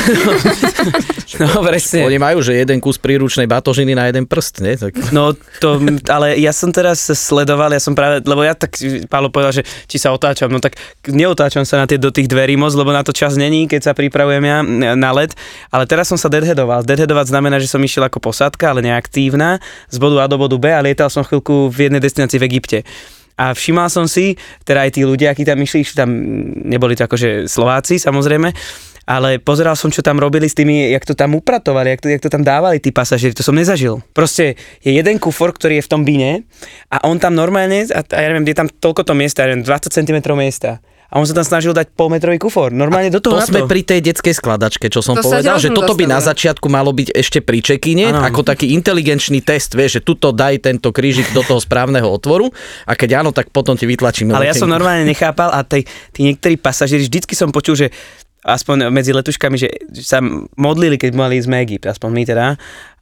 No 1.39 1.63
presne. 1.63 2.04
Oni 2.04 2.20
majú, 2.20 2.44
že 2.44 2.60
jeden 2.60 2.84
kus 2.84 3.00
príručnej 3.00 3.48
batožiny 3.48 3.96
na 3.96 4.12
jeden 4.12 4.28
prst, 4.28 4.62
nie? 4.62 4.76
Tak... 4.76 4.94
No 5.15 5.32
to, 5.63 5.80
ale 6.12 6.36
ja 6.38 6.52
som 6.52 6.76
teraz 6.76 7.08
sledoval, 7.08 7.72
ja 7.72 7.80
som 7.80 7.96
práve, 7.96 8.20
lebo 8.22 8.44
ja 8.44 8.52
tak, 8.52 8.76
Pálo 9.08 9.32
povedal, 9.32 9.63
že 9.63 9.63
či 9.88 9.96
sa 9.96 10.12
otáčam, 10.12 10.52
no 10.52 10.60
tak 10.60 10.76
neotáčam 11.08 11.63
sa 11.63 11.80
na 11.82 11.86
tie, 11.88 11.96
do 11.96 12.12
tých 12.12 12.28
dverí 12.28 12.60
moc, 12.60 12.76
lebo 12.76 12.91
na 12.91 13.02
to 13.02 13.15
čas 13.15 13.39
není, 13.39 13.65
keď 13.72 13.91
sa 13.91 13.94
pripravujem 13.96 14.44
ja 14.44 14.60
na 14.94 15.12
let, 15.15 15.34
ale 15.72 15.88
teraz 15.88 16.12
som 16.12 16.20
sa 16.20 16.28
deadheadoval. 16.28 16.84
Deadheadovať 16.84 17.32
znamená, 17.32 17.63
že 17.63 17.70
som 17.71 17.79
išiel 17.79 18.03
ako 18.03 18.19
posádka, 18.19 18.75
ale 18.75 18.84
neaktívna, 18.84 19.63
z 19.88 19.97
bodu 19.97 20.19
A 20.19 20.27
do 20.27 20.36
bodu 20.36 20.60
B 20.60 20.67
a 20.67 20.84
lietal 20.84 21.07
som 21.07 21.23
chvíľku 21.23 21.71
v 21.71 21.88
jednej 21.88 22.03
destinácii 22.03 22.36
v 22.36 22.47
Egypte. 22.51 22.79
A 23.39 23.55
všímal 23.55 23.88
som 23.88 24.05
si, 24.05 24.36
teda 24.67 24.84
aj 24.84 24.99
tí 24.99 25.07
ľudia, 25.07 25.31
akí 25.31 25.47
tam 25.47 25.57
išli, 25.57 25.88
išli 25.88 25.95
tam, 25.95 26.12
neboli 26.67 26.93
to 26.99 27.07
akože 27.07 27.47
Slováci 27.47 27.97
samozrejme, 27.97 28.51
ale 29.10 29.41
pozeral 29.41 29.73
som, 29.73 29.89
čo 29.89 30.05
tam 30.05 30.21
robili 30.21 30.45
s 30.45 30.53
tými, 30.53 30.93
jak 30.93 31.07
to 31.07 31.17
tam 31.17 31.34
upratovali, 31.34 31.97
jak 31.97 32.01
to, 32.05 32.07
jak 32.12 32.21
to 32.21 32.29
tam 32.29 32.45
dávali 32.45 32.77
tí 32.77 32.93
pasažieri, 32.93 33.34
to 33.34 33.41
som 33.41 33.57
nezažil. 33.57 34.03
Proste 34.13 34.60
je 34.86 34.91
jeden 34.93 35.17
kufor, 35.17 35.55
ktorý 35.57 35.81
je 35.81 35.86
v 35.88 35.91
tom 35.91 36.05
bine 36.05 36.45
a 36.93 37.01
on 37.07 37.17
tam 37.17 37.34
normálne, 37.34 37.88
a, 37.89 38.01
a 38.05 38.19
ja 38.21 38.27
neviem, 38.29 38.45
je 38.53 38.60
tam 38.62 38.69
toľko 38.69 39.10
to 39.10 39.13
miesta, 39.17 39.47
ja 39.47 39.51
neviem, 39.51 39.65
20 39.65 39.89
cm 39.89 40.17
miesta. 40.38 40.84
A 41.12 41.19
on 41.19 41.28
sa 41.28 41.36
tam 41.36 41.43
snažil 41.43 41.76
dať 41.76 41.91
polmetrový 41.91 42.39
kufor. 42.39 42.71
Normálne 42.71 43.12
do 43.12 43.19
toho 43.19 43.36
To 43.36 43.43
sme 43.43 43.67
to. 43.67 43.69
pri 43.69 43.84
tej 43.84 44.00
detskej 44.00 44.32
skladačke, 44.32 44.88
čo 44.88 45.04
som 45.04 45.19
To 45.19 45.28
povedal, 45.28 45.60
že 45.60 45.67
toto 45.67 45.91
by 45.91 46.08
na 46.08 46.24
začiatku 46.24 46.71
malo 46.71 46.95
byť 46.95 47.12
ešte 47.12 47.43
pri 47.43 47.60
čekine, 47.60 48.15
ako 48.15 48.47
taký 48.47 48.71
inteligenčný 48.71 49.43
test, 49.43 49.76
vieš, 49.76 50.00
že 50.00 50.02
tuto 50.08 50.32
daj 50.32 50.63
tento 50.63 50.95
krížik 50.95 51.28
do 51.36 51.43
toho 51.43 51.60
správneho 51.60 52.08
otvoru 52.08 52.47
a 52.88 52.95
keď 52.95 53.28
áno, 53.28 53.36
tak 53.36 53.52
potom 53.52 53.76
ti 53.76 53.84
vytlačím 53.84 54.32
Ale 54.32 54.47
ja 54.47 54.56
som 54.56 54.71
normálne 54.71 55.04
nechápal 55.04 55.52
a 55.52 55.67
tí, 55.67 55.84
tí 56.15 56.24
niektorí 56.24 56.56
pasažieri, 56.56 57.04
vždycky 57.04 57.36
som 57.36 57.52
počul, 57.52 57.76
že 57.76 57.88
aspoň 58.41 58.89
medzi 58.89 59.13
letuškami, 59.13 59.56
že 59.58 59.69
sa 60.02 60.24
modlili, 60.58 60.97
keď 60.97 61.12
mali 61.13 61.38
ísť 61.38 61.50
Egypt, 61.62 61.86
aspoň 61.91 62.10
my 62.10 62.24
teda. 62.26 62.45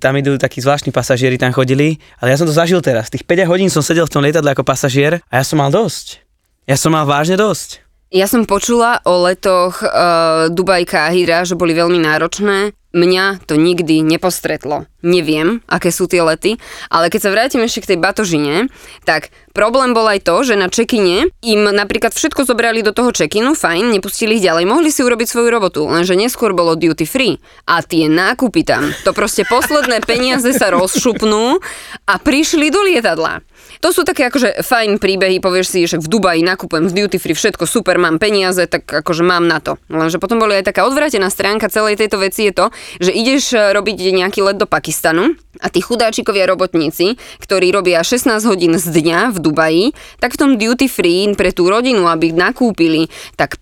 Tam 0.01 0.17
idú 0.19 0.35
takí 0.35 0.59
zvláštni 0.59 0.91
pasažieri, 0.91 1.39
tam 1.39 1.55
chodili, 1.55 1.95
ale 2.19 2.35
ja 2.35 2.37
som 2.39 2.47
to 2.47 2.51
zažil 2.51 2.83
teraz. 2.83 3.07
Tých 3.07 3.23
5 3.23 3.47
hodín 3.47 3.71
som 3.71 3.79
sedel 3.79 4.03
v 4.07 4.11
tom 4.11 4.23
lietadle 4.23 4.51
ako 4.51 4.67
pasažier 4.67 5.23
a 5.31 5.33
ja 5.39 5.43
som 5.47 5.59
mal 5.59 5.71
dosť. 5.71 6.23
Ja 6.67 6.75
som 6.75 6.91
mal 6.91 7.07
vážne 7.07 7.39
dosť. 7.39 7.88
Ja 8.09 8.25
som 8.25 8.49
počula 8.49 9.05
o 9.05 9.21
letoch 9.21 9.85
uh, 9.85 10.49
Dubaj 10.49 10.81
Káhira, 10.89 11.45
že 11.45 11.53
boli 11.53 11.77
veľmi 11.77 12.01
náročné. 12.01 12.73
Mňa 12.89 13.45
to 13.45 13.53
nikdy 13.53 14.01
nepostretlo. 14.01 14.89
Neviem, 15.05 15.61
aké 15.69 15.93
sú 15.93 16.09
tie 16.09 16.25
lety, 16.25 16.57
ale 16.89 17.07
keď 17.07 17.19
sa 17.21 17.29
vrátim 17.31 17.61
ešte 17.63 17.85
k 17.85 17.89
tej 17.95 17.99
batožine, 18.01 18.67
tak 19.05 19.31
problém 19.53 19.95
bol 19.95 20.03
aj 20.09 20.25
to, 20.25 20.41
že 20.43 20.59
na 20.59 20.67
čekine 20.67 21.29
im 21.39 21.61
napríklad 21.69 22.11
všetko 22.11 22.43
zobrali 22.43 22.83
do 22.83 22.91
toho 22.91 23.13
čekinu, 23.15 23.55
fajn, 23.55 23.95
nepustili 23.95 24.41
ich 24.41 24.43
ďalej, 24.43 24.67
mohli 24.67 24.89
si 24.91 25.05
urobiť 25.05 25.27
svoju 25.29 25.47
robotu, 25.53 25.87
lenže 25.87 26.19
neskôr 26.19 26.51
bolo 26.51 26.75
duty 26.75 27.07
free 27.07 27.39
a 27.63 27.79
tie 27.79 28.11
nákupy 28.11 28.67
tam, 28.67 28.91
to 29.07 29.15
proste 29.15 29.47
posledné 29.47 30.03
peniaze 30.03 30.51
sa 30.51 30.73
rozšupnú 30.73 31.63
a 32.09 32.13
prišli 32.19 32.67
do 32.67 32.83
lietadla. 32.83 33.39
To 33.79 33.95
sú 33.95 34.03
také 34.03 34.27
akože 34.27 34.59
fajn 34.65 34.99
príbehy, 34.99 35.39
povieš 35.39 35.67
si, 35.71 35.79
že 35.87 36.01
v 36.01 36.11
Dubaji 36.11 36.43
nakupujem 36.43 36.91
v 36.91 36.95
duty 37.05 37.15
free 37.15 37.37
všetko 37.37 37.63
super, 37.63 37.95
mám 37.95 38.19
peniaze, 38.19 38.67
tak 38.67 38.83
akože 38.83 39.23
mám 39.23 39.47
na 39.47 39.63
to. 39.63 39.79
Lenže 39.87 40.19
potom 40.19 40.35
boli 40.35 40.59
aj 40.59 40.67
taká 40.67 40.83
odvrátená 40.83 41.31
stránka 41.31 41.71
celej 41.71 41.95
tejto 41.95 42.19
veci 42.19 42.51
je 42.51 42.53
to, 42.55 42.67
že 42.99 43.11
ideš 43.11 43.53
e, 43.53 43.73
robiť 43.75 44.13
nejaký 44.15 44.39
let 44.43 44.57
do 44.59 44.67
Pakistanu 44.67 45.35
a 45.59 45.67
tí 45.67 45.83
chudáčikovia 45.83 46.47
robotníci, 46.47 47.19
ktorí 47.43 47.73
robia 47.73 47.99
16 48.05 48.43
hodín 48.47 48.77
z 48.79 48.87
dňa 48.89 49.35
v 49.35 49.37
Dubaji, 49.37 49.85
tak 50.23 50.35
v 50.35 50.39
tom 50.39 50.51
duty 50.55 50.87
free 50.87 51.31
pre 51.35 51.51
tú 51.51 51.67
rodinu, 51.67 52.07
aby 52.07 52.31
nakúpili, 52.31 53.11
tak 53.35 53.59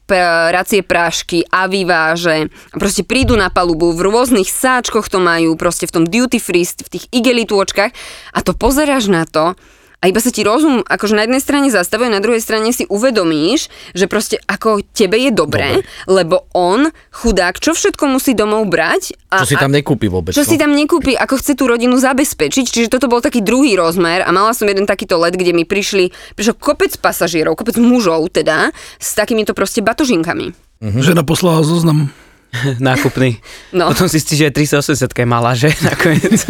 racie 0.54 0.86
prášky, 0.86 1.48
aviváže, 1.50 2.54
proste 2.76 3.02
prídu 3.02 3.34
na 3.34 3.50
palubu, 3.50 3.96
v 3.96 4.06
rôznych 4.08 4.48
sáčkoch 4.48 5.10
to 5.10 5.18
majú, 5.18 5.58
proste 5.58 5.90
v 5.90 5.96
tom 5.96 6.04
duty 6.06 6.38
free, 6.38 6.68
v 6.68 6.90
tých 6.92 7.06
igelitôčkach 7.10 7.92
a 8.34 8.40
to 8.46 8.54
pozeráš 8.54 9.10
na 9.10 9.26
to 9.26 9.58
a 9.98 10.06
iba 10.06 10.22
sa 10.22 10.30
ti 10.30 10.46
rozum 10.46 10.86
akože 10.86 11.18
na 11.18 11.26
jednej 11.26 11.42
strane 11.42 11.68
zastavuje, 11.74 12.14
na 12.14 12.22
druhej 12.22 12.38
strane 12.38 12.70
si 12.70 12.86
uvedomíš, 12.86 13.74
že 13.98 14.06
proste 14.06 14.38
ako 14.46 14.86
tebe 14.94 15.18
je 15.18 15.34
dobré, 15.34 15.82
lebo 16.06 16.46
on, 16.54 16.94
chudák, 17.10 17.58
čo 17.58 17.74
všetko 17.74 18.06
musí 18.06 18.38
domov 18.38 18.70
brať. 18.70 19.18
A, 19.34 19.42
Čo 19.42 19.58
si 19.58 19.58
tam 19.58 19.74
nekúpi 19.74 20.06
vôbec. 20.06 20.38
čo 20.38 20.46
no? 20.46 20.50
si 20.54 20.56
tam 20.62 20.78
nekúpi, 20.78 21.18
ako 21.18 21.42
chce 21.42 21.58
tú 21.58 21.66
rodinu 21.66 21.98
zabezpečiť. 21.98 22.66
Čiže 22.70 22.94
toto 22.94 23.10
bol 23.10 23.26
taký 23.26 23.42
druhý 23.42 23.74
rozmer 23.74 24.22
a 24.22 24.30
mala 24.30 24.54
som 24.54 24.70
jeden 24.70 24.86
takýto 24.86 25.18
let, 25.18 25.34
kde 25.34 25.52
mi 25.52 25.66
prišli, 25.66 26.14
prišiel 26.38 26.56
kopec 26.56 26.94
pasažierov, 27.02 27.58
kopec 27.58 27.76
mužov 27.82 28.30
teda, 28.30 28.70
s 29.02 29.18
takýmito 29.18 29.58
proste 29.58 29.82
batožinkami. 29.82 30.54
Hm. 30.80 31.02
Žena 31.02 31.26
poslala 31.26 31.66
zoznam. 31.66 32.14
Nákupný. 32.80 33.42
No. 33.74 33.92
Potom 33.92 34.08
si 34.08 34.22
že 34.22 34.54
380 34.54 35.10
je 35.10 35.26
malá, 35.26 35.58
že? 35.58 35.74
Nakoniec. 35.90 36.46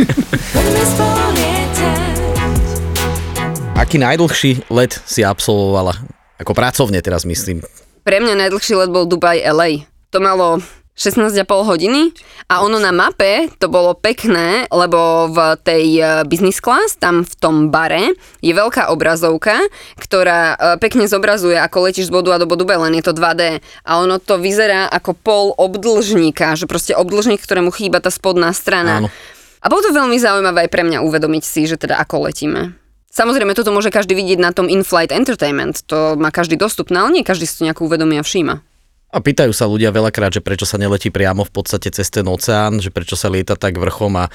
Aký 3.77 4.01
najdlhší 4.01 4.73
let 4.73 4.89
si 5.05 5.21
absolvovala? 5.21 5.93
Ako 6.41 6.57
pracovne 6.57 6.97
teraz 7.05 7.29
myslím. 7.29 7.61
Pre 8.01 8.17
mňa 8.17 8.33
najdlhší 8.33 8.73
let 8.73 8.89
bol 8.89 9.05
Dubai 9.05 9.37
LA. 9.45 9.85
To 10.09 10.17
malo 10.17 10.65
16,5 10.97 11.45
hodiny 11.45 12.09
a 12.49 12.65
ono 12.65 12.81
na 12.81 12.89
mape 12.89 13.53
to 13.61 13.69
bolo 13.69 13.93
pekné, 13.93 14.65
lebo 14.73 15.29
v 15.29 15.61
tej 15.61 15.85
eh, 16.01 16.25
business 16.25 16.57
class, 16.57 16.97
tam 16.97 17.21
v 17.21 17.33
tom 17.37 17.69
bare, 17.69 18.17
je 18.41 18.49
veľká 18.49 18.89
obrazovka, 18.89 19.61
ktorá 20.01 20.57
eh, 20.57 20.81
pekne 20.81 21.05
zobrazuje, 21.05 21.53
ako 21.53 21.85
letíš 21.85 22.09
z 22.09 22.15
bodu 22.17 22.33
A 22.33 22.41
do 22.41 22.49
bodu 22.49 22.65
B, 22.65 22.73
len 22.73 22.97
je 22.97 23.05
to 23.05 23.13
2D. 23.13 23.61
A 23.61 23.91
ono 24.01 24.17
to 24.17 24.41
vyzerá 24.41 24.89
ako 24.89 25.13
pol 25.13 25.45
obdlžníka, 25.53 26.57
že 26.57 26.65
proste 26.65 26.97
obdlžník, 26.97 27.45
ktorému 27.45 27.69
chýba 27.69 28.01
tá 28.01 28.09
spodná 28.09 28.49
strana. 28.57 29.05
Áno. 29.05 29.13
A 29.61 29.69
bolo 29.69 29.85
to 29.85 29.93
veľmi 29.93 30.17
zaujímavé 30.17 30.65
aj 30.65 30.73
pre 30.73 30.81
mňa 30.81 31.05
uvedomiť 31.05 31.43
si, 31.45 31.69
že 31.69 31.77
teda 31.77 32.01
ako 32.01 32.25
letíme. 32.25 32.86
Samozrejme, 33.17 33.57
toto 33.57 33.73
môže 33.73 33.89
každý 33.89 34.13
vidieť 34.13 34.37
na 34.37 34.53
tom 34.53 34.69
in-flight 34.69 35.09
entertainment, 35.09 35.81
to 35.89 36.13
má 36.21 36.29
každý 36.29 36.53
dostupné, 36.53 37.01
ale 37.01 37.09
nie 37.17 37.25
každý 37.25 37.49
si 37.49 37.57
to 37.57 37.65
nejako 37.65 37.89
uvedomí 37.89 38.21
a 38.21 38.23
všíma. 38.23 38.61
A 39.09 39.17
pýtajú 39.17 39.49
sa 39.57 39.65
ľudia 39.65 39.89
veľakrát, 39.89 40.37
že 40.37 40.45
prečo 40.45 40.69
sa 40.69 40.77
neletí 40.77 41.09
priamo 41.09 41.41
v 41.41 41.49
podstate 41.49 41.89
cez 41.89 42.13
ten 42.13 42.27
oceán, 42.29 42.77
že 42.77 42.93
prečo 42.93 43.17
sa 43.17 43.33
lieta 43.33 43.57
tak 43.57 43.81
vrchom 43.81 44.13
a 44.21 44.29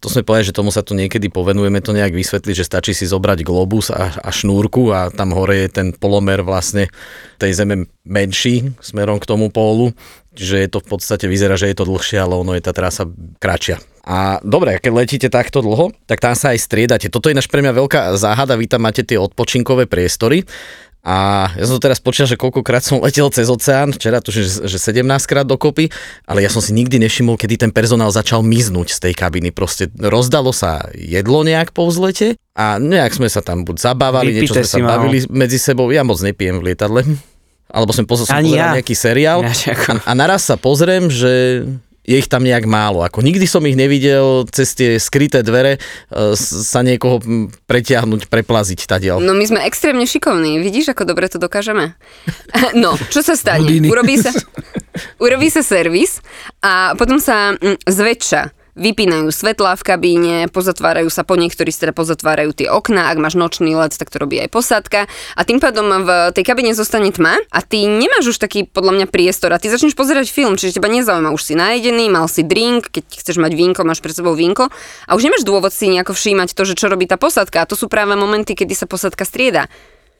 to 0.00 0.08
sme 0.08 0.24
povedali, 0.24 0.48
že 0.48 0.56
tomu 0.56 0.72
sa 0.72 0.80
tu 0.80 0.96
niekedy 0.96 1.28
povenujeme 1.28 1.84
to 1.84 1.92
nejak 1.92 2.16
vysvetliť, 2.16 2.54
že 2.56 2.64
stačí 2.64 2.96
si 2.96 3.04
zobrať 3.04 3.44
globus 3.44 3.92
a, 3.92 4.16
a 4.16 4.30
šnúrku 4.32 4.90
a 4.90 5.12
tam 5.12 5.36
hore 5.36 5.66
je 5.66 5.68
ten 5.68 5.88
polomer 5.92 6.40
vlastne 6.40 6.88
tej 7.36 7.52
zeme 7.52 7.86
menší 8.08 8.72
smerom 8.80 9.20
k 9.20 9.28
tomu 9.28 9.52
pólu, 9.52 9.92
že 10.32 10.64
je 10.64 10.68
to 10.72 10.80
v 10.80 10.88
podstate 10.88 11.28
vyzerá, 11.28 11.60
že 11.60 11.68
je 11.68 11.76
to 11.76 11.84
dlhšie, 11.84 12.16
ale 12.16 12.32
ono 12.32 12.56
je 12.56 12.64
tá 12.64 12.72
trasa 12.72 13.04
kratšia. 13.38 13.78
A 14.02 14.42
dobre, 14.42 14.82
keď 14.82 14.92
letíte 14.92 15.28
takto 15.30 15.62
dlho, 15.62 15.94
tak 16.10 16.18
tam 16.18 16.34
sa 16.34 16.50
aj 16.50 16.58
striedate. 16.58 17.06
Toto 17.06 17.30
je 17.30 17.38
náš 17.38 17.46
pre 17.46 17.62
mňa 17.62 17.78
veľká 17.78 18.00
záhada, 18.18 18.58
vy 18.58 18.66
tam 18.66 18.82
máte 18.82 19.06
tie 19.06 19.14
odpočinkové 19.14 19.86
priestory 19.86 20.42
a 21.02 21.50
ja 21.58 21.66
som 21.66 21.82
to 21.82 21.90
teraz 21.90 21.98
počítal, 21.98 22.30
že 22.30 22.38
koľkokrát 22.38 22.78
som 22.78 23.02
letel 23.02 23.26
cez 23.34 23.50
oceán, 23.50 23.90
včera 23.90 24.22
tuším, 24.22 24.46
že, 24.46 24.70
že 24.70 24.78
17 24.78 25.02
krát 25.26 25.42
dokopy, 25.42 25.90
ale 26.30 26.46
ja 26.46 26.50
som 26.50 26.62
si 26.62 26.70
nikdy 26.70 27.02
nevšimol, 27.02 27.34
kedy 27.34 27.58
ten 27.58 27.72
personál 27.74 28.14
začal 28.14 28.46
miznúť 28.46 28.94
z 28.94 29.10
tej 29.10 29.14
kabiny. 29.18 29.50
Proste 29.50 29.90
rozdalo 29.98 30.54
sa 30.54 30.86
jedlo 30.94 31.42
nejak 31.42 31.74
po 31.74 31.90
vzlete 31.90 32.38
a 32.54 32.78
nejak 32.78 33.18
sme 33.18 33.26
sa 33.26 33.42
tam 33.42 33.66
buď 33.66 33.82
zabávali, 33.82 34.30
niečo 34.30 34.54
Vypité 34.54 34.62
sme 34.62 34.70
sa 34.70 34.78
mal. 34.78 34.90
bavili 34.94 35.26
medzi 35.26 35.58
sebou. 35.58 35.90
Ja 35.90 36.06
moc 36.06 36.22
nepijem 36.22 36.62
v 36.62 36.70
lietadle. 36.70 37.02
Alebo 37.72 37.90
som, 37.90 38.06
pozor, 38.06 38.30
som 38.30 38.38
Ani 38.38 38.54
ja. 38.54 38.76
nejaký 38.76 38.92
seriál 38.92 39.42
Ja, 39.42 39.50
a, 39.74 39.92
a 40.06 40.12
naraz 40.12 40.46
sa 40.46 40.60
pozriem, 40.60 41.10
že 41.10 41.64
je 42.02 42.18
ich 42.18 42.26
tam 42.26 42.42
nejak 42.42 42.66
málo. 42.66 43.06
Ako 43.06 43.22
nikdy 43.22 43.46
som 43.46 43.62
ich 43.62 43.78
nevidel 43.78 44.46
cez 44.50 44.74
tie 44.74 44.98
skryté 44.98 45.46
dvere 45.46 45.78
e, 45.78 46.34
sa 46.36 46.82
niekoho 46.82 47.22
pretiahnuť, 47.70 48.26
preplaziť 48.26 48.80
tadiaľ. 48.90 49.22
No 49.22 49.34
my 49.34 49.44
sme 49.46 49.60
extrémne 49.62 50.02
šikovní, 50.02 50.58
vidíš, 50.58 50.94
ako 50.94 51.06
dobre 51.06 51.30
to 51.30 51.38
dokážeme? 51.38 51.94
No, 52.72 52.96
čo 53.12 53.20
sa 53.20 53.36
stane? 53.36 53.68
Urobí 53.84 54.16
sa, 54.16 54.32
urobí 55.24 55.52
sa 55.52 55.60
servis 55.60 56.24
a 56.64 56.96
potom 56.96 57.20
sa 57.20 57.54
zväčša 57.84 58.61
vypínajú 58.72 59.28
svetlá 59.28 59.76
v 59.76 59.84
kabíne, 59.84 60.36
pozatvárajú 60.48 61.12
sa 61.12 61.28
po 61.28 61.36
niektorí 61.36 61.68
si 61.68 61.84
teda 61.84 61.92
pozatvárajú 61.92 62.56
tie 62.56 62.68
okná, 62.72 63.12
ak 63.12 63.20
máš 63.20 63.36
nočný 63.36 63.76
let, 63.76 63.92
tak 63.92 64.08
to 64.08 64.16
robí 64.16 64.40
aj 64.40 64.48
posádka 64.48 65.04
a 65.36 65.40
tým 65.44 65.60
pádom 65.60 65.84
v 66.04 66.32
tej 66.32 66.44
kabíne 66.44 66.72
zostane 66.72 67.12
tma 67.12 67.36
a 67.52 67.60
ty 67.60 67.84
nemáš 67.84 68.32
už 68.32 68.38
taký 68.40 68.64
podľa 68.64 69.02
mňa 69.02 69.06
priestor. 69.12 69.52
A 69.52 69.60
ty 69.60 69.68
začneš 69.68 69.92
pozerať 69.92 70.32
film, 70.32 70.56
čiže 70.56 70.80
teba 70.80 70.88
nezaujíma, 70.88 71.34
už 71.36 71.42
si 71.42 71.54
najedený, 71.54 72.08
mal 72.08 72.24
si 72.32 72.40
drink, 72.40 72.88
keď 72.88 73.04
chceš 73.12 73.36
mať 73.36 73.52
vínko, 73.52 73.84
máš 73.84 74.00
pred 74.00 74.16
sebou 74.16 74.32
vínko. 74.32 74.72
A 75.04 75.10
už 75.12 75.28
nemáš 75.28 75.44
dôvod 75.44 75.74
si 75.74 75.92
nejako 75.92 76.16
všímať 76.16 76.56
to, 76.56 76.64
že 76.64 76.74
čo 76.78 76.88
robí 76.88 77.04
tá 77.04 77.20
posádka 77.20 77.64
a 77.64 77.68
to 77.68 77.76
sú 77.76 77.92
práve 77.92 78.16
momenty, 78.16 78.56
kedy 78.56 78.72
sa 78.72 78.88
posádka 78.88 79.28
strieda. 79.28 79.68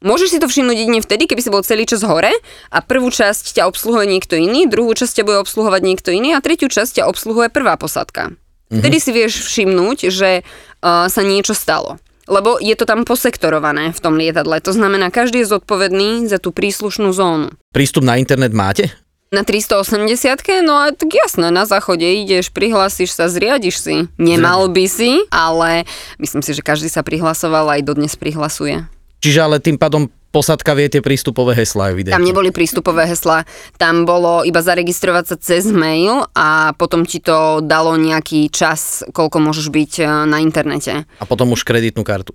Môžeš 0.02 0.34
si 0.34 0.38
to 0.42 0.50
všimnúť 0.50 0.76
jedine 0.82 0.98
vtedy, 0.98 1.30
keby 1.30 1.40
si 1.46 1.54
bol 1.54 1.62
celý 1.62 1.86
čas 1.86 2.02
hore 2.02 2.34
a 2.74 2.78
prvú 2.82 3.06
časť 3.06 3.54
ťa 3.54 3.70
obsluhuje 3.70 4.10
niekto 4.10 4.34
iný, 4.34 4.66
druhú 4.66 4.90
časť 4.98 5.22
ťa 5.22 5.26
bude 5.30 5.38
obsluhovať 5.46 5.78
niekto 5.86 6.10
iný 6.10 6.34
a 6.34 6.42
tretiu 6.42 6.66
časť 6.66 6.98
ťa 6.98 7.06
obsluhuje 7.06 7.54
prvá 7.54 7.78
posádka. 7.78 8.34
Vtedy 8.72 8.96
si 9.02 9.10
vieš 9.12 9.44
všimnúť, 9.44 10.08
že 10.08 10.40
uh, 10.40 11.10
sa 11.12 11.20
niečo 11.20 11.52
stalo. 11.52 12.00
Lebo 12.30 12.56
je 12.62 12.72
to 12.78 12.86
tam 12.86 13.02
posektorované 13.02 13.90
v 13.90 14.00
tom 14.00 14.14
lietadle. 14.14 14.62
To 14.62 14.72
znamená, 14.72 15.10
každý 15.10 15.42
je 15.42 15.52
zodpovedný 15.52 16.30
za 16.30 16.38
tú 16.38 16.54
príslušnú 16.54 17.10
zónu. 17.12 17.50
Prístup 17.74 18.06
na 18.06 18.16
internet 18.16 18.54
máte? 18.54 18.94
Na 19.32 19.48
380 19.48 20.12
no 20.60 20.76
a 20.76 20.92
tak 20.92 21.08
jasné, 21.08 21.48
na 21.48 21.64
záchode 21.64 22.04
ideš, 22.04 22.52
prihlásiš 22.52 23.16
sa, 23.16 23.32
zriadiš 23.32 23.80
si. 23.80 23.96
Nemal 24.20 24.68
by 24.68 24.84
si, 24.84 25.24
ale 25.32 25.88
myslím 26.20 26.44
si, 26.44 26.52
že 26.52 26.60
každý 26.60 26.92
sa 26.92 27.00
prihlasoval 27.00 27.64
aj 27.72 27.80
dodnes 27.80 28.12
prihlasuje. 28.12 28.84
Čiže 29.24 29.40
ale 29.40 29.56
tým 29.56 29.80
pádom 29.80 30.12
posadka 30.32 30.72
vie 30.72 30.88
tie 30.88 31.04
prístupové 31.04 31.52
heslá 31.54 31.92
evidentne. 31.92 32.16
Tam 32.16 32.24
neboli 32.24 32.48
prístupové 32.50 33.04
heslá, 33.04 33.44
tam 33.76 34.08
bolo 34.08 34.42
iba 34.42 34.64
zaregistrovať 34.64 35.24
sa 35.28 35.36
cez 35.36 35.68
mail 35.68 36.24
a 36.32 36.72
potom 36.74 37.04
ti 37.04 37.20
to 37.20 37.60
dalo 37.60 37.94
nejaký 38.00 38.48
čas, 38.48 39.04
koľko 39.12 39.38
môžeš 39.38 39.68
byť 39.68 39.92
e, 40.00 40.04
na 40.26 40.40
internete. 40.40 41.04
A 41.20 41.24
potom 41.28 41.52
už 41.52 41.62
kreditnú 41.62 42.02
kartu. 42.02 42.32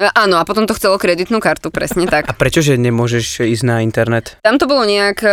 E, 0.00 0.08
Áno, 0.16 0.40
a 0.40 0.48
potom 0.48 0.64
to 0.64 0.72
chcelo 0.72 0.96
kreditnú 0.96 1.44
kartu, 1.44 1.68
presne 1.68 2.08
A 2.08 2.24
tak. 2.24 2.32
prečože 2.40 2.80
nemôžeš 2.80 3.44
ísť 3.44 3.64
na 3.68 3.84
internet? 3.84 4.40
Tam 4.40 4.56
to 4.56 4.64
bolo 4.64 4.88
nejak 4.88 5.20
e, 5.20 5.30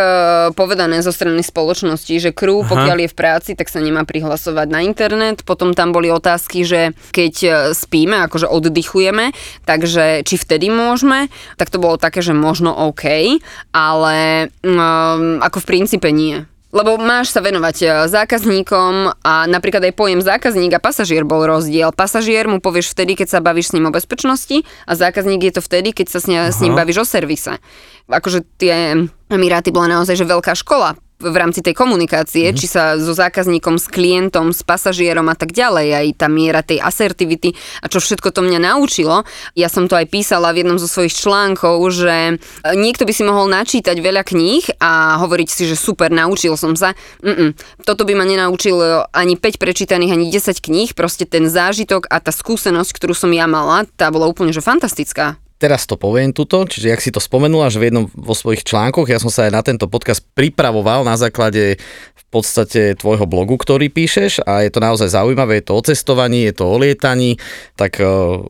povedané 0.52 1.00
zo 1.00 1.16
strany 1.16 1.40
spoločnosti, 1.40 2.12
že 2.20 2.36
crew, 2.36 2.60
Aha. 2.60 2.68
pokiaľ 2.68 2.98
je 3.08 3.10
v 3.10 3.16
práci, 3.16 3.52
tak 3.56 3.72
sa 3.72 3.80
nemá 3.80 4.04
prihlasovať 4.04 4.68
na 4.68 4.84
internet. 4.84 5.48
Potom 5.48 5.72
tam 5.72 5.96
boli 5.96 6.12
otázky, 6.12 6.68
že 6.68 6.92
keď 7.16 7.34
e, 7.40 7.50
spíme, 7.72 8.28
akože 8.28 8.52
oddychujeme, 8.52 9.32
takže 9.64 10.28
či 10.28 10.36
vtedy 10.36 10.68
môžeme, 10.68 11.32
tak 11.56 11.72
to 11.72 11.80
bolo 11.80 11.96
také, 11.96 12.20
že 12.20 12.36
možno 12.36 12.76
OK, 12.76 13.40
ale 13.72 14.50
um, 14.68 15.40
ako 15.40 15.64
v 15.64 15.70
princípe 15.70 16.12
nie. 16.12 16.44
Lebo 16.78 16.94
máš 17.02 17.34
sa 17.34 17.42
venovať 17.42 17.78
e, 17.82 17.86
zákazníkom 18.06 19.18
a 19.26 19.50
napríklad 19.50 19.82
aj 19.82 19.98
pojem 19.98 20.22
zákazník 20.22 20.78
a 20.78 20.84
pasažier 20.84 21.26
bol 21.26 21.42
rozdiel. 21.42 21.90
Pasažier 21.90 22.46
mu 22.46 22.62
povieš 22.62 22.94
vtedy, 22.94 23.18
keď 23.18 23.34
sa 23.34 23.40
bavíš 23.42 23.74
s 23.74 23.74
ním 23.74 23.90
o 23.90 23.96
bezpečnosti 23.96 24.62
a 24.86 24.94
zákazník 24.94 25.42
je 25.50 25.54
to 25.58 25.66
vtedy, 25.66 25.90
keď 25.90 26.14
sa 26.14 26.20
s, 26.22 26.30
ne, 26.30 26.54
s 26.54 26.62
ním 26.62 26.78
bavíš 26.78 27.02
o 27.02 27.06
servise. 27.10 27.58
Akože 28.06 28.46
tie 28.62 28.94
Emiráty 29.26 29.74
bola 29.74 29.90
naozaj 29.90 30.22
že 30.22 30.30
veľká 30.30 30.54
škola 30.54 30.94
v 31.18 31.36
rámci 31.36 31.66
tej 31.66 31.74
komunikácie, 31.74 32.54
mm-hmm. 32.54 32.60
či 32.62 32.68
sa 32.70 32.94
so 33.02 33.10
zákazníkom, 33.10 33.82
s 33.82 33.90
klientom, 33.90 34.54
s 34.54 34.62
pasažierom 34.62 35.26
a 35.34 35.36
tak 35.36 35.50
ďalej, 35.50 35.88
aj 35.98 36.08
tá 36.22 36.30
miera 36.30 36.62
tej 36.62 36.78
asertivity 36.78 37.58
a 37.82 37.90
čo 37.90 37.98
všetko 37.98 38.30
to 38.30 38.46
mňa 38.46 38.62
naučilo. 38.62 39.26
Ja 39.58 39.66
som 39.66 39.90
to 39.90 39.98
aj 39.98 40.14
písala 40.14 40.54
v 40.54 40.62
jednom 40.62 40.78
zo 40.78 40.86
svojich 40.86 41.18
článkov, 41.18 41.82
že 41.90 42.16
e, 42.16 42.34
niekto 42.78 43.10
by 43.10 43.14
si 43.18 43.26
mohol 43.26 43.50
načítať 43.50 43.98
veľa 43.98 44.22
kníh 44.22 44.78
a 44.78 45.18
hovoriť 45.18 45.50
si, 45.50 45.64
že 45.66 45.74
super, 45.74 46.14
naučil 46.14 46.54
som 46.54 46.78
sa. 46.78 46.94
Mm-mm. 47.26 47.58
Toto 47.82 48.06
by 48.06 48.14
ma 48.14 48.26
nenaučilo 48.30 49.10
ani 49.10 49.42
5 49.42 49.58
prečítaných, 49.58 50.14
ani 50.14 50.30
10 50.30 50.62
kníh, 50.62 50.94
proste 50.94 51.26
ten 51.26 51.50
zážitok 51.50 52.06
a 52.14 52.22
tá 52.22 52.30
skúsenosť, 52.30 52.94
ktorú 52.94 53.18
som 53.18 53.34
ja 53.34 53.50
mala, 53.50 53.90
tá 53.98 54.14
bola 54.14 54.30
úplne 54.30 54.54
že 54.54 54.62
fantastická. 54.62 55.42
Teraz 55.58 55.90
to 55.90 55.98
poviem 55.98 56.38
tuto, 56.38 56.70
čiže 56.70 56.94
jak 56.94 57.02
si 57.02 57.10
to 57.10 57.18
spomenula, 57.18 57.74
že 57.74 57.82
v 57.82 57.90
jednom 57.90 58.06
vo 58.14 58.38
svojich 58.38 58.62
článkoch, 58.62 59.10
ja 59.10 59.18
som 59.18 59.34
sa 59.34 59.50
aj 59.50 59.58
na 59.58 59.66
tento 59.66 59.90
podcast 59.90 60.22
pripravoval 60.38 61.02
na 61.02 61.18
základe 61.18 61.82
v 62.14 62.24
podstate 62.30 62.94
tvojho 62.94 63.26
blogu, 63.26 63.58
ktorý 63.58 63.90
píšeš 63.90 64.46
a 64.46 64.62
je 64.62 64.70
to 64.70 64.78
naozaj 64.78 65.10
zaujímavé, 65.10 65.58
je 65.58 65.66
to 65.66 65.74
o 65.74 65.82
cestovaní, 65.82 66.46
je 66.46 66.62
to 66.62 66.70
o 66.70 66.78
lietaní, 66.78 67.42
tak 67.74 67.98
uh, 67.98 68.46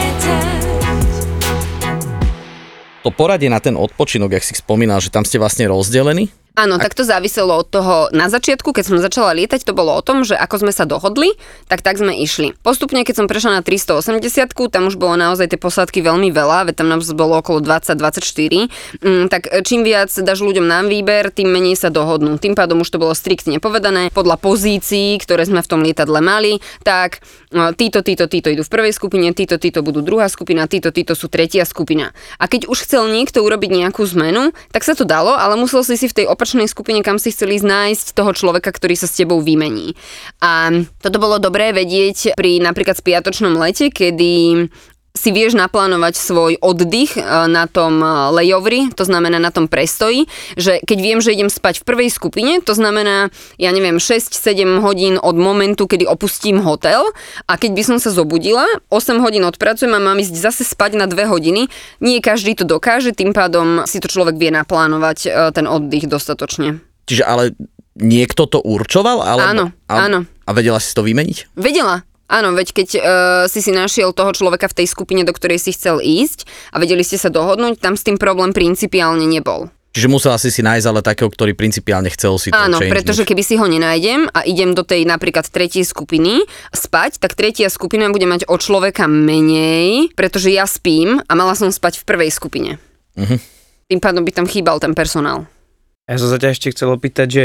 to 3.05 3.13
poradie 3.13 3.53
na 3.53 3.61
ten 3.61 3.77
odpočinok, 3.77 4.33
jak 4.33 4.41
si 4.41 4.57
spomínal, 4.57 4.97
že 4.97 5.13
tam 5.13 5.21
ste 5.21 5.37
vlastne 5.37 5.69
rozdelení, 5.69 6.33
Áno, 6.55 6.79
tak 6.79 6.95
to 6.95 7.03
záviselo 7.03 7.51
od 7.51 7.67
toho 7.67 8.07
na 8.15 8.31
začiatku, 8.31 8.71
keď 8.71 8.83
som 8.87 8.95
začala 8.95 9.35
lietať, 9.35 9.67
to 9.67 9.75
bolo 9.75 9.91
o 9.91 9.99
tom, 9.99 10.23
že 10.23 10.39
ako 10.39 10.63
sme 10.63 10.71
sa 10.71 10.87
dohodli, 10.87 11.35
tak 11.67 11.83
tak 11.83 11.99
sme 11.99 12.15
išli. 12.15 12.55
Postupne, 12.63 13.03
keď 13.03 13.15
som 13.19 13.27
prešla 13.27 13.59
na 13.59 13.61
380, 13.61 14.55
tam 14.71 14.87
už 14.87 14.95
bolo 14.95 15.19
naozaj 15.19 15.51
tie 15.51 15.59
posádky 15.59 15.99
veľmi 15.99 16.31
veľa, 16.31 16.71
veď 16.71 16.79
tam 16.79 16.87
nás 16.95 17.11
bolo 17.11 17.43
okolo 17.43 17.59
20-24, 17.59 18.71
mm, 19.03 19.27
tak 19.27 19.51
čím 19.67 19.83
viac 19.83 20.07
dáš 20.07 20.39
ľuďom 20.47 20.63
na 20.63 20.79
výber, 20.87 21.27
tým 21.27 21.51
menej 21.51 21.75
sa 21.75 21.91
dohodnú. 21.91 22.39
Tým 22.39 22.55
pádom 22.55 22.87
už 22.87 22.87
to 22.87 23.03
bolo 23.03 23.11
striktne 23.11 23.59
povedané, 23.59 24.07
podľa 24.15 24.39
pozícií, 24.39 25.19
ktoré 25.19 25.43
sme 25.43 25.59
v 25.59 25.67
tom 25.67 25.83
lietadle 25.83 26.23
mali, 26.23 26.63
tak 26.87 27.19
e, 27.51 27.75
títo, 27.75 27.99
títo, 27.99 28.31
títo 28.31 28.47
idú 28.47 28.63
v 28.63 28.71
prvej 28.71 28.95
skupine, 28.95 29.27
títo, 29.35 29.59
títo 29.59 29.83
budú 29.83 29.99
druhá 29.99 30.31
skupina, 30.31 30.71
títo, 30.71 30.95
títo 30.95 31.19
sú 31.19 31.27
tretia 31.27 31.67
skupina. 31.67 32.15
A 32.39 32.47
keď 32.47 32.71
už 32.71 32.87
chcel 32.87 33.11
niekto 33.11 33.43
urobiť 33.43 33.75
nejakú 33.75 34.07
zmenu, 34.07 34.55
tak 34.71 34.87
sa 34.87 34.95
to 34.95 35.03
dalo, 35.03 35.35
ale 35.35 35.59
musel 35.59 35.83
si 35.83 35.99
si 35.99 36.07
v 36.07 36.23
tej 36.23 36.25
opačnej 36.45 36.69
skupine, 36.69 37.01
kam 37.01 37.17
si 37.17 37.33
chceli 37.33 37.57
nájsť 37.57 38.13
toho 38.13 38.29
človeka, 38.29 38.69
ktorý 38.69 38.93
sa 38.93 39.09
s 39.09 39.17
tebou 39.17 39.41
vymení. 39.41 39.97
A 40.45 40.69
toto 41.01 41.17
bolo 41.17 41.41
dobré 41.41 41.73
vedieť 41.73 42.37
pri 42.37 42.61
napríklad 42.61 43.01
spiatočnom 43.01 43.57
lete, 43.57 43.89
kedy 43.89 44.69
si 45.15 45.31
vieš 45.31 45.55
naplánovať 45.55 46.19
svoj 46.19 46.59
oddych 46.59 47.15
e, 47.15 47.23
na 47.47 47.65
tom 47.71 48.03
e, 48.03 48.07
layovery, 48.35 48.91
to 48.91 49.07
znamená 49.07 49.39
na 49.39 49.49
tom 49.49 49.71
prestoji, 49.71 50.27
že 50.59 50.83
keď 50.83 50.97
viem, 50.99 51.19
že 51.23 51.31
idem 51.31 51.47
spať 51.47 51.81
v 51.81 51.87
prvej 51.87 52.09
skupine, 52.11 52.59
to 52.59 52.75
znamená, 52.75 53.31
ja 53.55 53.71
neviem, 53.71 53.97
6-7 53.97 54.83
hodín 54.83 55.15
od 55.15 55.39
momentu, 55.39 55.87
kedy 55.87 56.03
opustím 56.03 56.59
hotel 56.59 57.07
a 57.47 57.55
keď 57.55 57.71
by 57.71 57.83
som 57.87 57.97
sa 57.97 58.11
zobudila, 58.11 58.67
8 58.91 59.23
hodín 59.23 59.47
odpracujem 59.47 59.95
a 59.95 60.03
mám 60.03 60.19
ísť 60.19 60.35
zase 60.35 60.63
spať 60.67 60.99
na 60.99 61.07
2 61.07 61.31
hodiny, 61.31 61.71
nie 62.03 62.19
každý 62.19 62.53
to 62.59 62.67
dokáže, 62.67 63.15
tým 63.15 63.31
pádom 63.31 63.87
si 63.87 64.03
to 64.03 64.11
človek 64.11 64.35
vie 64.35 64.51
naplánovať 64.51 65.17
e, 65.25 65.29
ten 65.55 65.65
oddych 65.65 66.11
dostatočne. 66.11 66.83
Čiže 67.07 67.23
ale 67.23 67.55
niekto 67.95 68.43
to 68.45 68.59
určoval? 68.59 69.23
Alebo, 69.23 69.47
Áno, 69.47 69.65
áno. 69.87 70.19
A 70.45 70.51
vedela 70.51 70.77
si 70.77 70.91
to 70.91 71.01
vymeniť? 71.01 71.55
Vedela, 71.57 72.03
Áno, 72.25 72.57
veď 72.57 72.67
keď 72.73 72.89
uh, 72.97 73.03
si 73.45 73.61
si 73.61 73.69
našiel 73.69 74.09
toho 74.09 74.33
človeka 74.33 74.65
v 74.65 74.81
tej 74.81 74.87
skupine, 74.89 75.21
do 75.21 75.33
ktorej 75.33 75.61
si 75.61 75.77
chcel 75.77 76.01
ísť 76.01 76.49
a 76.73 76.81
vedeli 76.81 77.05
ste 77.05 77.21
sa 77.21 77.29
dohodnúť, 77.29 77.77
tam 77.77 77.93
s 77.93 78.01
tým 78.01 78.17
problém 78.17 78.49
principiálne 78.49 79.29
nebol. 79.29 79.69
Čiže 79.95 80.11
musela 80.11 80.35
si 80.35 80.51
si 80.51 80.59
nájsť 80.59 80.87
ale 80.91 80.99
takého, 80.99 81.31
ktorý 81.31 81.55
principiálne 81.55 82.11
chcel 82.11 82.35
si 82.35 82.51
to 82.51 82.59
Áno, 82.59 82.83
changenúť. 82.83 82.91
pretože 82.91 83.23
keby 83.23 83.43
si 83.47 83.55
ho 83.55 83.63
nenájdem 83.63 84.27
a 84.27 84.43
idem 84.43 84.75
do 84.75 84.83
tej 84.83 85.07
napríklad 85.07 85.47
tretej 85.47 85.87
skupiny 85.87 86.43
spať, 86.75 87.23
tak 87.23 87.31
tretia 87.31 87.71
skupina 87.71 88.11
bude 88.11 88.27
mať 88.27 88.43
o 88.51 88.59
človeka 88.59 89.07
menej, 89.07 90.11
pretože 90.11 90.51
ja 90.51 90.67
spím 90.67 91.23
a 91.23 91.31
mala 91.31 91.55
som 91.55 91.71
spať 91.71 92.03
v 92.03 92.07
prvej 92.11 92.29
skupine. 92.33 92.75
Mhm. 93.15 93.39
Tým 93.87 93.99
pádom 94.03 94.27
by 94.27 94.31
tam 94.35 94.49
chýbal 94.51 94.83
ten 94.83 94.91
personál. 94.91 95.47
Ja 96.11 96.19
som 96.19 96.27
sa 96.27 96.37
ťa 96.37 96.53
ešte 96.53 96.75
chcel 96.75 96.91
opýtať, 96.91 97.27
že 97.31 97.43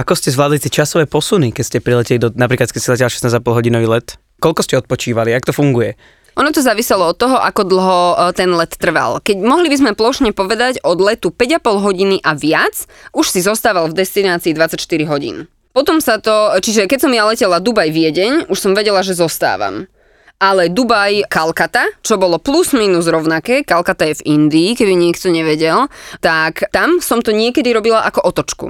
ako 0.00 0.16
ste 0.16 0.32
zvládli 0.32 0.56
tie 0.64 0.72
časové 0.72 1.04
posuny, 1.04 1.52
keď 1.52 1.64
ste 1.68 1.78
prileteli 1.84 2.16
do, 2.16 2.32
napríklad 2.32 2.72
keď 2.72 2.80
ste 2.80 2.92
leteli 2.96 3.12
16,5 3.12 3.44
hodinový 3.44 3.86
let? 3.86 4.16
Koľko 4.40 4.64
ste 4.64 4.80
odpočívali? 4.80 5.36
Jak 5.36 5.44
to 5.44 5.52
funguje? 5.52 6.00
Ono 6.40 6.48
to 6.56 6.64
záviselo 6.64 7.12
od 7.12 7.20
toho, 7.20 7.36
ako 7.36 7.68
dlho 7.68 7.98
e, 8.00 8.14
ten 8.32 8.48
let 8.56 8.72
trval. 8.80 9.20
Keď 9.20 9.44
mohli 9.44 9.68
by 9.68 9.76
sme 9.76 9.92
plošne 9.92 10.32
povedať 10.32 10.80
od 10.80 10.96
letu 11.04 11.28
5,5 11.28 11.84
hodiny 11.84 12.16
a 12.24 12.32
viac, 12.32 12.88
už 13.12 13.28
si 13.28 13.44
zostával 13.44 13.92
v 13.92 14.00
destinácii 14.00 14.56
24 14.56 14.80
hodín. 15.04 15.52
Potom 15.76 16.00
sa 16.00 16.16
to, 16.16 16.56
čiže 16.64 16.88
keď 16.88 16.98
som 17.04 17.12
ja 17.12 17.28
letela 17.28 17.60
Dubaj 17.60 17.92
Viedeň, 17.92 18.48
už 18.48 18.58
som 18.58 18.72
vedela, 18.72 19.04
že 19.04 19.12
zostávam. 19.12 19.84
Ale 20.40 20.72
Dubaj 20.72 21.28
Kalkata, 21.28 21.84
čo 22.00 22.16
bolo 22.16 22.40
plus 22.40 22.72
minus 22.72 23.04
rovnaké, 23.04 23.60
Kalkata 23.60 24.08
je 24.08 24.24
v 24.24 24.40
Indii, 24.40 24.72
keby 24.72 24.96
niekto 24.96 25.28
nevedel, 25.28 25.92
tak 26.24 26.64
tam 26.72 27.04
som 27.04 27.20
to 27.20 27.36
niekedy 27.36 27.76
robila 27.76 28.00
ako 28.08 28.24
otočku. 28.24 28.66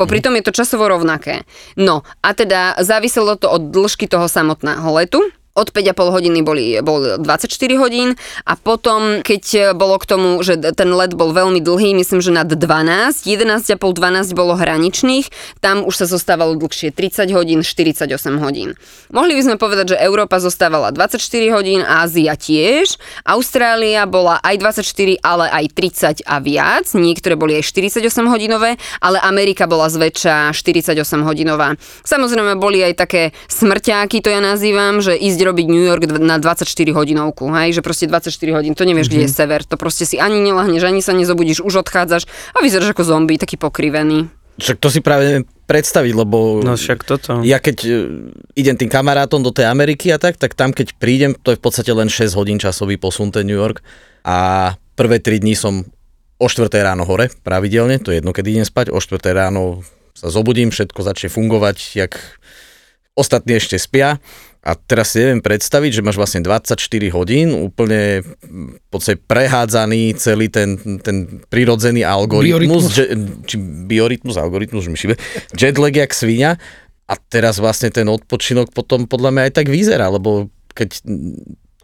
Popri 0.00 0.24
tom 0.24 0.32
je 0.40 0.48
to 0.48 0.56
časovo 0.56 0.88
rovnaké. 0.88 1.44
No 1.76 2.00
a 2.24 2.32
teda 2.32 2.80
záviselo 2.80 3.36
to 3.36 3.52
od 3.52 3.68
dĺžky 3.68 4.08
toho 4.08 4.32
samotného 4.32 4.88
letu. 4.96 5.20
Od 5.50 5.74
5,5 5.74 6.14
hodiny 6.14 6.46
boli, 6.46 6.78
bol 6.78 7.18
24 7.18 7.50
hodín 7.82 8.14
a 8.46 8.54
potom, 8.54 9.18
keď 9.18 9.74
bolo 9.74 9.98
k 9.98 10.06
tomu, 10.06 10.38
že 10.46 10.54
ten 10.78 10.94
let 10.94 11.18
bol 11.18 11.34
veľmi 11.34 11.58
dlhý, 11.58 11.90
myslím, 11.98 12.22
že 12.22 12.30
nad 12.30 12.46
12, 12.46 13.26
11,5, 13.26 13.74
12 13.74 14.30
bolo 14.38 14.54
hraničných, 14.54 15.26
tam 15.58 15.82
už 15.82 15.94
sa 16.00 16.06
zostávalo 16.06 16.54
dlhšie 16.54 16.94
30 16.94 17.34
hodín, 17.34 17.66
48 17.66 18.06
hodín. 18.38 18.78
Mohli 19.10 19.32
by 19.34 19.42
sme 19.42 19.56
povedať, 19.58 19.92
že 19.92 19.96
Európa 19.98 20.38
zostávala 20.38 20.94
24 20.94 21.18
hodín, 21.50 21.82
Ázia 21.82 22.38
tiež, 22.38 22.94
Austrália 23.26 24.06
bola 24.06 24.38
aj 24.46 24.54
24, 24.54 25.18
ale 25.18 25.50
aj 25.50 25.64
30 26.22 26.30
a 26.30 26.38
viac, 26.38 26.86
niektoré 26.94 27.34
boli 27.34 27.58
aj 27.58 27.66
48 27.74 28.06
hodinové, 28.30 28.78
ale 29.02 29.18
Amerika 29.18 29.66
bola 29.66 29.90
zväčša 29.90 30.54
48 30.54 30.94
hodinová. 31.26 31.74
Samozrejme 32.06 32.54
boli 32.54 32.86
aj 32.86 32.94
také 33.02 33.22
smrťáky, 33.50 34.22
to 34.22 34.30
ja 34.30 34.38
nazývam, 34.38 35.02
že 35.02 35.18
ísť 35.18 35.39
robiť 35.46 35.66
New 35.68 35.84
York 35.84 36.02
na 36.20 36.36
24 36.36 36.66
hodinovku, 36.92 37.48
hej, 37.56 37.78
že 37.78 37.82
proste 37.82 38.06
24 38.06 38.30
hodín, 38.56 38.72
to 38.76 38.84
nevieš, 38.84 39.08
mm-hmm. 39.08 39.24
kde 39.24 39.28
je 39.28 39.30
sever, 39.30 39.60
to 39.64 39.76
proste 39.80 40.04
si 40.04 40.16
ani 40.20 40.40
nelahneš, 40.40 40.82
ani 40.84 41.00
sa 41.00 41.16
nezobudíš, 41.16 41.64
už 41.64 41.84
odchádzaš 41.86 42.28
a 42.54 42.58
vyzeráš 42.60 42.92
ako 42.92 43.04
zombie, 43.04 43.40
taký 43.40 43.56
pokrivený. 43.56 44.28
Však 44.60 44.76
to 44.76 44.92
si 44.92 45.00
práve 45.00 45.24
neviem 45.24 45.44
predstaviť, 45.64 46.12
lebo 46.12 46.60
No 46.60 46.74
však 46.74 47.06
toto. 47.06 47.40
ja 47.46 47.62
keď 47.62 47.76
e, 47.86 47.90
idem 48.58 48.76
tým 48.76 48.90
kamarátom 48.90 49.40
do 49.40 49.54
tej 49.54 49.70
Ameriky 49.70 50.10
a 50.10 50.18
tak, 50.18 50.36
tak 50.36 50.58
tam 50.58 50.74
keď 50.74 50.98
prídem, 50.98 51.32
to 51.38 51.54
je 51.54 51.58
v 51.58 51.62
podstate 51.62 51.88
len 51.94 52.10
6 52.10 52.34
hodín 52.34 52.58
časový 52.58 52.98
posun 52.98 53.30
ten 53.30 53.46
New 53.46 53.56
York 53.56 53.80
a 54.26 54.74
prvé 54.98 55.22
3 55.22 55.40
dní 55.40 55.54
som 55.54 55.86
o 56.42 56.46
4 56.50 56.68
ráno 56.82 57.06
hore 57.06 57.30
pravidelne, 57.46 58.02
to 58.02 58.10
je 58.10 58.18
jedno, 58.18 58.34
keď 58.34 58.44
idem 58.50 58.66
spať, 58.66 58.90
o 58.90 58.98
4 58.98 59.22
ráno 59.32 59.86
sa 60.12 60.28
zobudím, 60.28 60.74
všetko 60.74 61.00
začne 61.06 61.30
fungovať, 61.30 61.76
jak 61.96 62.18
ostatní 63.14 63.56
ešte 63.62 63.78
spia 63.78 64.18
a 64.60 64.76
teraz 64.76 65.16
si 65.16 65.24
neviem 65.24 65.40
predstaviť, 65.40 66.00
že 66.00 66.04
máš 66.04 66.20
vlastne 66.20 66.44
24 66.44 66.76
hodín 67.16 67.56
úplne 67.56 68.20
v 68.44 68.88
podstate 68.92 69.16
prehádzaný 69.24 70.12
celý 70.20 70.52
ten, 70.52 70.76
ten 71.00 71.40
prirodzený 71.48 72.04
algoritmus, 72.04 72.60
Biorytmus. 72.60 72.84
že, 72.92 73.04
či 73.48 73.56
biorytmus, 73.88 74.36
algoritmus, 74.36 74.84
už 74.84 74.92
mi 74.92 75.00
šibe, 75.00 75.16
jetlag 75.56 75.96
jak 75.96 76.12
svinia 76.12 76.60
a 77.08 77.14
teraz 77.16 77.56
vlastne 77.56 77.88
ten 77.88 78.04
odpočinok 78.04 78.76
potom 78.76 79.08
podľa 79.08 79.32
mňa 79.32 79.42
aj 79.48 79.52
tak 79.56 79.66
vyzerá, 79.72 80.12
lebo 80.12 80.52
keď 80.76 81.02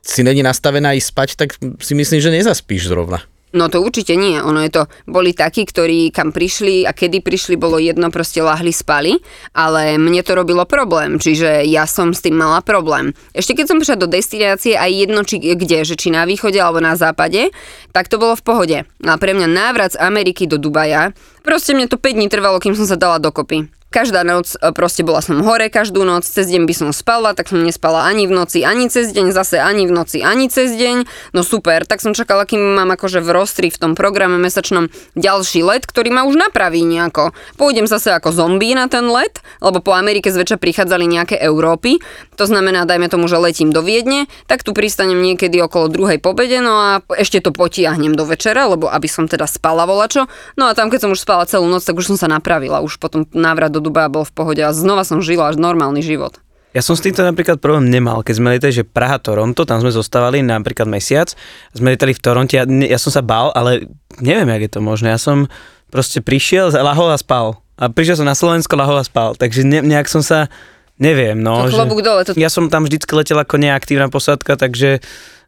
si 0.04 0.20
není 0.22 0.44
nastavená 0.44 0.92
ísť 0.92 1.08
spať, 1.10 1.28
tak 1.40 1.48
si 1.80 1.92
myslím, 1.96 2.20
že 2.20 2.30
nezaspíš 2.30 2.92
zrovna. 2.92 3.24
No 3.54 3.70
to 3.70 3.78
určite 3.78 4.18
nie, 4.18 4.42
ono 4.42 4.58
je 4.66 4.74
to, 4.74 4.82
boli 5.06 5.30
takí, 5.30 5.62
ktorí 5.62 6.10
kam 6.10 6.34
prišli 6.34 6.82
a 6.82 6.90
kedy 6.90 7.22
prišli, 7.22 7.54
bolo 7.54 7.78
jedno, 7.78 8.10
proste 8.10 8.42
lahli, 8.42 8.74
spali, 8.74 9.22
ale 9.54 9.94
mne 10.02 10.18
to 10.26 10.34
robilo 10.34 10.66
problém, 10.66 11.22
čiže 11.22 11.62
ja 11.62 11.86
som 11.86 12.10
s 12.10 12.26
tým 12.26 12.34
mala 12.34 12.58
problém. 12.58 13.14
Ešte 13.38 13.54
keď 13.54 13.66
som 13.70 13.78
prišla 13.78 14.02
do 14.02 14.10
destinácie, 14.10 14.74
aj 14.74 14.90
jedno 14.90 15.22
či 15.22 15.38
kde, 15.38 15.86
že 15.86 15.94
či 15.94 16.10
na 16.10 16.26
východe 16.26 16.58
alebo 16.58 16.82
na 16.82 16.98
západe, 16.98 17.54
tak 17.94 18.10
to 18.10 18.18
bolo 18.18 18.34
v 18.34 18.42
pohode. 18.42 18.78
A 18.82 19.12
pre 19.14 19.30
mňa 19.30 19.46
návrat 19.46 19.94
z 19.94 20.02
Ameriky 20.02 20.50
do 20.50 20.58
Dubaja, 20.58 21.14
proste 21.46 21.70
mne 21.70 21.86
to 21.86 22.02
5 22.02 22.18
dní 22.18 22.26
trvalo, 22.26 22.58
kým 22.58 22.74
som 22.74 22.84
sa 22.84 22.98
dala 22.98 23.22
dokopy. 23.22 23.70
Každá 23.96 24.28
noc, 24.28 24.60
e, 24.60 24.76
proste 24.76 25.00
bola 25.00 25.24
som 25.24 25.40
hore 25.40 25.72
každú 25.72 26.04
noc, 26.04 26.28
cez 26.28 26.52
deň 26.52 26.68
by 26.68 26.74
som 26.76 26.90
spala, 26.92 27.32
tak 27.32 27.48
som 27.48 27.64
nespala 27.64 28.04
ani 28.04 28.28
v 28.28 28.36
noci, 28.36 28.60
ani 28.60 28.92
cez 28.92 29.08
deň, 29.08 29.32
zase 29.32 29.56
ani 29.56 29.88
v 29.88 29.92
noci, 29.96 30.20
ani 30.20 30.52
cez 30.52 30.76
deň. 30.76 31.08
No 31.32 31.40
super, 31.40 31.88
tak 31.88 32.04
som 32.04 32.12
čakala, 32.12 32.44
kým 32.44 32.76
mám 32.76 32.92
akože 32.92 33.24
v 33.24 33.32
rostri 33.32 33.72
v 33.72 33.80
tom 33.80 33.96
programe 33.96 34.36
mesačnom 34.36 34.92
ďalší 35.16 35.64
let, 35.64 35.88
ktorý 35.88 36.12
ma 36.12 36.28
už 36.28 36.36
napraví 36.36 36.84
nejako. 36.84 37.32
Pôjdem 37.56 37.88
zase 37.88 38.12
ako 38.12 38.36
zombie 38.36 38.76
na 38.76 38.84
ten 38.92 39.08
let, 39.08 39.40
lebo 39.64 39.80
po 39.80 39.96
Amerike 39.96 40.28
zväčša 40.28 40.60
prichádzali 40.60 41.08
nejaké 41.08 41.40
Európy, 41.40 41.96
to 42.36 42.44
znamená, 42.44 42.84
dajme 42.84 43.08
tomu, 43.08 43.32
že 43.32 43.40
letím 43.40 43.72
do 43.72 43.80
Viedne, 43.80 44.28
tak 44.44 44.60
tu 44.60 44.76
pristanem 44.76 45.16
niekedy 45.24 45.56
okolo 45.64 45.88
druhej 45.88 46.20
pobede, 46.20 46.60
no 46.60 46.76
a 46.76 46.90
ešte 47.16 47.40
to 47.40 47.48
potiahnem 47.48 48.12
do 48.12 48.28
večera, 48.28 48.68
lebo 48.68 48.92
aby 48.92 49.08
som 49.08 49.24
teda 49.24 49.48
spala 49.48 49.88
volačo. 49.88 50.28
No 50.60 50.68
a 50.68 50.76
tam, 50.76 50.92
keď 50.92 51.08
som 51.08 51.16
už 51.16 51.24
spala 51.24 51.48
celú 51.48 51.64
noc, 51.64 51.80
tak 51.80 51.96
už 51.96 52.12
som 52.12 52.20
sa 52.20 52.28
napravila, 52.28 52.84
už 52.84 53.00
potom 53.00 53.24
návrat 53.32 53.72
do 53.72 53.85
Dubaja 53.86 54.08
bol 54.08 54.22
v 54.22 54.32
pohode 54.32 54.58
a 54.58 54.70
znova 54.70 55.02
som 55.02 55.18
žila 55.18 55.48
až 55.48 55.56
normálny 55.56 56.02
život. 56.02 56.42
Ja 56.70 56.84
som 56.84 56.92
s 56.92 57.00
týmto 57.00 57.22
napríklad 57.22 57.56
problém 57.56 57.88
nemal, 57.88 58.20
keď 58.20 58.34
sme 58.36 58.52
lietali, 58.52 58.74
že 58.74 58.84
Praha, 58.84 59.16
Toronto, 59.16 59.64
tam 59.64 59.80
sme 59.80 59.88
zostávali 59.88 60.44
napríklad 60.44 60.84
mesiac, 60.84 61.32
sme 61.72 61.94
lietali 61.94 62.12
v 62.12 62.20
Toronte, 62.20 62.52
ja, 62.52 62.64
ja 62.66 62.98
som 62.98 63.08
sa 63.08 63.24
bál, 63.24 63.48
ale 63.50 63.88
neviem, 64.18 64.44
jak 64.50 64.62
je 64.62 64.72
to 64.74 64.80
možné, 64.80 65.08
ja 65.08 65.16
som 65.16 65.48
proste 65.88 66.20
prišiel, 66.20 66.68
lahol 66.74 67.08
a 67.08 67.16
spal. 67.16 67.64
A 67.76 67.88
prišiel 67.88 68.20
som 68.20 68.26
na 68.26 68.34
Slovensko, 68.34 68.74
lahol 68.74 68.96
a 68.96 69.04
spal, 69.04 69.32
takže 69.32 69.62
ne, 69.62 69.80
nejak 69.80 70.04
som 70.04 70.20
sa, 70.20 70.52
neviem, 70.96 71.36
no. 71.36 71.64
To 71.64 71.72
klobúk 71.72 72.00
dole, 72.00 72.24
to- 72.24 72.36
Ja 72.36 72.48
som 72.48 72.68
tam 72.68 72.84
vždycky 72.84 73.08
letel 73.14 73.36
ako 73.36 73.56
neaktívna 73.56 74.08
posádka, 74.08 74.58
takže 74.58 75.00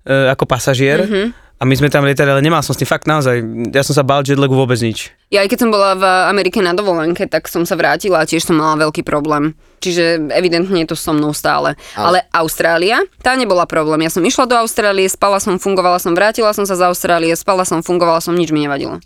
e, 0.04 0.12
ako 0.28 0.44
pasažier. 0.44 1.04
Mhm. 1.04 1.36
A 1.58 1.66
my 1.66 1.74
sme 1.74 1.90
tam 1.90 2.06
lietali, 2.06 2.30
ale 2.30 2.38
nemal 2.38 2.62
som 2.62 2.70
s 2.70 2.78
tým 2.78 2.86
fakt 2.86 3.10
naozaj. 3.10 3.42
Ja 3.74 3.82
som 3.82 3.90
sa 3.90 4.06
bál 4.06 4.22
jetlagu 4.22 4.54
vôbec 4.54 4.78
nič. 4.78 5.10
Ja 5.26 5.42
aj 5.42 5.50
keď 5.50 5.66
som 5.66 5.74
bola 5.74 5.98
v 5.98 6.06
Amerike 6.30 6.62
na 6.62 6.70
dovolenke, 6.70 7.26
tak 7.26 7.50
som 7.50 7.66
sa 7.66 7.74
vrátila 7.74 8.22
a 8.22 8.28
tiež 8.30 8.46
som 8.46 8.54
mala 8.54 8.86
veľký 8.86 9.02
problém. 9.02 9.58
Čiže 9.82 10.30
evidentne 10.30 10.86
je 10.86 10.94
to 10.94 10.94
so 10.94 11.10
mnou 11.10 11.34
stále. 11.34 11.74
Ale 11.98 12.22
Austrália, 12.30 13.02
tá 13.26 13.34
nebola 13.34 13.66
problém. 13.66 14.06
Ja 14.06 14.10
som 14.14 14.22
išla 14.22 14.46
do 14.46 14.54
Austrálie, 14.54 15.10
spala 15.10 15.42
som, 15.42 15.58
fungovala 15.58 15.98
som, 15.98 16.14
vrátila 16.14 16.54
som 16.54 16.62
sa 16.62 16.78
z 16.78 16.86
Austrálie, 16.86 17.34
spala 17.34 17.66
som, 17.66 17.82
fungovala 17.82 18.22
som, 18.22 18.38
nič 18.38 18.54
mi 18.54 18.62
nevadilo. 18.62 19.02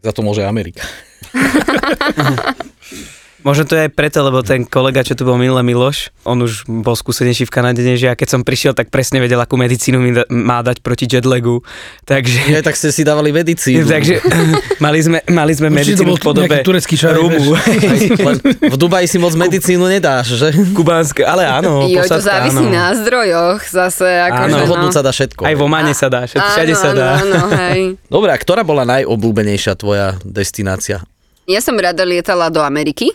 Za 0.00 0.16
to 0.16 0.24
môže 0.24 0.40
Amerika. 0.40 0.80
Možno 3.44 3.68
to 3.68 3.76
je 3.76 3.84
aj 3.86 3.92
preto, 3.92 4.24
lebo 4.24 4.40
ten 4.40 4.64
kolega, 4.64 5.04
čo 5.04 5.12
tu 5.12 5.28
bol 5.28 5.36
minule 5.36 5.60
Miloš, 5.60 6.08
on 6.24 6.40
už 6.40 6.64
bol 6.64 6.96
skúsenejší 6.96 7.44
v 7.44 7.52
Kanade 7.52 7.84
než 7.84 8.00
ja. 8.00 8.16
Keď 8.16 8.28
som 8.32 8.40
prišiel, 8.40 8.72
tak 8.72 8.88
presne 8.88 9.20
vedel, 9.20 9.36
akú 9.36 9.60
medicínu 9.60 10.00
mi 10.00 10.16
da- 10.16 10.24
má 10.32 10.64
dať 10.64 10.80
proti 10.80 11.04
jetlagu. 11.04 11.60
Takže... 12.08 12.48
Nie, 12.48 12.64
tak 12.64 12.72
ste 12.80 12.88
si 12.88 13.04
dávali 13.04 13.36
medicínu. 13.36 13.84
Takže 13.94 14.24
mali 14.84 14.98
sme, 15.04 15.20
mali 15.28 15.52
sme 15.52 15.68
Určite 15.68 16.08
medicínu 16.08 16.12
v 16.16 16.24
podobe 16.24 16.56
turecký 16.64 16.96
čaj, 16.96 17.20
rumu. 17.20 17.52
V 18.72 18.76
Dubaji 18.80 19.04
si 19.04 19.20
moc 19.20 19.36
medicínu 19.36 19.84
nedáš, 19.92 20.40
že? 20.40 20.48
Kubánske, 20.72 21.20
ale 21.20 21.44
áno, 21.44 21.84
jo, 21.84 22.00
to 22.00 22.16
závisí 22.16 22.64
áno. 22.64 22.72
na 22.72 22.96
zdrojoch 22.96 23.60
zase. 23.68 24.08
Ako 24.32 24.40
Áno. 24.48 24.56
že 24.56 24.64
no. 24.72 24.88
sa 24.88 25.02
dá 25.04 25.12
všetko. 25.12 25.44
Aj 25.44 25.54
vo 25.54 25.68
Mane 25.68 25.92
sa 25.92 26.08
dá, 26.08 26.24
všade 26.24 26.72
áno, 26.72 26.80
sa 26.80 26.90
dá. 26.96 27.10
Áno, 27.20 27.36
áno, 27.44 27.56
hej. 27.68 27.80
Dobre, 28.08 28.32
a 28.32 28.36
ktorá 28.40 28.64
bola 28.64 28.88
najobľúbenejšia 28.88 29.76
tvoja 29.76 30.16
destinácia? 30.24 31.04
Ja 31.44 31.60
som 31.60 31.76
rada 31.76 32.04
lietala 32.04 32.48
do 32.48 32.64
Ameriky. 32.64 33.12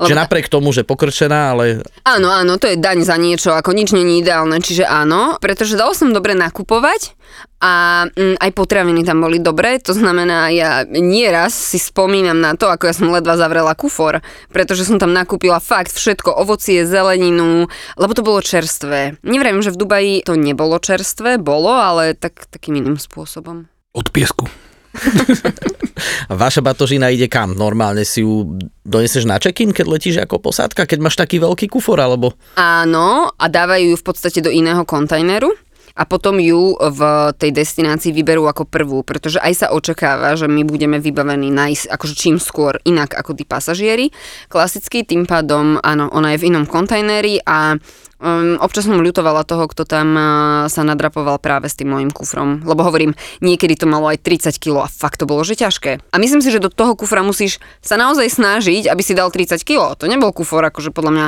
Že 0.00 0.16
Lebo, 0.16 0.20
napriek 0.24 0.48
tomu, 0.48 0.72
že 0.72 0.80
pokrčená, 0.80 1.52
ale 1.52 1.84
áno, 2.08 2.32
áno, 2.32 2.56
to 2.56 2.64
je 2.64 2.80
daň 2.80 3.04
za 3.04 3.20
niečo, 3.20 3.52
ako 3.52 3.76
nič 3.76 3.92
není 3.92 4.24
ideálne, 4.24 4.56
čiže 4.56 4.88
áno, 4.88 5.36
pretože 5.44 5.76
dalo 5.76 5.92
som 5.92 6.08
dobre 6.08 6.32
nakupovať 6.32 7.12
a 7.60 8.04
mm, 8.08 8.40
aj 8.40 8.50
potraviny 8.56 9.04
tam 9.04 9.20
boli 9.20 9.44
dobré, 9.44 9.76
to 9.76 9.92
znamená, 9.92 10.48
ja 10.56 10.88
nieraz 10.88 11.52
si 11.52 11.76
spomínam 11.76 12.40
na 12.40 12.56
to, 12.56 12.72
ako 12.72 12.88
ja 12.88 12.96
som 12.96 13.12
ledva 13.12 13.36
zavrela 13.36 13.76
kufor, 13.76 14.24
pretože 14.48 14.88
som 14.88 14.96
tam 14.96 15.12
nakúpila 15.12 15.60
fakt 15.60 15.92
všetko, 15.92 16.32
ovocie, 16.32 16.88
zeleninu, 16.88 17.68
lebo 18.00 18.12
to 18.16 18.24
bolo 18.24 18.40
čerstvé. 18.40 19.20
Nevrajím, 19.20 19.60
že 19.60 19.68
v 19.68 19.80
Dubaji 19.84 20.14
to 20.24 20.32
nebolo 20.32 20.80
čerstvé, 20.80 21.36
bolo, 21.36 21.76
ale 21.76 22.16
tak, 22.16 22.48
takým 22.48 22.80
iným 22.80 22.96
spôsobom. 22.96 23.68
Od 23.92 24.08
piesku. 24.08 24.48
vaša 26.42 26.60
batožina 26.60 27.10
ide 27.10 27.30
kam? 27.30 27.54
Normálne 27.54 28.02
si 28.02 28.22
ju 28.26 28.58
doneseš 28.82 29.26
na 29.26 29.38
check-in, 29.38 29.70
keď 29.70 29.86
letíš 29.86 30.16
ako 30.22 30.42
posádka, 30.42 30.86
keď 30.86 30.98
máš 30.98 31.16
taký 31.18 31.38
veľký 31.38 31.70
kufor, 31.70 31.98
alebo... 32.02 32.34
Áno, 32.58 33.30
a 33.30 33.44
dávajú 33.46 33.94
ju 33.94 33.96
v 33.96 34.06
podstate 34.06 34.42
do 34.42 34.50
iného 34.50 34.82
kontajneru 34.82 35.54
a 35.96 36.06
potom 36.06 36.38
ju 36.38 36.78
v 36.78 37.00
tej 37.34 37.50
destinácii 37.50 38.14
vyberú 38.14 38.46
ako 38.46 38.66
prvú, 38.66 39.02
pretože 39.02 39.42
aj 39.42 39.52
sa 39.52 39.66
očakáva, 39.74 40.38
že 40.38 40.46
my 40.46 40.62
budeme 40.62 41.02
vybavení 41.02 41.50
nájsť 41.50 41.90
akože 41.90 42.14
čím 42.14 42.36
skôr 42.38 42.78
inak 42.86 43.14
ako 43.14 43.34
tí 43.34 43.44
pasažieri. 43.44 44.14
Klasicky, 44.46 45.02
tým 45.02 45.26
pádom, 45.26 45.82
áno, 45.82 46.08
ona 46.14 46.34
je 46.34 46.46
v 46.46 46.46
inom 46.54 46.64
kontajneri 46.64 47.42
a 47.42 47.74
um, 48.20 48.60
občas 48.60 48.86
som 48.86 49.00
ľutovala 49.00 49.42
toho, 49.48 49.66
kto 49.66 49.88
tam 49.88 50.14
uh, 50.14 50.22
sa 50.68 50.84
nadrapoval 50.84 51.40
práve 51.40 51.66
s 51.66 51.76
tým 51.76 51.90
mojim 51.90 52.12
kufrom, 52.12 52.62
lebo 52.62 52.84
hovorím, 52.84 53.16
niekedy 53.40 53.74
to 53.74 53.88
malo 53.88 54.12
aj 54.12 54.20
30 54.22 54.60
kg 54.60 54.84
a 54.84 54.88
fakt 54.88 55.18
to 55.18 55.26
bolo, 55.26 55.42
že 55.42 55.56
ťažké. 55.56 56.12
A 56.12 56.16
myslím 56.20 56.44
si, 56.44 56.52
že 56.52 56.62
do 56.62 56.70
toho 56.70 56.94
kufra 56.94 57.24
musíš 57.24 57.58
sa 57.80 57.96
naozaj 57.96 58.28
snažiť, 58.28 58.86
aby 58.86 59.02
si 59.02 59.16
dal 59.16 59.32
30 59.32 59.60
kg. 59.64 59.96
To 59.96 60.04
nebol 60.06 60.30
kufor 60.30 60.62
akože 60.62 60.92
podľa 60.92 61.12
mňa 61.12 61.26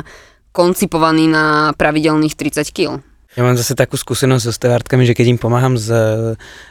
koncipovaný 0.52 1.32
na 1.32 1.72
pravidelných 1.74 2.36
30 2.36 2.68
kg. 2.70 3.00
Ja 3.32 3.40
mám 3.40 3.56
zase 3.56 3.72
takú 3.72 3.96
skúsenosť 3.96 4.42
so 4.42 4.52
stevardkami, 4.52 5.02
že 5.02 5.12
keď 5.12 5.26
im 5.26 5.38
pomáham, 5.38 5.72
z, 5.74 5.88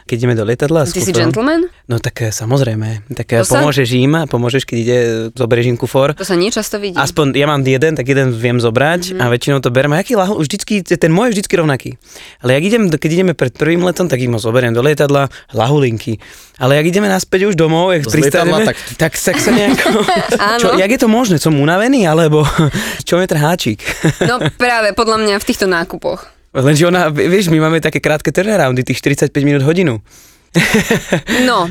keď 0.04 0.14
ideme 0.16 0.34
do 0.34 0.42
lietadla. 0.42 0.84
Ty 0.84 0.94
si 0.94 1.10
kufrom- 1.10 1.34
gentleman? 1.34 1.66
No 1.84 1.98
tak 1.98 2.22
eh, 2.22 2.30
samozrejme. 2.30 3.10
Tak 3.10 3.26
eh, 3.28 3.42
To 3.42 3.44
sa- 3.44 3.58
pomôžeš 3.58 3.88
im, 3.92 4.14
pomôžeš, 4.24 4.62
keď 4.62 4.76
ide, 4.78 4.98
zoberieš 5.32 5.66
im 5.66 5.76
kufor. 5.76 6.14
To 6.14 6.22
sa 6.22 6.32
niečasto 6.32 6.78
vidí. 6.78 6.94
Aspoň 6.94 7.34
ja 7.34 7.44
mám 7.44 7.60
jeden, 7.60 7.92
tak 7.92 8.06
jeden 8.06 8.30
viem 8.30 8.56
zobrať 8.56 8.82
Mhm. 9.02 9.10
mm-hmm. 9.10 9.20
a 9.20 9.32
väčšinou 9.32 9.58
to 9.58 9.68
berem. 9.68 9.90
A 9.90 9.98
aký 9.98 10.14
lahu, 10.14 10.38
vždycky, 10.38 10.80
ten 10.82 11.10
môj 11.10 11.28
je 11.28 11.40
vždycky 11.40 11.54
rovnaký. 11.56 11.90
Ale 12.38 12.54
jak 12.54 12.64
idem, 12.64 12.82
keď 12.88 13.10
ideme 13.12 13.32
pred 13.32 13.50
prvým 13.50 13.82
letom, 13.82 14.06
tak 14.06 14.18
im 14.18 14.30
ho 14.30 14.38
zoberiem 14.38 14.70
do 14.70 14.80
lietadla, 14.80 15.26
lahulinky. 15.50 16.22
Ale 16.56 16.78
jak 16.78 16.86
ideme 16.86 17.06
naspäť 17.06 17.50
už 17.50 17.54
domov, 17.54 17.90
jak 17.90 18.06
pristaneme, 18.06 18.62
tak- 18.64 18.78
tak... 18.96 19.12
tak, 19.18 19.34
sa 19.36 19.50
nejako... 19.50 19.98
Čo, 20.62 20.78
jak 20.78 20.90
je 20.90 21.00
to 21.00 21.08
možné? 21.08 21.36
Som 21.36 21.58
unavený, 21.58 22.06
alebo 22.06 22.46
čo 23.08 23.18
je 23.18 23.26
ten 23.26 23.36
háčik? 23.36 23.82
No 24.22 24.38
práve 24.54 24.94
podľa 24.94 25.18
mňa 25.18 25.34
v 25.36 25.44
týchto 25.44 25.66
nákupoch. 25.66 26.41
Lenže 26.52 26.84
ona, 26.84 27.08
vieš, 27.08 27.48
my 27.48 27.64
máme 27.64 27.80
také 27.80 27.96
krátke 27.96 28.28
turnaroundy, 28.28 28.84
tých 28.84 29.00
45 29.00 29.32
minút 29.44 29.64
hodinu. 29.64 30.04
No, 31.48 31.64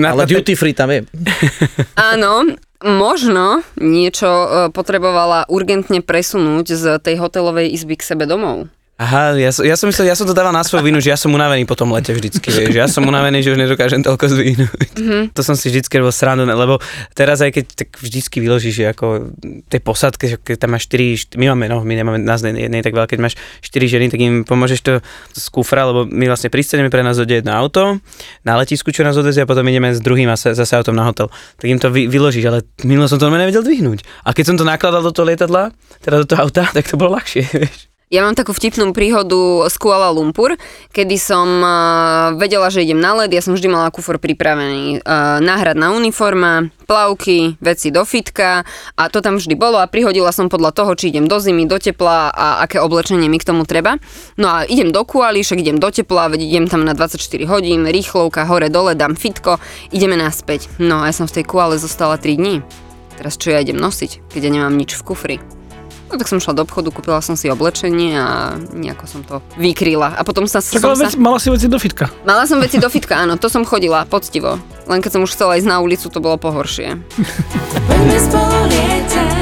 Na, 0.00 0.16
Ale 0.16 0.24
duty 0.24 0.56
free 0.56 0.72
tam 0.72 0.88
je. 0.88 1.04
áno, 2.12 2.56
možno 2.80 3.60
niečo 3.76 4.28
e, 4.28 4.48
potrebovala 4.72 5.44
urgentne 5.52 6.00
presunúť 6.00 6.66
z 6.72 6.84
tej 7.04 7.20
hotelovej 7.20 7.76
izby 7.76 8.00
k 8.00 8.08
sebe 8.08 8.24
domov. 8.24 8.72
Aha, 9.02 9.34
ja, 9.34 9.50
som- 9.50 9.66
ja 9.66 9.74
som 9.74 9.90
myslel, 9.90 10.06
ja 10.06 10.14
som 10.14 10.22
to 10.22 10.32
dával 10.32 10.54
na 10.54 10.62
svoju 10.62 10.84
vinu, 10.84 11.02
že 11.02 11.10
ja 11.10 11.18
som 11.18 11.26
unavený 11.28 11.66
po 11.66 11.74
tom 11.74 11.90
lete 11.90 12.14
vždycky, 12.14 12.46
vieš. 12.46 12.70
Ja 12.70 12.86
som 12.86 13.02
unavený, 13.02 13.42
že 13.42 13.50
už 13.50 13.58
nedokážem 13.58 13.98
toľko 13.98 14.30
zvinúť. 14.30 14.70
Mm-hmm. 14.94 15.22
To 15.34 15.40
som 15.40 15.54
si 15.54 15.66
vždycky 15.66 15.98
robil 15.98 16.10
srandu, 16.10 16.46
lebo 16.46 16.78
teraz 17.12 17.42
aj 17.42 17.50
keď 17.50 17.64
tak 17.74 17.88
vždycky 17.96 18.38
vyložíš, 18.38 18.74
že 18.76 18.84
ako 18.86 19.34
tej 19.66 19.80
posádke, 19.80 20.24
že 20.24 20.36
keď 20.36 20.56
tam 20.56 20.70
máš 20.72 20.86
4, 20.86 21.34
my 21.34 21.50
máme, 21.50 21.66
no 21.66 21.82
my 21.82 21.94
nemáme, 21.94 22.18
nás 22.20 22.46
nie, 22.46 22.54
nie 22.62 22.78
je 22.78 22.86
tak 22.86 22.94
veľa, 22.94 23.08
keď 23.08 23.18
máš 23.18 23.34
4 23.60 23.90
ženy, 23.90 24.06
tak 24.06 24.20
im 24.20 24.34
pomôžeš 24.42 24.80
to 24.80 24.92
z 25.32 25.46
kufra, 25.48 25.82
lebo 25.82 26.06
my 26.06 26.30
vlastne 26.30 26.46
pristaneme 26.46 26.86
pre 26.86 27.02
nás 27.02 27.18
dojde 27.18 27.42
jedno 27.42 27.50
auto, 27.52 27.98
na 28.40 28.54
letisku, 28.54 28.88
čo 28.88 29.02
nás 29.02 29.18
odvezie 29.18 29.42
a 29.42 29.48
potom 29.48 29.66
ideme 29.66 29.90
s 29.90 29.98
druhým 29.98 30.28
a 30.28 30.36
sa- 30.36 30.54
zase 30.54 30.72
autom 30.72 30.94
na 30.94 31.02
hotel. 31.02 31.26
Tak 31.56 31.66
im 31.66 31.76
to 31.76 31.88
vy, 31.88 32.06
vyložíš, 32.06 32.44
ale 32.44 32.62
minulo 32.82 33.08
som 33.08 33.16
to 33.16 33.26
nevedel 33.26 33.60
dvihnúť. 33.60 34.06
A 34.22 34.30
keď 34.30 34.44
som 34.46 34.56
to 34.56 34.62
nakladal 34.62 35.00
do 35.00 35.10
toho 35.10 35.26
lietadla, 35.26 35.74
teda 35.98 36.22
do 36.22 36.26
toho 36.28 36.44
auta, 36.44 36.68
tak 36.68 36.84
to 36.84 36.94
bolo 36.94 37.16
ľahšie, 37.16 37.42
vieš. 37.58 37.91
Ja 38.12 38.20
mám 38.20 38.36
takú 38.36 38.52
vtipnú 38.52 38.92
príhodu 38.92 39.64
z 39.72 39.76
Kuala 39.80 40.12
Lumpur, 40.12 40.60
kedy 40.92 41.16
som 41.16 41.48
vedela, 42.36 42.68
že 42.68 42.84
idem 42.84 43.00
na 43.00 43.16
led, 43.16 43.32
ja 43.32 43.40
som 43.40 43.56
vždy 43.56 43.72
mala 43.72 43.88
kufor 43.88 44.20
pripravený. 44.20 45.00
Náhradná 45.40 45.96
uniforma, 45.96 46.68
plavky, 46.84 47.56
veci 47.64 47.88
do 47.88 48.04
fitka 48.04 48.68
a 49.00 49.02
to 49.08 49.24
tam 49.24 49.40
vždy 49.40 49.56
bolo 49.56 49.80
a 49.80 49.88
prihodila 49.88 50.28
som 50.28 50.52
podľa 50.52 50.76
toho, 50.76 50.92
či 50.92 51.08
idem 51.08 51.24
do 51.24 51.40
zimy, 51.40 51.64
do 51.64 51.80
tepla 51.80 52.28
a 52.28 52.60
aké 52.60 52.84
oblečenie 52.84 53.32
mi 53.32 53.40
k 53.40 53.48
tomu 53.48 53.64
treba. 53.64 53.96
No 54.36 54.60
a 54.60 54.68
idem 54.68 54.92
do 54.92 55.08
Kuali, 55.08 55.40
však 55.40 55.64
idem 55.64 55.80
do 55.80 55.88
tepla, 55.88 56.28
veď 56.28 56.44
idem 56.44 56.68
tam 56.68 56.84
na 56.84 56.92
24 56.92 57.16
hodín, 57.48 57.88
rýchlovka, 57.88 58.44
hore, 58.44 58.68
dole, 58.68 58.92
dám 58.92 59.16
fitko, 59.16 59.56
ideme 59.88 60.20
naspäť. 60.20 60.68
No 60.76 61.00
a 61.00 61.08
ja 61.08 61.16
som 61.16 61.24
v 61.24 61.40
tej 61.40 61.48
Kuale 61.48 61.80
zostala 61.80 62.20
3 62.20 62.36
dní. 62.36 62.60
Teraz 63.16 63.40
čo 63.40 63.56
ja 63.56 63.64
idem 63.64 63.80
nosiť, 63.80 64.36
keď 64.36 64.40
ja 64.44 64.50
nemám 64.52 64.76
nič 64.76 65.00
v 65.00 65.04
kufri? 65.08 65.40
No 66.12 66.20
tak 66.20 66.28
som 66.28 66.44
šla 66.44 66.52
do 66.52 66.68
obchodu, 66.68 66.92
kúpila 66.92 67.24
som 67.24 67.40
si 67.40 67.48
oblečenie 67.48 68.20
a 68.20 68.60
nejako 68.76 69.04
som 69.08 69.20
to 69.24 69.40
vykryla. 69.56 70.12
A 70.12 70.22
potom 70.28 70.44
sa... 70.44 70.60
Tak 70.60 70.76
som 70.76 70.92
sa 70.92 71.08
veci, 71.08 71.16
mala 71.16 71.40
si 71.40 71.48
veci 71.48 71.72
do 71.72 71.80
fitka. 71.80 72.12
mala 72.28 72.44
som 72.44 72.60
veci 72.60 72.76
do 72.76 72.92
fitka, 72.92 73.16
áno, 73.16 73.40
to 73.40 73.48
som 73.48 73.64
chodila 73.64 74.04
poctivo. 74.04 74.60
Len 74.84 75.00
keď 75.00 75.10
som 75.16 75.24
už 75.24 75.32
chcela 75.32 75.56
ísť 75.56 75.72
na 75.72 75.80
ulicu, 75.80 76.12
to 76.12 76.20
bolo 76.20 76.36
pohoršie. 76.36 77.00
Poďme 77.88 78.18
spolu 78.20 78.60
lietať. 78.68 79.41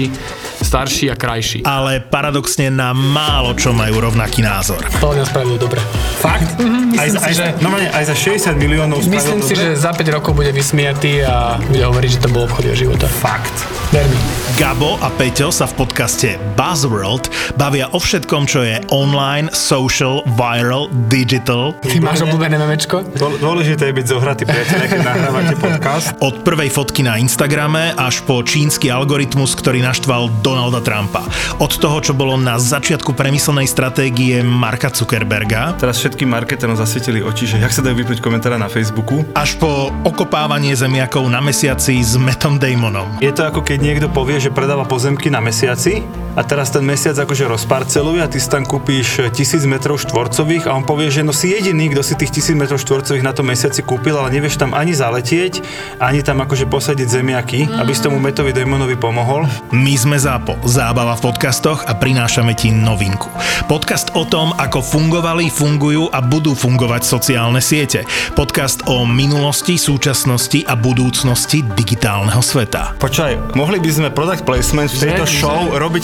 starší 0.61 1.11
a 1.11 1.15
krajší. 1.15 1.59
ale 1.63 1.99
paradoxne 1.99 2.71
na 2.71 2.89
málo 2.91 3.51
čo 3.53 3.69
majú 3.71 3.99
rovnaký 3.99 4.39
názor. 4.39 4.79
To 4.97 5.11
mňa 5.11 5.25
spravilo 5.25 5.57
dobre. 5.57 5.83
Fakt? 6.17 6.55
Mhm, 6.55 6.95
aj, 6.95 7.07
za, 7.09 7.19
aj, 7.19 7.27
si, 7.27 7.35
za, 7.35 7.45
že- 7.51 7.55
no, 7.59 7.69
aj 7.73 8.05
za 8.07 8.15
60 8.15 8.55
miliónov 8.55 8.97
Myslím 9.01 9.41
si, 9.41 9.53
dobre? 9.53 9.73
že 9.73 9.75
za 9.75 9.91
5 9.91 10.07
rokov 10.11 10.31
bude 10.33 10.51
vysmiatý 10.51 11.21
a 11.21 11.59
bude 11.59 11.81
hovoriť, 11.81 12.09
že 12.09 12.19
to 12.21 12.29
bol 12.29 12.45
obchod 12.45 12.63
jeho 12.63 12.77
života. 12.87 13.09
Fakt. 13.09 13.51
Ver 13.89 14.07
mi. 14.07 14.15
Gabo 14.53 14.95
a 14.97 15.09
Peťo 15.09 15.49
sa 15.49 15.65
v 15.65 15.73
podcaste 15.75 16.29
Buzzworld 16.55 17.27
bavia 17.55 17.89
o 17.89 17.97
všetkom, 17.97 18.45
čo 18.45 18.61
je 18.61 18.77
online, 18.89 19.49
social, 19.49 20.21
viral, 20.29 20.87
digital. 21.09 21.73
Ty 21.81 21.97
máš 21.99 22.21
obľúbené 22.21 22.55
memečko? 22.55 23.03
Dôl- 23.11 23.41
Dôležité 23.41 23.89
je 23.89 23.95
byť 23.97 24.05
zohratý 24.07 24.43
priateľ, 24.45 24.79
keď 24.85 24.99
nahrávate 25.01 25.55
podcast. 25.57 26.13
Od 26.19 26.39
prvej 26.39 26.69
fotky 26.69 27.01
na 27.01 27.17
Instagrame 27.17 27.91
až 27.91 28.21
po 28.21 28.39
čínsky 28.41 28.87
algoritmus, 28.87 29.51
ktorý 29.53 29.81
naštval 29.91 30.31
Donalda 30.39 30.79
Trumpa. 30.79 31.27
Od 31.59 31.67
toho, 31.75 31.99
čo 31.99 32.15
bolo 32.15 32.39
na 32.39 32.55
začiatku 32.55 33.11
premyslenej 33.11 33.67
stratégie 33.67 34.39
Marka 34.39 34.87
Zuckerberga, 34.87 35.75
Teraz 35.75 35.99
všetkým 35.99 36.31
marketerom 36.31 36.79
zasvietili 36.79 37.19
oči, 37.19 37.43
že 37.43 37.57
jak 37.59 37.75
sa 37.75 37.83
dajú 37.83 37.99
vypnúť 37.99 38.23
komentára 38.23 38.55
na 38.55 38.71
Facebooku. 38.71 39.27
až 39.35 39.59
po 39.59 39.91
okopávanie 40.07 40.71
zemiakov 40.71 41.27
na 41.27 41.43
mesiaci 41.43 41.99
s 41.99 42.15
Metom 42.15 42.55
Damonom. 42.55 43.19
Je 43.19 43.35
to 43.35 43.43
ako 43.43 43.67
keď 43.67 43.77
niekto 43.83 44.07
povie, 44.07 44.39
že 44.39 44.47
predáva 44.47 44.87
pozemky 44.87 45.27
na 45.27 45.43
mesiaci 45.43 45.99
a 46.31 46.41
teraz 46.47 46.71
ten 46.71 46.83
mesiac 46.83 47.15
akože 47.17 47.43
rozparceluje 47.43 48.23
a 48.23 48.27
ty 48.31 48.39
si 48.39 48.47
tam 48.47 48.63
kúpíš 48.63 49.27
tisíc 49.35 49.67
metrov 49.67 49.99
štvorcových 49.99 50.67
a 50.67 50.75
on 50.75 50.87
povie, 50.87 51.11
že 51.11 51.27
no 51.27 51.35
si 51.35 51.51
jediný, 51.51 51.91
kto 51.91 52.01
si 52.01 52.15
tých 52.15 52.31
tisíc 52.31 52.55
metrov 52.55 52.79
štvorcových 52.79 53.25
na 53.25 53.35
tom 53.35 53.51
mesiaci 53.51 53.83
kúpil, 53.83 54.15
ale 54.15 54.31
nevieš 54.31 54.55
tam 54.55 54.71
ani 54.71 54.95
zaletieť, 54.95 55.59
ani 55.99 56.23
tam 56.23 56.39
akože 56.39 56.71
posadiť 56.71 57.07
zemiaky, 57.07 57.59
aby 57.67 57.91
si 57.91 57.99
tomu 57.99 58.23
Metovi 58.23 58.55
Damonovi 58.55 58.95
pomohol. 58.95 59.43
My 59.75 59.95
sme 59.99 60.15
ZAPO, 60.15 60.63
zábava 60.63 61.19
v 61.19 61.31
podcastoch 61.31 61.83
a 61.83 61.93
prinášame 61.95 62.55
ti 62.55 62.71
novinku. 62.71 63.27
Podcast 63.67 64.15
o 64.15 64.23
tom, 64.23 64.55
ako 64.55 64.79
fungovali, 64.79 65.51
fungujú 65.51 66.07
a 66.11 66.23
budú 66.23 66.55
fungovať 66.55 67.01
sociálne 67.03 67.59
siete. 67.59 68.07
Podcast 68.33 68.87
o 68.87 69.03
minulosti, 69.03 69.75
súčasnosti 69.75 70.63
a 70.63 70.79
budúcnosti 70.79 71.63
digitálneho 71.75 72.39
sveta. 72.39 72.95
Počkaj, 72.99 73.57
mohli 73.59 73.83
by 73.83 73.89
sme 73.91 74.07
product 74.15 74.47
placement 74.47 74.87
v 74.87 74.99
tejto 75.11 75.25
Že- 75.27 75.35
show 75.35 75.59
že- 75.67 75.75
robiť 75.75 76.03